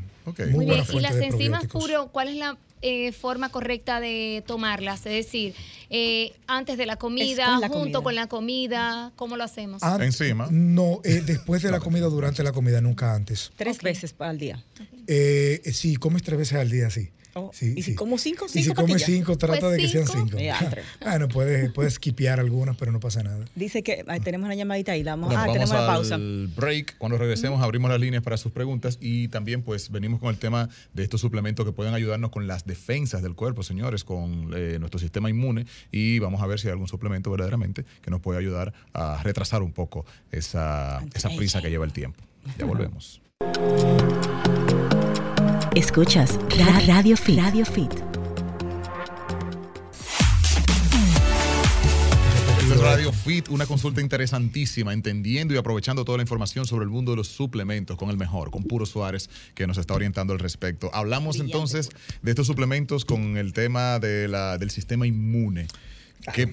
Muy, 0.51 0.65
bien. 0.65 0.85
¿Y 0.93 1.01
las 1.01 1.17
enzimas 1.17 1.67
puro, 1.67 2.09
cuál 2.09 2.29
es 2.29 2.37
la 2.37 2.57
eh, 2.81 3.13
forma 3.13 3.51
correcta 3.51 4.01
de 4.01 4.43
tomarlas? 4.47 5.01
Es 5.07 5.27
decir, 5.27 5.55
eh, 5.91 6.33
antes 6.47 6.79
de 6.79 6.87
la 6.87 6.97
comida, 6.97 7.59
junto 7.69 8.03
con 8.03 8.15
la 8.15 8.27
comida, 8.27 9.13
¿cómo 9.17 9.37
lo 9.37 9.45
hacemos? 9.45 9.83
Encima. 10.01 10.49
No, 10.51 11.01
eh, 11.05 11.23
después 11.25 11.63
de 11.63 11.71
la 11.71 11.81
comida, 11.81 12.07
durante 12.07 12.43
la 12.43 12.53
comida, 12.53 12.81
nunca 12.81 13.15
antes. 13.15 13.53
Tres 13.57 13.83
veces 13.83 14.15
al 14.19 14.39
día. 14.39 14.65
sí, 15.07 15.97
comes 15.97 16.23
tres 16.23 16.39
veces 16.39 16.59
al 16.59 16.71
día, 16.71 16.89
sí. 16.91 17.11
Oh, 17.35 17.51
¿Y 17.61 17.83
si 17.83 17.95
como 17.95 18.17
cinco, 18.17 18.47
cinco 18.49 18.61
Y 18.61 18.63
si 18.63 18.73
comes 18.73 19.03
cinco, 19.03 19.37
trata 19.37 19.59
pues 19.61 19.73
de 19.73 19.79
que 19.79 19.89
sean 19.89 20.07
cinco. 20.07 20.37
bueno, 21.01 21.29
puedes, 21.29 21.73
puedes 21.73 21.95
skipear 21.95 22.39
algunas, 22.39 22.77
pero 22.77 22.93
no 22.93 23.01
pasa 23.01 23.23
nada. 23.23 23.45
Dice 23.55 23.83
que 23.83 24.05
tenemos 24.23 24.47
una 24.47 24.55
llamadita 24.55 24.93
ahí, 24.93 25.03
vamos, 25.03 25.35
ah, 25.37 25.47
tenemos 25.47 25.71
la 25.71 25.87
pausa. 25.87 26.17
break. 26.17 26.97
Cuando 26.99 27.19
regresemos 27.19 27.63
abrimos 27.63 27.91
las 27.91 28.01
líneas 28.01 28.23
para 28.23 28.37
sus 28.37 28.53
preguntas 28.53 28.99
y 29.01 29.29
también 29.29 29.63
pues 29.63 29.91
venimos 29.91 30.21
con 30.21 30.31
el 30.31 30.39
tema 30.39 30.69
de 30.93 31.03
estos 31.03 31.21
suplementos 31.21 31.67
que 31.67 31.73
pueden 31.73 31.95
ayudarnos 31.95 32.31
con 32.31 32.47
las 32.47 32.67
defensas 32.67 33.23
del 33.23 33.35
cuerpo, 33.35 33.63
señores, 33.63 34.05
con 34.05 34.53
eh, 34.55 34.79
nuestro 34.79 35.01
sistema 35.01 35.29
inmune 35.29 35.67
y 35.91 36.21
vamos 36.21 36.41
a 36.41 36.47
ver 36.47 36.61
si 36.61 36.69
hay 36.69 36.73
algún 36.73 36.89
suplemento 36.89 37.31
verdaderamente 37.31 37.85
que 38.01 38.11
nos 38.11 38.21
puede 38.21 38.39
ayudar 38.39 38.73
a 38.93 39.21
retrasar 39.23 39.63
un 39.63 39.73
poco 39.73 40.07
esa, 40.31 41.03
esa 41.15 41.31
prisa 41.31 41.61
que 41.61 41.71
lleva 41.71 41.85
el 41.85 41.93
tiempo. 41.93 42.23
Ya 42.59 42.65
volvemos. 42.65 43.21
Escuchas 45.75 46.39
Radio 46.87 47.17
Fit. 47.17 47.37
Radio 47.37 47.65
Fit. 47.65 47.91
Radio 52.81 53.13
Fit, 53.13 53.49
una 53.49 53.67
consulta 53.67 54.01
interesantísima, 54.01 54.93
entendiendo 54.93 55.53
y 55.53 55.57
aprovechando 55.57 56.05
toda 56.05 56.19
la 56.19 56.23
información 56.23 56.65
sobre 56.65 56.85
el 56.85 56.91
mundo 56.91 57.11
de 57.11 57.17
los 57.17 57.27
suplementos 57.27 57.97
con 57.97 58.09
el 58.11 58.17
mejor, 58.17 58.53
con 58.53 58.63
Puro 58.63 58.87
Suárez, 58.87 59.29
que 59.57 59.67
nos 59.67 59.77
está 59.77 59.95
orientando 59.95 60.33
al 60.33 60.39
respecto. 60.39 60.91
Hablamos 60.95 61.41
entonces 61.41 61.89
de 62.23 62.31
estos 62.31 62.47
suplementos 62.47 63.05
con 63.05 63.37
el 63.37 63.53
tema 63.53 63.99
de 63.99 64.29
la, 64.29 64.59
del 64.59 64.71
sistema 64.71 65.09
inmune. 65.09 65.67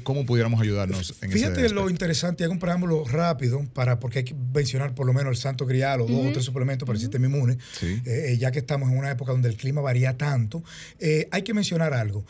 ¿Cómo 0.04 0.26
pudiéramos 0.26 0.62
ayudarnos 0.62 1.16
en 1.22 1.32
Fíjate 1.32 1.70
lo 1.70 1.90
interesante, 1.90 2.44
hago 2.44 2.54
un 2.54 2.60
preámbulo 2.60 3.06
rápido 3.06 3.64
para 3.74 4.00
porque 4.00 4.20
hay 4.20 4.26
que 4.26 4.34
mencionar 4.34 4.94
por 4.94 5.06
lo 5.06 5.14
menos 5.14 5.32
el 5.32 5.38
santo 5.38 5.66
grial 5.66 6.02
o 6.02 6.08
dos 6.08 6.28
o 6.28 6.32
tres 6.32 6.46
suplementos 6.46 6.86
para 6.86 6.96
el 6.98 7.02
sistema 7.02 7.28
inmune, 7.28 7.58
eh, 7.82 8.02
eh, 8.06 8.38
ya 8.38 8.52
que 8.52 8.60
estamos 8.60 8.92
en 8.92 8.98
una 8.98 9.12
época 9.12 9.32
donde 9.32 9.50
el 9.50 9.56
clima 9.56 9.82
varía 9.82 10.18
tanto. 10.18 10.64
Eh, 11.00 11.28
hay 11.32 11.44
que 11.44 11.54
mencionar 11.54 11.94
algo. 11.94 12.26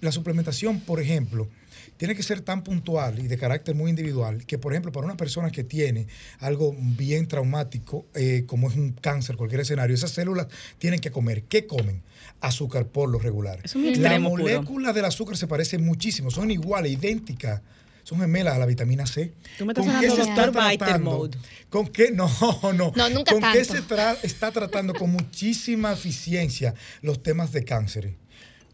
la 0.00 0.12
suplementación, 0.12 0.80
por 0.80 1.00
ejemplo, 1.00 1.48
tiene 1.96 2.14
que 2.14 2.22
ser 2.22 2.40
tan 2.40 2.62
puntual 2.62 3.18
y 3.18 3.28
de 3.28 3.38
carácter 3.38 3.74
muy 3.74 3.90
individual 3.90 4.44
que, 4.46 4.58
por 4.58 4.72
ejemplo, 4.72 4.92
para 4.92 5.06
una 5.06 5.16
persona 5.16 5.50
que 5.50 5.64
tiene 5.64 6.06
algo 6.38 6.74
bien 6.78 7.26
traumático, 7.28 8.06
como 8.46 8.68
es 8.68 8.76
un 8.76 8.92
cáncer, 8.92 9.36
cualquier 9.36 9.60
escenario, 9.62 9.94
esas 9.94 10.10
células 10.10 10.48
tienen 10.78 11.00
que 11.00 11.10
comer. 11.10 11.44
¿Qué 11.44 11.66
comen? 11.66 12.02
azúcar 12.40 12.86
por 12.86 13.08
lo 13.08 13.18
regular. 13.18 13.60
la 13.74 14.18
molécula 14.18 14.92
del 14.92 15.04
azúcar 15.04 15.36
se 15.36 15.46
parece 15.46 15.78
muchísimo, 15.78 16.30
son 16.30 16.50
iguales, 16.50 16.92
idénticas 16.92 17.62
son 18.02 18.20
gemelas 18.20 18.54
a 18.54 18.58
la 18.58 18.66
vitamina 18.66 19.04
C. 19.04 19.32
¿Tú 19.58 19.66
me 19.66 19.72
estás 19.72 19.84
¿Con 19.84 19.98
qué 19.98 20.10
se 20.10 20.22
está 20.22 20.52
tratando? 20.52 21.28
¿Con 21.68 21.88
qué? 21.88 22.12
No, 22.12 22.28
no. 22.72 22.92
no 22.94 23.10
nunca 23.10 23.32
¿Con 23.32 23.42
qué 23.52 23.64
se 23.64 23.82
está 24.22 24.52
tratando 24.52 24.94
con 24.94 25.10
muchísima 25.10 25.92
eficiencia 25.92 26.72
los 27.02 27.20
temas 27.20 27.50
de 27.50 27.64
cáncer? 27.64 28.14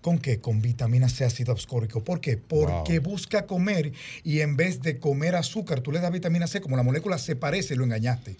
¿Con 0.03 0.18
qué? 0.18 0.40
Con 0.40 0.61
vitamina 0.61 1.09
C 1.09 1.24
ácido 1.24 1.55
ascórbico. 1.55 2.03
¿Por 2.03 2.20
qué? 2.20 2.36
Porque 2.36 2.98
busca 2.98 3.46
comer 3.46 3.92
y 4.24 4.40
en 4.40 4.57
vez 4.57 4.82
de 4.82 4.98
comer 4.98 5.36
azúcar, 5.36 5.80
tú 5.80 5.92
le 5.92 6.00
das 6.00 6.12
vitamina 6.12 6.48
C, 6.48 6.61
como 6.61 6.76
la 6.76 6.82
molécula 6.82 7.18
se 7.18 7.36
parece, 7.36 7.76
lo 7.76 7.84
engañaste. 7.84 8.36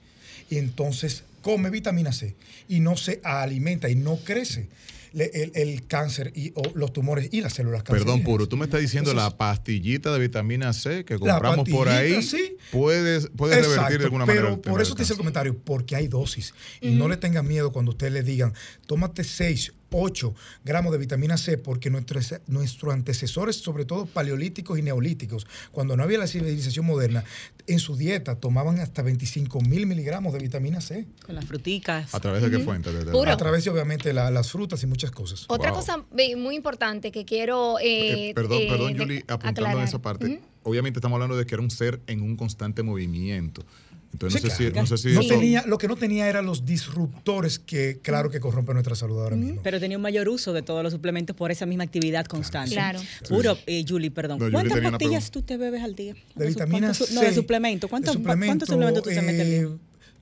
Y 0.51 0.59
entonces 0.59 1.23
come 1.41 1.71
vitamina 1.71 2.13
C 2.13 2.35
y 2.69 2.81
no 2.81 2.97
se 2.97 3.21
alimenta 3.23 3.89
y 3.89 3.95
no 3.95 4.17
crece 4.17 4.69
el, 5.15 5.87
cáncer 5.87 6.33
y 6.35 6.53
los 6.75 6.93
tumores 6.93 7.29
y 7.33 7.43
las 7.43 7.53
células 7.53 7.83
cancerígenas. 7.83 8.17
Perdón, 8.17 8.25
Puro, 8.25 8.49
tú 8.49 8.57
me 8.57 8.65
estás 8.65 8.81
diciendo 8.81 9.15
la 9.15 9.31
pastillita 9.37 10.13
de 10.13 10.19
vitamina 10.19 10.73
C 10.73 11.05
que 11.05 11.19
compramos 11.19 11.69
por 11.69 11.89
ahí 11.89 12.23
sí. 12.23 12.57
puede, 12.71 13.21
puede 13.31 13.61
revertir 13.61 13.99
de 13.99 14.05
alguna 14.05 14.27
manera. 14.27 14.49
Pero 14.49 14.63
por 14.63 14.83
eso 14.83 14.95
te 14.95 15.03
hice 15.03 15.13
el 15.13 15.19
comentario, 15.19 15.57
porque 15.57 15.95
hay 15.95 16.09
dosis. 16.09 16.55
Y 16.81 16.91
no 16.91 17.09
le 17.09 17.17
tengan 17.17 17.47
miedo 17.47 17.73
cuando 17.73 17.93
ustedes 17.93 18.13
le 18.13 18.23
digan, 18.23 18.53
tómate 18.87 19.23
seis 19.23 19.73
8 20.01 20.35
gramos 20.65 20.93
de 20.93 20.99
vitamina 20.99 21.37
C, 21.37 21.59
porque 21.59 21.91
nuestros, 21.91 22.35
nuestros 22.47 22.93
antecesores, 22.93 23.57
sobre 23.57 23.85
todo 23.85 24.07
paleolíticos 24.07 24.79
y 24.79 24.83
neolíticos, 24.83 25.47
cuando 25.71 25.97
no 25.97 26.03
había 26.03 26.19
la 26.19 26.27
civilización 26.27 26.87
moderna, 26.87 27.25
en 27.67 27.79
su 27.79 27.97
dieta 27.97 28.37
tomaban 28.37 28.79
hasta 28.81 29.03
25 29.03 29.61
mil 29.61 29.87
miligramos 29.87 30.33
de 30.33 30.41
vitamina 30.41 30.81
C. 30.81 31.07
Con 31.25 31.35
las 31.35 31.45
fruticas. 31.45 32.15
¿A 32.15 32.21
través 32.21 32.43
de 32.43 32.51
qué 32.51 32.59
fuente? 32.59 32.91
A 32.91 33.37
través 33.37 33.65
de, 33.65 33.71
obviamente, 33.71 34.13
las 34.13 34.51
frutas 34.51 34.83
y 34.83 34.87
muchas 34.87 35.11
cosas. 35.11 35.45
Otra 35.49 35.73
cosa 35.73 36.05
muy 36.37 36.57
importante 36.57 37.13
que 37.13 37.25
quiero... 37.25 37.77
Eh, 37.83 38.33
perdón, 38.35 38.63
perdón, 38.69 38.93
eh, 38.93 38.99
Julie, 38.99 39.25
apuntando 39.29 39.79
en 39.79 39.85
esa 39.85 40.01
parte. 40.01 40.41
Obviamente 40.65 40.99
estamos 40.99 41.17
hablando 41.17 41.37
de 41.37 41.45
que 41.45 41.55
era 41.55 41.63
un 41.63 41.71
ser 41.71 42.01
en 42.07 42.23
un 42.23 42.37
constante 42.37 42.83
movimiento. 42.83 43.65
Entonces, 44.13 44.45
no, 44.75 44.87
sé 44.87 44.99
si, 44.99 45.29
tenía, 45.29 45.65
lo 45.67 45.79
que 45.79 45.89
no 45.89 45.97
tenía 45.97 46.29
eran 46.29 46.45
los 46.45 46.67
disruptores 46.67 47.59
que, 47.59 47.99
claro, 48.03 48.31
que 48.31 48.41
corrompen 48.41 48.75
nuestra 48.75 48.95
salud 48.95 49.19
ahora 49.21 49.37
mismo. 49.37 49.61
Pero 49.63 49.81
tenía 49.81 49.97
un 49.97 50.03
mayor 50.03 50.29
uso 50.29 50.53
de 50.53 50.63
todos 50.63 50.83
los 50.83 50.93
suplementos 50.93 51.35
por 51.35 51.51
esa 51.51 51.65
misma 51.65 51.85
actividad 51.85 52.27
constante. 52.27 52.73
Claro. 52.73 53.01
Puro, 53.29 53.57
eh, 53.67 53.85
Julie, 53.89 54.11
perdón. 54.11 54.39
¿Cuántas 54.51 54.81
pastillas 54.81 55.31
tú 55.31 55.43
te 55.43 55.57
bebes 55.57 55.83
al 55.83 55.95
día? 55.95 56.15
De 56.35 56.47
vitaminas 56.47 57.11
No, 57.13 57.23
de 57.23 57.35
suplemento. 57.35 57.89
¿Cuántos, 57.89 58.15
suplementos 58.15 58.69
tú 58.69 58.79
te 58.79 59.23
metes 59.23 59.41
al 59.41 59.51
día? 59.51 59.69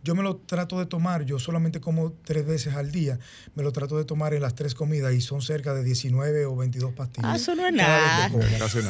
Yo 0.03 0.15
me 0.15 0.23
lo 0.23 0.37
trato 0.37 0.79
de 0.79 0.87
tomar, 0.87 1.25
yo 1.25 1.39
solamente 1.39 1.81
como 1.81 2.13
tres 2.25 2.47
veces 2.47 2.75
al 2.75 2.91
día, 2.91 3.19
me 3.55 3.63
lo 3.63 3.71
trato 3.73 3.99
de 3.99 4.05
tomar 4.05 4.33
en 4.33 4.41
las 4.43 4.55
tres 4.55 4.75
comidas 4.75 5.13
y 5.13 5.21
son 5.21 5.43
cerca 5.43 5.75
de 5.75 5.85
19 5.85 6.47
o 6.47 6.57
22 6.57 6.93
pastillas. 6.95 7.31
Ah, 7.31 7.37
eso 7.37 7.55
no 7.55 7.67
es 7.67 7.75
nada. 7.75 8.31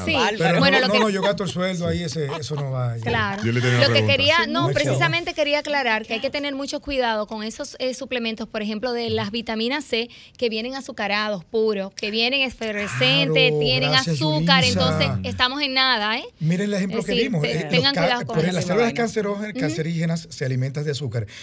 Sí, 0.04 0.16
pero 0.38 0.58
bueno, 0.61 0.80
no, 0.80 0.88
no, 0.88 1.00
no, 1.00 1.11
yo 1.11 1.20
gasto 1.22 1.42
el 1.42 1.50
sueldo 1.50 1.88
ahí, 1.88 2.02
ese, 2.04 2.28
eso 2.38 2.54
no 2.54 2.70
va. 2.70 2.94
Claro. 2.96 3.42
lo 3.42 3.92
que 3.92 4.06
quería, 4.06 4.46
no, 4.48 4.68
precisamente 4.68 5.34
quería 5.34 5.61
aclarar 5.61 6.06
que 6.06 6.14
hay 6.14 6.20
que 6.20 6.30
tener 6.30 6.54
mucho 6.54 6.80
cuidado 6.80 7.26
con 7.26 7.42
esos 7.42 7.76
eh, 7.80 7.94
suplementos, 7.94 8.48
por 8.48 8.62
ejemplo, 8.62 8.92
de 8.92 9.11
las 9.11 9.30
vitaminas 9.30 9.84
C 9.84 10.08
que 10.36 10.48
vienen 10.48 10.74
azucarados 10.74 11.44
puros, 11.44 11.92
que 11.94 12.11
vienen 12.11 12.42
efervescentes, 12.42 13.58
tienen 13.58 13.94
azúcar, 13.94 14.64
entonces 14.64 15.08
estamos 15.24 15.61
en 15.62 15.74
nada, 15.74 16.18
¿eh? 16.18 16.24
Miren 16.38 16.66
el 16.66 16.74
ejemplo 16.74 17.02
que 17.02 17.12
dimos. 17.12 17.44
Eh, 17.44 17.66
tengan 17.68 17.94
cuidado 17.94 18.26
con 18.26 18.40
Las 18.52 18.64
células 18.64 18.92
cancerígenas, 18.92 19.52
cancerígenas 19.58 20.28
se 20.30 20.44
alimentan 20.44 20.84
de 20.84 20.92
azúcar. 20.92 20.99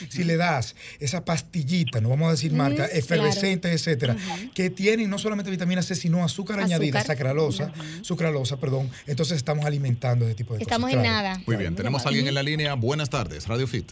Si 0.09 0.23
le 0.23 0.37
das 0.37 0.75
esa 0.99 1.25
pastillita, 1.25 2.01
no 2.01 2.09
vamos 2.09 2.27
a 2.27 2.31
decir 2.31 2.53
marca, 2.53 2.85
efervescente, 2.85 3.71
etcétera, 3.71 4.15
que 4.53 4.69
tienen 4.69 5.09
no 5.09 5.17
solamente 5.17 5.49
vitamina 5.49 5.81
C, 5.81 5.95
sino 5.95 6.23
azúcar, 6.23 6.59
añadida, 6.59 7.03
sacralosa, 7.03 7.71
sucralosa, 8.01 8.57
perdón, 8.57 8.89
entonces 9.05 9.37
estamos 9.37 9.65
alimentando 9.65 10.25
ese 10.25 10.35
tipo 10.35 10.53
de 10.53 10.59
cosas. 10.59 10.71
Estamos 10.71 10.91
en 10.91 11.01
nada. 11.01 11.41
Muy 11.45 11.55
bien, 11.55 11.75
tenemos 11.75 12.05
a 12.05 12.09
alguien 12.09 12.27
en 12.27 12.35
la 12.35 12.43
línea. 12.43 12.73
Buenas 12.75 13.09
tardes, 13.09 13.47
Radio 13.47 13.67
Fit. 13.67 13.91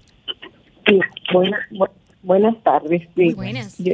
Sí, 0.88 1.00
buenas 1.34 1.60
tardes. 2.64 3.04
Muy 3.16 3.34
buenas. 3.34 3.78
Yo, 3.78 3.94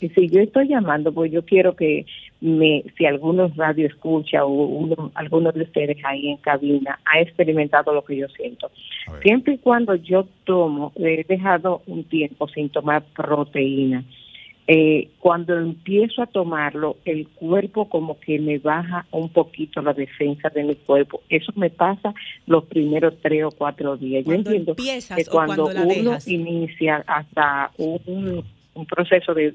sí, 0.00 0.28
yo 0.28 0.40
estoy 0.40 0.68
llamando 0.68 1.12
porque 1.12 1.30
yo 1.30 1.44
quiero 1.44 1.74
que 1.74 2.06
me, 2.40 2.84
si 2.96 3.06
algunos 3.06 3.56
radio 3.56 3.86
escucha 3.86 4.44
o 4.44 4.50
uno, 4.50 5.10
alguno 5.14 5.50
de 5.52 5.62
ustedes 5.62 5.96
ahí 6.04 6.28
en 6.28 6.36
cabina 6.38 6.98
ha 7.04 7.20
experimentado 7.20 7.92
lo 7.94 8.04
que 8.04 8.16
yo 8.16 8.28
siento. 8.28 8.70
Siempre 9.22 9.54
y 9.54 9.58
cuando 9.58 9.94
yo 9.94 10.26
tomo, 10.44 10.92
he 10.96 11.24
dejado 11.24 11.82
un 11.86 12.04
tiempo 12.04 12.48
sin 12.48 12.68
tomar 12.68 13.02
proteína. 13.14 14.04
Eh, 14.66 15.10
cuando 15.18 15.58
empiezo 15.58 16.22
a 16.22 16.26
tomarlo, 16.26 16.96
el 17.04 17.28
cuerpo 17.28 17.88
como 17.88 18.18
que 18.18 18.38
me 18.38 18.58
baja 18.58 19.04
un 19.10 19.28
poquito 19.28 19.82
la 19.82 19.92
defensa 19.92 20.48
de 20.48 20.64
mi 20.64 20.74
cuerpo. 20.74 21.20
Eso 21.28 21.52
me 21.54 21.68
pasa 21.68 22.14
los 22.46 22.64
primeros 22.64 23.14
tres 23.20 23.44
o 23.44 23.50
cuatro 23.50 23.96
días. 23.96 24.24
Yo 24.24 24.32
entiendo 24.32 24.74
que 24.74 25.24
cuando, 25.30 25.66
uno 25.66 26.16
inicia 26.26 27.04
hasta 27.06 27.72
un 27.76 28.42
un 28.74 28.86
proceso 28.86 29.34
de, 29.34 29.54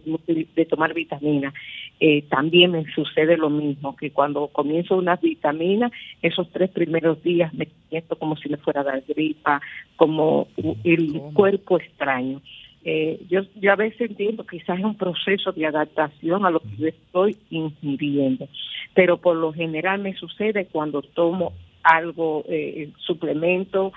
de 0.55 0.65
tomar 0.65 0.93
vitamina, 0.93 1.53
eh, 1.99 2.23
también 2.29 2.71
me 2.71 2.85
sucede 2.93 3.37
lo 3.37 3.49
mismo, 3.49 3.95
que 3.95 4.11
cuando 4.11 4.47
comienzo 4.47 4.95
unas 4.95 5.19
vitaminas, 5.21 5.91
esos 6.21 6.49
tres 6.51 6.69
primeros 6.69 7.21
días 7.21 7.53
me 7.53 7.67
siento 7.89 8.17
como 8.17 8.37
si 8.37 8.49
me 8.49 8.57
fuera 8.57 8.81
a 8.81 8.85
dar 8.85 9.03
gripa, 9.07 9.61
como 9.97 10.47
el 10.83 11.21
cuerpo 11.33 11.77
extraño. 11.77 12.41
Eh, 12.85 13.19
yo, 13.29 13.41
yo 13.55 13.73
a 13.73 13.75
veces 13.75 14.09
entiendo 14.09 14.45
quizás 14.45 14.79
es 14.79 14.85
un 14.85 14.95
proceso 14.95 15.51
de 15.51 15.65
adaptación 15.65 16.45
a 16.45 16.49
lo 16.49 16.59
que 16.61 16.77
yo 16.77 16.87
estoy 16.87 17.37
ingiriendo, 17.49 18.47
pero 18.93 19.17
por 19.17 19.35
lo 19.35 19.51
general 19.51 19.99
me 19.99 20.15
sucede 20.15 20.65
cuando 20.65 21.01
tomo 21.01 21.53
algo, 21.83 22.43
eh, 22.47 22.89
suplemento, 22.97 23.91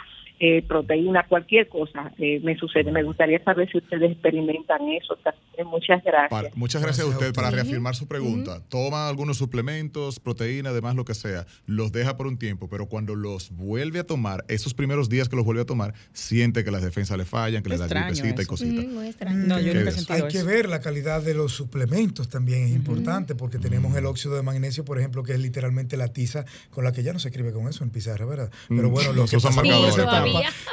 eh, 0.44 0.60
proteína, 0.66 1.24
cualquier 1.28 1.68
cosa 1.68 2.12
eh, 2.18 2.40
me 2.42 2.56
sucede. 2.56 2.90
Me 2.90 3.04
gustaría 3.04 3.40
saber 3.44 3.70
si 3.70 3.78
ustedes 3.78 4.10
experimentan 4.10 4.80
eso. 4.88 5.16
Muchas 5.64 6.02
gracias. 6.02 6.56
muchas 6.56 6.82
gracias 6.82 7.06
a 7.06 7.10
usted. 7.10 7.32
Para 7.32 7.52
reafirmar 7.52 7.94
su 7.94 8.08
pregunta, 8.08 8.60
toma 8.68 9.08
algunos 9.08 9.36
suplementos, 9.36 10.18
proteína, 10.18 10.70
además 10.70 10.96
lo 10.96 11.04
que 11.04 11.14
sea, 11.14 11.46
los 11.66 11.92
deja 11.92 12.16
por 12.16 12.26
un 12.26 12.38
tiempo, 12.38 12.68
pero 12.68 12.86
cuando 12.86 13.14
los 13.14 13.52
vuelve 13.52 14.00
a 14.00 14.04
tomar, 14.04 14.44
esos 14.48 14.74
primeros 14.74 15.08
días 15.08 15.28
que 15.28 15.36
los 15.36 15.44
vuelve 15.44 15.62
a 15.62 15.64
tomar, 15.64 15.94
siente 16.12 16.64
que 16.64 16.72
las 16.72 16.82
defensas 16.82 17.16
le 17.16 17.24
fallan, 17.24 17.62
que 17.62 17.68
le 17.68 17.78
da 17.78 17.86
gripecita 17.86 18.42
y 18.42 18.46
cositas. 18.46 18.84
no, 18.84 19.60
yo 19.60 19.72
Hay 20.08 20.26
que 20.26 20.42
ver 20.42 20.68
la 20.68 20.80
calidad 20.80 21.22
de 21.22 21.34
los 21.34 21.52
suplementos 21.52 22.28
también 22.28 22.64
es 22.64 22.72
importante, 22.72 23.36
porque 23.36 23.60
tenemos 23.60 23.94
el 23.96 24.06
óxido 24.06 24.34
de 24.34 24.42
magnesio, 24.42 24.84
por 24.84 24.98
ejemplo, 24.98 25.22
que 25.22 25.34
es 25.34 25.38
literalmente 25.38 25.96
la 25.96 26.08
tiza 26.08 26.44
con 26.70 26.82
la 26.82 26.90
que 26.90 27.04
ya 27.04 27.12
no 27.12 27.20
se 27.20 27.28
escribe 27.28 27.52
con 27.52 27.68
eso 27.68 27.84
en 27.84 27.90
pizarra, 27.90 28.26
¿verdad? 28.26 28.50
Pero 28.68 28.90
bueno, 28.90 29.12
lo 29.12 29.26
que 29.26 29.36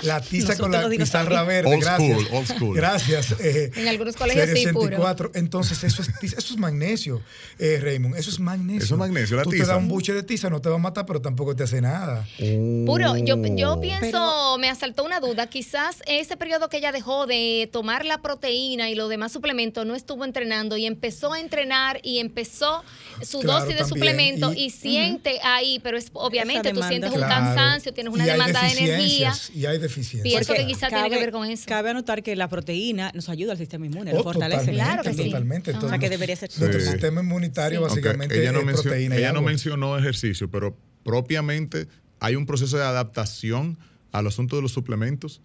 la 0.01 0.21
tiza 0.21 0.57
con 0.57 0.71
la 0.71 0.87
pizarra 0.89 1.43
verde. 1.43 1.73
Old 1.73 1.83
gracias. 1.83 2.21
School, 2.21 2.37
old 2.37 2.47
school. 2.47 2.75
Gracias. 2.75 3.35
Eh, 3.39 3.71
en 3.75 3.87
algunos 3.87 4.15
colegios 4.15 4.49
sí, 4.53 4.67
puro. 4.67 5.31
Entonces, 5.33 5.83
eso 5.83 6.01
es, 6.01 6.09
eso 6.21 6.53
es 6.53 6.57
magnesio, 6.57 7.21
eh, 7.57 7.79
Raymond. 7.81 8.15
Eso 8.15 8.29
es 8.29 8.39
magnesio. 8.39 8.83
Eso 8.83 8.95
es 8.95 8.99
magnesio, 8.99 9.37
la 9.37 9.43
Tú 9.43 9.51
tiza. 9.51 9.63
te 9.63 9.69
das 9.69 9.77
un 9.77 9.87
buche 9.87 10.13
de 10.13 10.23
tiza, 10.23 10.49
no 10.49 10.61
te 10.61 10.69
va 10.69 10.75
a 10.75 10.79
matar, 10.79 11.05
pero 11.05 11.21
tampoco 11.21 11.55
te 11.55 11.63
hace 11.63 11.81
nada. 11.81 12.27
Puro, 12.85 13.17
yo, 13.17 13.37
yo 13.55 13.79
pienso, 13.79 14.57
me 14.59 14.69
asaltó 14.69 15.03
una 15.03 15.19
duda. 15.19 15.47
Quizás 15.47 16.01
ese 16.05 16.37
periodo 16.37 16.69
que 16.69 16.77
ella 16.77 16.91
dejó 16.91 17.27
de 17.27 17.69
tomar 17.71 18.05
la 18.05 18.21
proteína 18.21 18.89
y 18.89 18.95
los 18.95 19.09
demás 19.09 19.31
suplementos, 19.31 19.85
no 19.85 19.95
estuvo 19.95 20.25
entrenando 20.25 20.77
y 20.77 20.85
empezó 20.85 21.33
a 21.33 21.39
entrenar 21.39 21.99
y 22.03 22.19
empezó 22.19 22.83
su 23.21 23.41
dosis 23.41 23.77
de 23.77 23.85
suplemento 23.85 24.53
y, 24.53 24.69
siente 24.69 25.39
ahí, 25.43 25.79
pero 25.79 25.97
es 25.97 26.09
obviamente 26.13 26.71
tú 26.71 26.81
sientes 26.83 27.11
un 27.11 27.21
cansancio, 27.21 27.93
tienes 27.93 28.13
una 28.13 28.25
demanda 28.25 28.61
de 28.61 28.71
energía. 28.71 29.33
Y 29.53 29.65
hay 29.65 29.77
deficiencias. 29.77 30.23
Pienso 30.23 30.53
que 30.53 30.65
quizás 30.65 30.89
tiene 30.89 31.09
que 31.09 31.19
ver 31.19 31.31
con 31.31 31.49
eso. 31.49 31.63
Cabe 31.67 31.89
anotar 31.89 32.23
que 32.23 32.35
la 32.35 32.47
proteína 32.47 33.11
nos 33.13 33.29
ayuda 33.29 33.53
al 33.53 33.57
sistema 33.57 33.85
inmune, 33.85 34.11
lo 34.11 34.19
oh, 34.19 34.23
fortalece. 34.23 34.71
Claro 34.71 35.03
que 35.03 35.11
Totalmente. 35.11 35.71
o 35.71 35.89
sea 35.89 35.97
que 35.97 36.09
debería 36.09 36.35
ser 36.35 36.49
Nuestro 36.57 36.81
sistema 36.81 37.21
inmunitario 37.21 37.81
básicamente 37.81 38.39
ella 38.39 38.51
no 38.51 38.69
es 38.69 38.81
proteína. 38.81 39.15
Ella 39.17 39.33
no 39.33 39.41
mencionó 39.41 39.97
ejercicio, 39.97 40.49
pero 40.49 40.75
propiamente 41.03 41.87
hay 42.19 42.35
un 42.35 42.45
proceso 42.45 42.77
de 42.77 42.83
adaptación 42.83 43.77
al 44.11 44.27
asunto 44.27 44.55
de 44.55 44.61
los 44.61 44.71
suplementos 44.71 45.41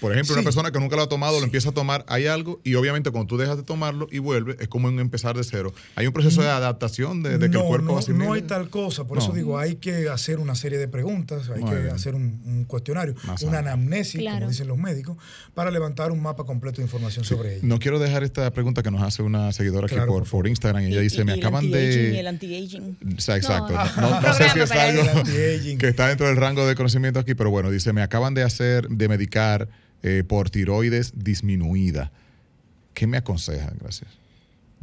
por 0.00 0.12
ejemplo, 0.12 0.34
una 0.34 0.42
persona 0.42 0.70
que 0.70 0.80
nunca 0.80 0.96
lo 0.96 1.02
ha 1.02 1.08
tomado, 1.08 1.38
lo 1.38 1.44
empieza 1.44 1.70
a 1.70 1.72
tomar, 1.72 2.04
hay 2.08 2.26
algo, 2.26 2.60
y 2.64 2.74
obviamente 2.74 3.10
cuando 3.10 3.28
tú 3.28 3.36
dejas 3.36 3.56
de 3.56 3.62
tomarlo 3.62 4.08
y 4.10 4.18
vuelve, 4.18 4.56
es 4.58 4.68
como 4.68 4.88
un 4.88 4.98
empezar 4.98 5.36
de 5.36 5.44
cero. 5.44 5.72
Hay 5.94 6.06
un 6.06 6.12
proceso 6.12 6.42
de 6.42 6.48
adaptación 6.48 7.22
de, 7.22 7.38
que 7.38 7.56
el 7.56 7.64
cuerpo 7.64 8.00
no, 8.08 8.14
No 8.14 8.32
hay 8.32 8.42
tal 8.42 8.68
cosa, 8.68 9.04
por 9.04 9.18
eso 9.18 9.32
digo, 9.32 9.58
hay 9.58 9.76
que 9.76 10.08
hacer 10.08 10.38
una 10.38 10.54
serie 10.54 10.78
de 10.78 10.88
preguntas, 10.88 11.50
hay 11.50 11.62
que 11.64 11.90
hacer 11.90 12.14
un, 12.14 12.64
cuestionario, 12.66 13.14
una 13.42 13.58
anamnesis, 13.58 14.22
como 14.22 14.48
dicen 14.48 14.68
los 14.68 14.78
médicos, 14.78 15.16
para 15.54 15.70
levantar 15.70 16.10
un 16.10 16.20
mapa 16.20 16.44
completo 16.44 16.78
de 16.78 16.84
información 16.84 17.24
sobre 17.24 17.56
ello. 17.56 17.60
No 17.62 17.78
quiero 17.78 17.98
dejar 17.98 18.22
esta 18.22 18.50
pregunta 18.52 18.82
que 18.82 18.90
nos 18.90 19.02
hace 19.02 19.22
una 19.22 19.52
seguidora 19.52 19.86
aquí 19.86 19.96
por, 20.06 20.28
por, 20.28 20.46
Instagram, 20.46 20.82
y 20.82 20.86
ella 20.86 21.00
dice, 21.00 21.24
me 21.24 21.32
acaban 21.32 21.70
de... 21.70 22.12
Y 22.14 22.18
el 22.18 22.26
anti-aging. 22.26 22.96
Exacto. 23.10 23.72
No, 24.00 24.34
sé 24.34 24.48
si 24.50 24.60
es 24.60 24.70
algo 24.72 25.02
que 25.78 25.88
está 25.88 26.08
dentro 26.08 26.26
del 26.26 26.36
rango 26.36 26.66
de 26.66 26.74
conocimiento 26.74 27.18
aquí, 27.18 27.34
pero 27.34 27.50
bueno, 27.50 27.70
dice, 27.70 27.92
me 27.92 28.02
acaban 28.02 28.34
de 28.34 28.42
hacer, 28.42 28.88
de 28.88 29.08
medicar 29.08 29.68
eh, 30.02 30.24
por 30.26 30.50
tiroides 30.50 31.12
disminuida. 31.16 32.12
¿Qué 32.94 33.06
me 33.06 33.16
aconsejan? 33.16 33.76
Gracias. 33.80 34.22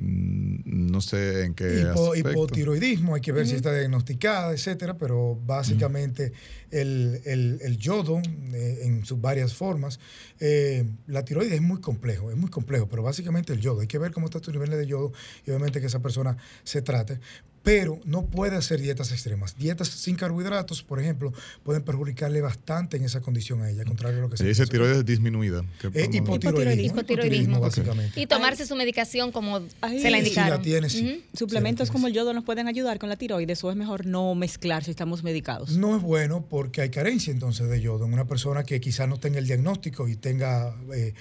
Mm, 0.01 0.91
no 0.91 1.01
sé 1.01 1.43
en 1.43 1.53
qué. 1.53 1.85
hipotiroidismo, 2.15 3.15
hay 3.15 3.21
que 3.21 3.33
ver 3.33 3.45
si 3.45 3.55
está 3.55 3.73
diagnosticada, 3.73 4.53
etcétera, 4.53 4.97
pero 4.97 5.37
básicamente 5.45 6.31
el, 6.71 7.77
yodo 7.77 8.21
eh, 8.53 8.79
en 8.83 9.03
sus 9.03 9.19
varias 9.19 9.53
formas. 9.53 9.99
Eh, 10.39 10.85
la 11.07 11.25
tiroides 11.25 11.53
es 11.53 11.61
muy 11.61 11.81
complejo, 11.81 12.31
es 12.31 12.37
muy 12.37 12.49
complejo, 12.49 12.87
pero 12.87 13.03
básicamente 13.03 13.51
el 13.51 13.59
yodo. 13.59 13.81
Hay 13.81 13.87
que 13.87 13.97
ver 13.97 14.13
cómo 14.13 14.27
está 14.27 14.39
tu 14.39 14.53
nivel 14.53 14.69
de 14.69 14.87
yodo 14.87 15.11
y 15.45 15.49
obviamente 15.51 15.81
que 15.81 15.87
esa 15.87 16.01
persona 16.01 16.37
se 16.63 16.81
trate 16.81 17.19
pero 17.63 17.99
no 18.05 18.25
puede 18.25 18.55
hacer 18.55 18.79
dietas 18.81 19.11
extremas. 19.11 19.57
Dietas 19.57 19.89
sin 19.89 20.15
carbohidratos, 20.15 20.83
por 20.83 20.99
ejemplo, 20.99 21.33
pueden 21.63 21.83
perjudicarle 21.83 22.41
bastante 22.41 22.97
en 22.97 23.03
esa 23.03 23.21
condición 23.21 23.61
a 23.61 23.69
ella, 23.69 23.83
contrario 23.85 24.19
a 24.19 24.21
lo 24.21 24.29
que 24.29 24.37
se 24.37 24.45
dice. 24.45 24.65
tiroides 24.65 25.05
disminuida. 25.05 25.63
Eh, 25.93 26.09
hipotiroidismo, 26.11 27.59
básicamente. 27.59 28.19
Y 28.19 28.27
tomarse 28.27 28.65
su 28.65 28.75
medicación 28.75 29.31
como 29.31 29.59
se 29.59 30.09
la 30.09 30.19
indicaron. 30.19 30.51
Si 30.51 30.57
la 30.57 30.61
tiene, 30.61 30.89
sí. 30.89 31.25
¿Suplementos 31.33 31.91
como 31.91 32.07
el 32.07 32.13
yodo 32.13 32.33
nos 32.33 32.43
pueden 32.43 32.67
ayudar 32.67 32.99
con 32.99 33.09
la 33.09 33.17
tiroides 33.17 33.63
o 33.63 33.71
es 33.71 33.77
mejor 33.77 34.05
no 34.05 34.35
mezclar 34.35 34.83
si 34.83 34.91
estamos 34.91 35.23
medicados? 35.23 35.77
No 35.77 35.95
es 35.95 36.01
bueno 36.01 36.45
porque 36.49 36.81
hay 36.81 36.89
carencia 36.89 37.31
entonces 37.31 37.69
de 37.69 37.81
yodo 37.81 38.05
en 38.05 38.13
una 38.13 38.25
persona 38.25 38.63
que 38.63 38.79
quizás 38.79 39.07
no 39.07 39.19
tenga 39.19 39.39
el 39.39 39.47
diagnóstico 39.47 40.07
y 40.07 40.15
tenga... 40.15 40.75
Eh, 40.93 41.13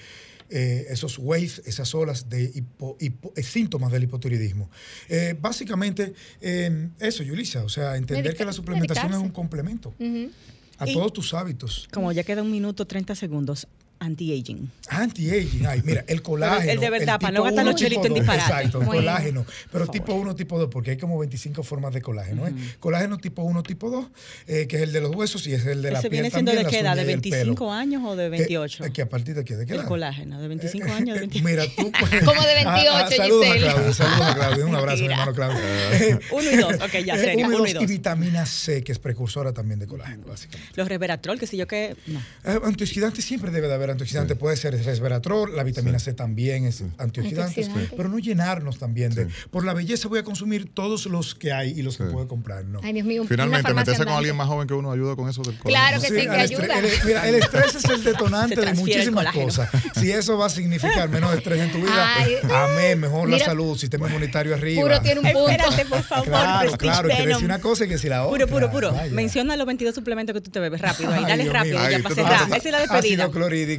eh, 0.49 0.87
esos 0.89 1.19
waves, 1.19 1.61
esas 1.65 1.93
olas 1.93 2.29
de 2.29 2.63
eh, 2.99 3.43
síntomas 3.43 3.91
del 3.91 4.03
hipotiroidismo. 4.03 4.69
Eh, 5.07 5.35
básicamente, 5.39 6.13
eso, 6.99 7.23
Yulisa, 7.23 7.63
o 7.63 7.69
sea, 7.69 7.95
entender 7.95 8.35
que 8.35 8.45
la 8.45 8.53
suplementación 8.53 9.13
es 9.13 9.19
un 9.19 9.29
complemento. 9.29 9.93
A 10.77 10.85
todos 10.85 11.11
tus 11.11 11.33
hábitos. 11.33 11.87
Como 11.91 12.11
ya 12.11 12.23
queda 12.23 12.41
un 12.41 12.51
minuto 12.51 12.87
30 12.87 13.13
segundos, 13.13 13.67
anti-aging. 13.99 14.71
Anti-aging, 14.89 15.65
ay, 15.67 15.81
mira, 15.83 16.03
el 16.07 16.21
colágeno. 16.29 16.71
el 16.71 16.79
de 16.79 16.89
verdad, 16.89 17.19
para 17.19 17.33
no 17.33 17.43
gastar 17.43 17.65
los 17.65 17.75
chelitos 17.75 18.05
en 18.05 18.13
disparate. 18.15 18.43
Exacto, 18.43 18.81
el 18.81 18.87
colágeno. 18.87 19.45
Pero 19.71 19.87
tipo 19.87 20.13
1, 20.13 20.35
tipo 20.35 20.57
2, 20.57 20.69
porque 20.71 20.91
hay 20.91 20.97
como 20.97 21.17
25 21.19 21.63
formas 21.63 21.93
de 21.93 22.01
colágeno. 22.01 22.47
¿eh? 22.47 22.53
Colágeno 22.79 23.17
tipo 23.17 23.43
1, 23.43 23.63
tipo 23.63 23.89
2, 23.89 24.05
eh, 24.47 24.67
que 24.67 24.77
es 24.77 24.81
el 24.83 24.93
de 24.93 25.01
los 25.01 25.15
huesos 25.15 25.45
y 25.47 25.53
es 25.53 25.65
el 25.65 25.81
de 25.81 25.91
la 25.91 26.01
piel. 26.01 26.11
viene 26.11 26.31
siendo 26.31 26.51
de 26.51 26.65
qué 26.65 26.79
edad? 26.79 26.95
¿De 26.95 27.03
25 27.03 27.71
años 27.71 28.03
o 28.05 28.15
de 28.15 28.29
28? 28.29 28.85
Eh, 28.85 28.91
que 28.91 29.01
a 29.01 29.09
partir 29.09 29.35
de 29.35 29.43
qué? 29.43 29.55
¿De 29.55 29.65
qué 29.65 29.73
edad? 29.73 29.83
El 29.83 29.87
colágeno, 29.87 30.41
de 30.41 30.47
25 30.47 30.87
eh, 30.87 30.91
años, 30.91 31.15
de 31.15 31.19
28. 31.27 31.45
Mira, 31.45 31.63
tú. 31.75 31.91
Pues, 31.91 32.23
como 32.25 32.41
de 32.41 32.53
28, 32.55 32.69
ah, 32.69 33.05
ah, 33.05 33.09
Saludos 33.09 33.47
a 33.47 33.55
Claudio, 33.57 33.93
saludos 33.93 34.21
a 34.21 34.35
Claudio. 34.35 34.67
Un 34.67 34.75
abrazo, 34.75 35.03
mi 35.03 35.09
hermano 35.09 35.33
Claudio. 35.33 35.59
uno 36.31 36.51
y 36.51 36.55
dos, 36.55 36.75
ok, 36.75 37.05
ya, 37.05 37.17
serio. 37.17 37.47
Uno 37.47 37.67
y 37.67 37.73
dos. 37.73 37.83
Y 37.83 37.85
vitamina 37.85 38.45
C, 38.45 38.83
que 38.83 38.91
es 38.91 38.99
precursora 38.99 39.53
también 39.53 39.79
de 39.79 39.87
colágeno, 39.87 40.25
básicamente. 40.27 40.73
Los 40.75 40.87
resveratrol, 40.87 41.39
que 41.39 41.47
si 41.47 41.57
yo 41.57 41.67
que. 41.67 41.95
No. 42.07 42.21
antioxidantes 42.65 43.25
siempre 43.25 43.51
debe 43.51 43.67
de 43.67 43.73
haber 43.73 43.88
antioxidantes. 43.91 44.37
Puede 44.37 44.57
ser 44.57 44.75
el 44.75 44.83
resveratrol, 44.83 45.55
la 45.55 45.63
vitamina 45.63 45.99
C 45.99 46.13
también 46.13 46.65
es 46.65 46.83
antioxidante, 46.97 47.69
pero 47.95 48.09
no 48.09 48.19
llenarnos 48.19 48.77
también 48.77 49.13
de. 49.13 49.27
Por 49.51 49.65
la 49.65 49.73
belleza 49.73 50.07
voy 50.07 50.19
a 50.19 50.23
consumir 50.23 50.73
todos 50.73 51.05
los 51.05 51.35
que 51.35 51.51
hay 51.51 51.71
y 51.71 51.81
los 51.81 51.97
que 51.97 52.05
puedo 52.05 52.27
comprar, 52.27 52.65
¿no? 52.65 52.79
Ay, 52.83 52.93
Dios 52.93 53.05
mío, 53.05 53.23
Finalmente, 53.27 53.73
meterse 53.73 54.05
con 54.05 54.13
alguien 54.13 54.35
más 54.35 54.47
joven 54.47 54.67
que 54.67 54.73
uno 54.73 54.91
ayuda 54.91 55.15
con 55.15 55.29
eso 55.29 55.41
del 55.41 55.57
colágeno. 55.57 55.69
Claro 55.69 56.01
que 56.01 56.07
sí, 56.07 56.27
que 56.27 56.29
ayuda. 56.29 56.79
El, 56.79 56.89
mira, 57.05 57.27
el 57.27 57.35
estrés 57.35 57.75
es 57.75 57.85
el 57.85 58.03
detonante 58.03 58.59
de 58.59 58.73
muchísimas 58.73 59.33
cosas. 59.33 59.69
Si 59.95 60.11
eso 60.11 60.37
va 60.37 60.47
a 60.47 60.49
significar 60.49 61.09
menos 61.09 61.33
estrés 61.35 61.61
en 61.61 61.71
tu 61.71 61.79
vida, 61.79 62.15
amén, 62.53 62.99
mejor 62.99 63.29
la 63.29 63.39
salud, 63.39 63.77
sistema 63.77 64.07
inmunitario 64.07 64.53
arriba. 64.53 64.81
Puro 64.81 65.01
tiene 65.01 65.19
un 65.19 65.31
punto. 65.31 65.49
Espérate, 65.49 65.85
por 65.85 66.03
favor. 66.03 66.25
Claro, 66.25 66.71
claro, 66.77 67.09
quiere 67.09 67.27
decir 67.27 67.45
una 67.45 67.59
cosa 67.59 67.85
y 67.85 67.87
que 67.87 67.97
si 67.97 68.09
la 68.09 68.25
otra. 68.25 68.45
Puro, 68.45 68.69
puro, 68.69 68.71
puro. 68.71 68.93
Menciona 69.11 69.55
los 69.55 69.65
22 69.65 69.95
suplementos 69.95 70.33
que 70.33 70.41
tú 70.41 70.51
te 70.51 70.59
bebes 70.59 70.81
rápido. 70.81 71.11
Ahí, 71.11 71.23
dale 71.23 71.49
rápido, 71.49 71.77
ya 71.89 71.99
para 71.99 72.15
cerrar. 72.15 72.47
Esa 72.47 72.57
es 72.57 72.71
la 72.71 72.79
despedida. 72.79 73.29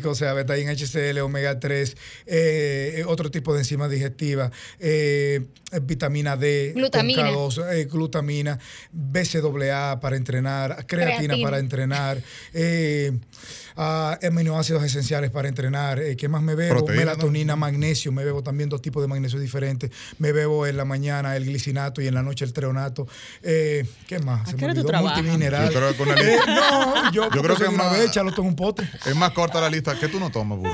O 0.09 0.15
sea, 0.15 0.33
beta 0.33 0.55
HCl, 0.55 1.19
omega 1.21 1.59
3, 1.59 1.97
eh, 2.27 3.05
otro 3.07 3.31
tipo 3.31 3.53
de 3.53 3.61
enzimas 3.61 3.91
digestivas, 3.91 4.51
eh, 4.79 5.47
vitamina 5.83 6.37
D, 6.37 6.73
glutamina, 6.75 7.31
eh, 7.73 7.85
glutamina 7.85 8.59
BCAA 8.93 10.01
para 10.01 10.17
entrenar, 10.17 10.87
creatina, 10.87 11.37
para 11.43 11.59
entrenar. 11.59 12.23
Eh, 12.53 13.13
aminoácidos 13.77 14.83
esenciales 14.83 15.31
para 15.31 15.49
entrenar. 15.49 15.99
Eh, 16.01 16.17
¿Qué 16.17 16.29
más 16.29 16.43
me 16.43 16.55
bebo? 16.55 16.87
Melatonina, 16.87 17.57
magnesio. 17.57 18.13
Me 18.13 18.25
bebo 18.25 18.43
también 18.43 18.69
dos 18.69 18.83
tipos 18.83 19.03
de 19.03 19.09
magnesio 19.09 19.39
diferentes. 19.39 19.91
Me 20.19 20.33
bebo 20.33 20.67
en 20.67 20.77
la 20.77 20.85
mañana 20.85 21.37
el 21.37 21.45
glicinato 21.45 22.03
y 22.03 22.07
en 22.07 22.15
la 22.15 22.23
noche 22.23 22.45
el 22.45 22.53
treonato. 22.53 23.07
Eh, 23.43 23.87
¿Qué 24.07 24.19
más? 24.19 24.51
Se 24.51 24.57
me 24.57 24.67
olvidó 24.67 24.93
multimineral. 25.01 25.71
Yo 25.71 25.95
creo 25.95 25.97
que, 25.97 26.21
eh, 26.21 26.39
no, 26.47 27.13
yo, 27.13 27.31
yo 27.31 27.43
creo 27.43 27.57
que 27.57 27.65
una 27.65 27.91
vez 27.91 28.17
en 28.17 28.47
un 28.47 28.57
pote. 28.57 28.89
Es 29.07 29.17
más 29.17 29.33
corta 29.33 29.61
la 29.61 29.71
lista. 29.71 29.99
¿Qué 29.99 30.09
tú 30.09 30.21
no 30.21 30.31
tomas, 30.31 30.59
burro? 30.59 30.71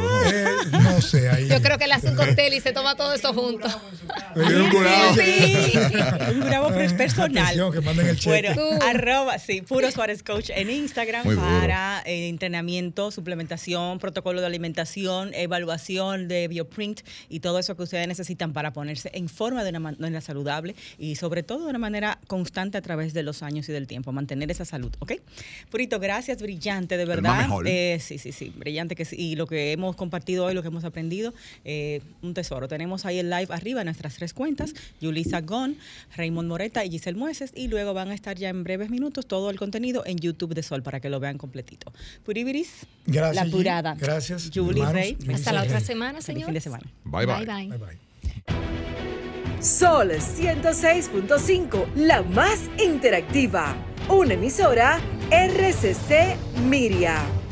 Eh, 0.73 0.79
no 0.83 1.01
sé. 1.01 1.29
Ahí. 1.29 1.49
Yo 1.49 1.61
creo 1.63 1.79
que 1.79 1.87
le 1.87 1.95
hace 1.95 2.09
un 2.09 2.17
cóctel 2.17 2.55
y 2.55 2.61
se 2.61 2.73
toma 2.73 2.97
todo 2.97 3.13
eso 3.13 3.33
junto. 3.33 3.69
un 4.35 4.71
curado. 4.71 5.15
Sí, 5.15 5.73
un 6.33 6.41
bravo 6.41 6.69
personal. 6.69 7.73
que 7.73 7.81
manden 7.81 8.07
el 8.09 8.17
cheque. 8.19 8.55
Bueno, 8.55 8.79
arroba, 8.87 9.39
sí, 9.39 9.63
Puro 9.63 9.91
Suárez 9.91 10.23
Coach 10.23 10.51
en 10.55 10.71
Instagram 10.71 11.25
para 11.37 12.03
entrenamiento 12.05 13.11
suplementación, 13.11 13.99
protocolo 13.99 14.41
de 14.41 14.47
alimentación, 14.47 15.33
evaluación 15.35 16.29
de 16.29 16.49
bioprint 16.49 17.01
y 17.29 17.41
todo 17.41 17.59
eso 17.59 17.77
que 17.77 17.83
ustedes 17.83 18.07
necesitan 18.09 18.53
para 18.53 18.73
ponerse 18.73 19.11
en 19.15 19.29
forma 19.29 19.65
de 19.65 19.71
una 19.71 19.81
manera 19.81 20.21
saludable 20.21 20.75
y 20.99 21.17
sobre 21.17 21.43
todo 21.43 21.65
de 21.65 21.71
una 21.71 21.79
manera 21.79 22.19
constante 22.27 22.79
a 22.79 22.83
través 22.83 23.15
de 23.15 23.23
los 23.23 23.43
años 23.43 23.69
y 23.69 23.73
del 23.73 23.87
tiempo, 23.87 24.13
mantener 24.13 24.51
esa 24.51 24.65
salud, 24.65 24.93
¿ok? 24.99 25.13
Purito, 25.71 25.99
gracias, 25.99 26.43
brillante, 26.43 26.97
de 26.97 27.05
verdad. 27.05 27.49
Eh, 27.65 27.99
sí, 28.01 28.19
sí, 28.19 28.33
sí, 28.33 28.53
brillante 28.55 28.95
que 28.95 29.07
y 29.13 29.37
lo 29.37 29.47
que 29.47 29.73
hemos 29.73 29.97
compartido 29.97 30.45
hoy, 30.45 30.55
lo 30.57 30.63
que 30.63 30.69
hemos 30.69 30.83
aprendido, 30.85 31.33
eh, 31.65 32.01
un 32.23 32.35
tesoro. 32.35 32.67
Tenemos 32.67 33.07
ahí 33.07 33.21
el 33.21 33.31
live 33.31 33.47
arriba 33.51 33.85
nuestras 33.85 34.15
tres 34.17 34.35
cuentas, 34.35 34.75
Yulisa 35.01 35.41
Gon, 35.43 35.77
Raymond 36.17 36.49
Moreta 36.49 36.85
y 36.85 36.91
Giselle 36.91 37.17
Mueces, 37.17 37.53
y 37.55 37.69
luego 37.69 37.95
van 37.95 38.11
a 38.11 38.15
estar 38.15 38.37
ya 38.37 38.49
en 38.49 38.65
breves 38.65 38.91
minutos 38.91 39.27
todo 39.27 39.51
el 39.51 39.59
contenido 39.59 40.03
en 40.05 40.19
YouTube 40.19 40.55
de 40.55 40.65
Sol 40.65 40.83
para 40.83 40.99
que 40.99 41.09
lo 41.09 41.21
vean 41.21 41.39
completito. 41.39 41.93
Puribiris, 42.25 42.87
Gracias. 43.07 43.47
la 43.47 43.51
purada. 43.51 43.95
Gracias. 43.95 44.51
Julie 44.53 44.83
hermanos. 44.83 44.93
Rey. 44.93 45.17
Yulisa 45.21 45.35
Hasta 45.35 45.53
la 45.53 45.63
otra 45.63 45.81
semana, 45.81 46.21
Feliz 46.21 46.25
señor. 46.27 46.47
fin 46.47 46.55
de 46.55 46.61
semana. 46.61 46.85
Bye 47.05 47.27
bye. 47.27 47.45
bye. 47.45 47.69
Bye 47.69 47.79
bye. 47.79 48.07
Sol 49.61 50.11
106.5, 50.13 51.95
la 51.97 52.23
más 52.23 52.61
interactiva. 52.83 53.75
Una 54.09 54.35
emisora 54.35 55.01
RCC 55.31 56.37
Miria. 56.69 57.46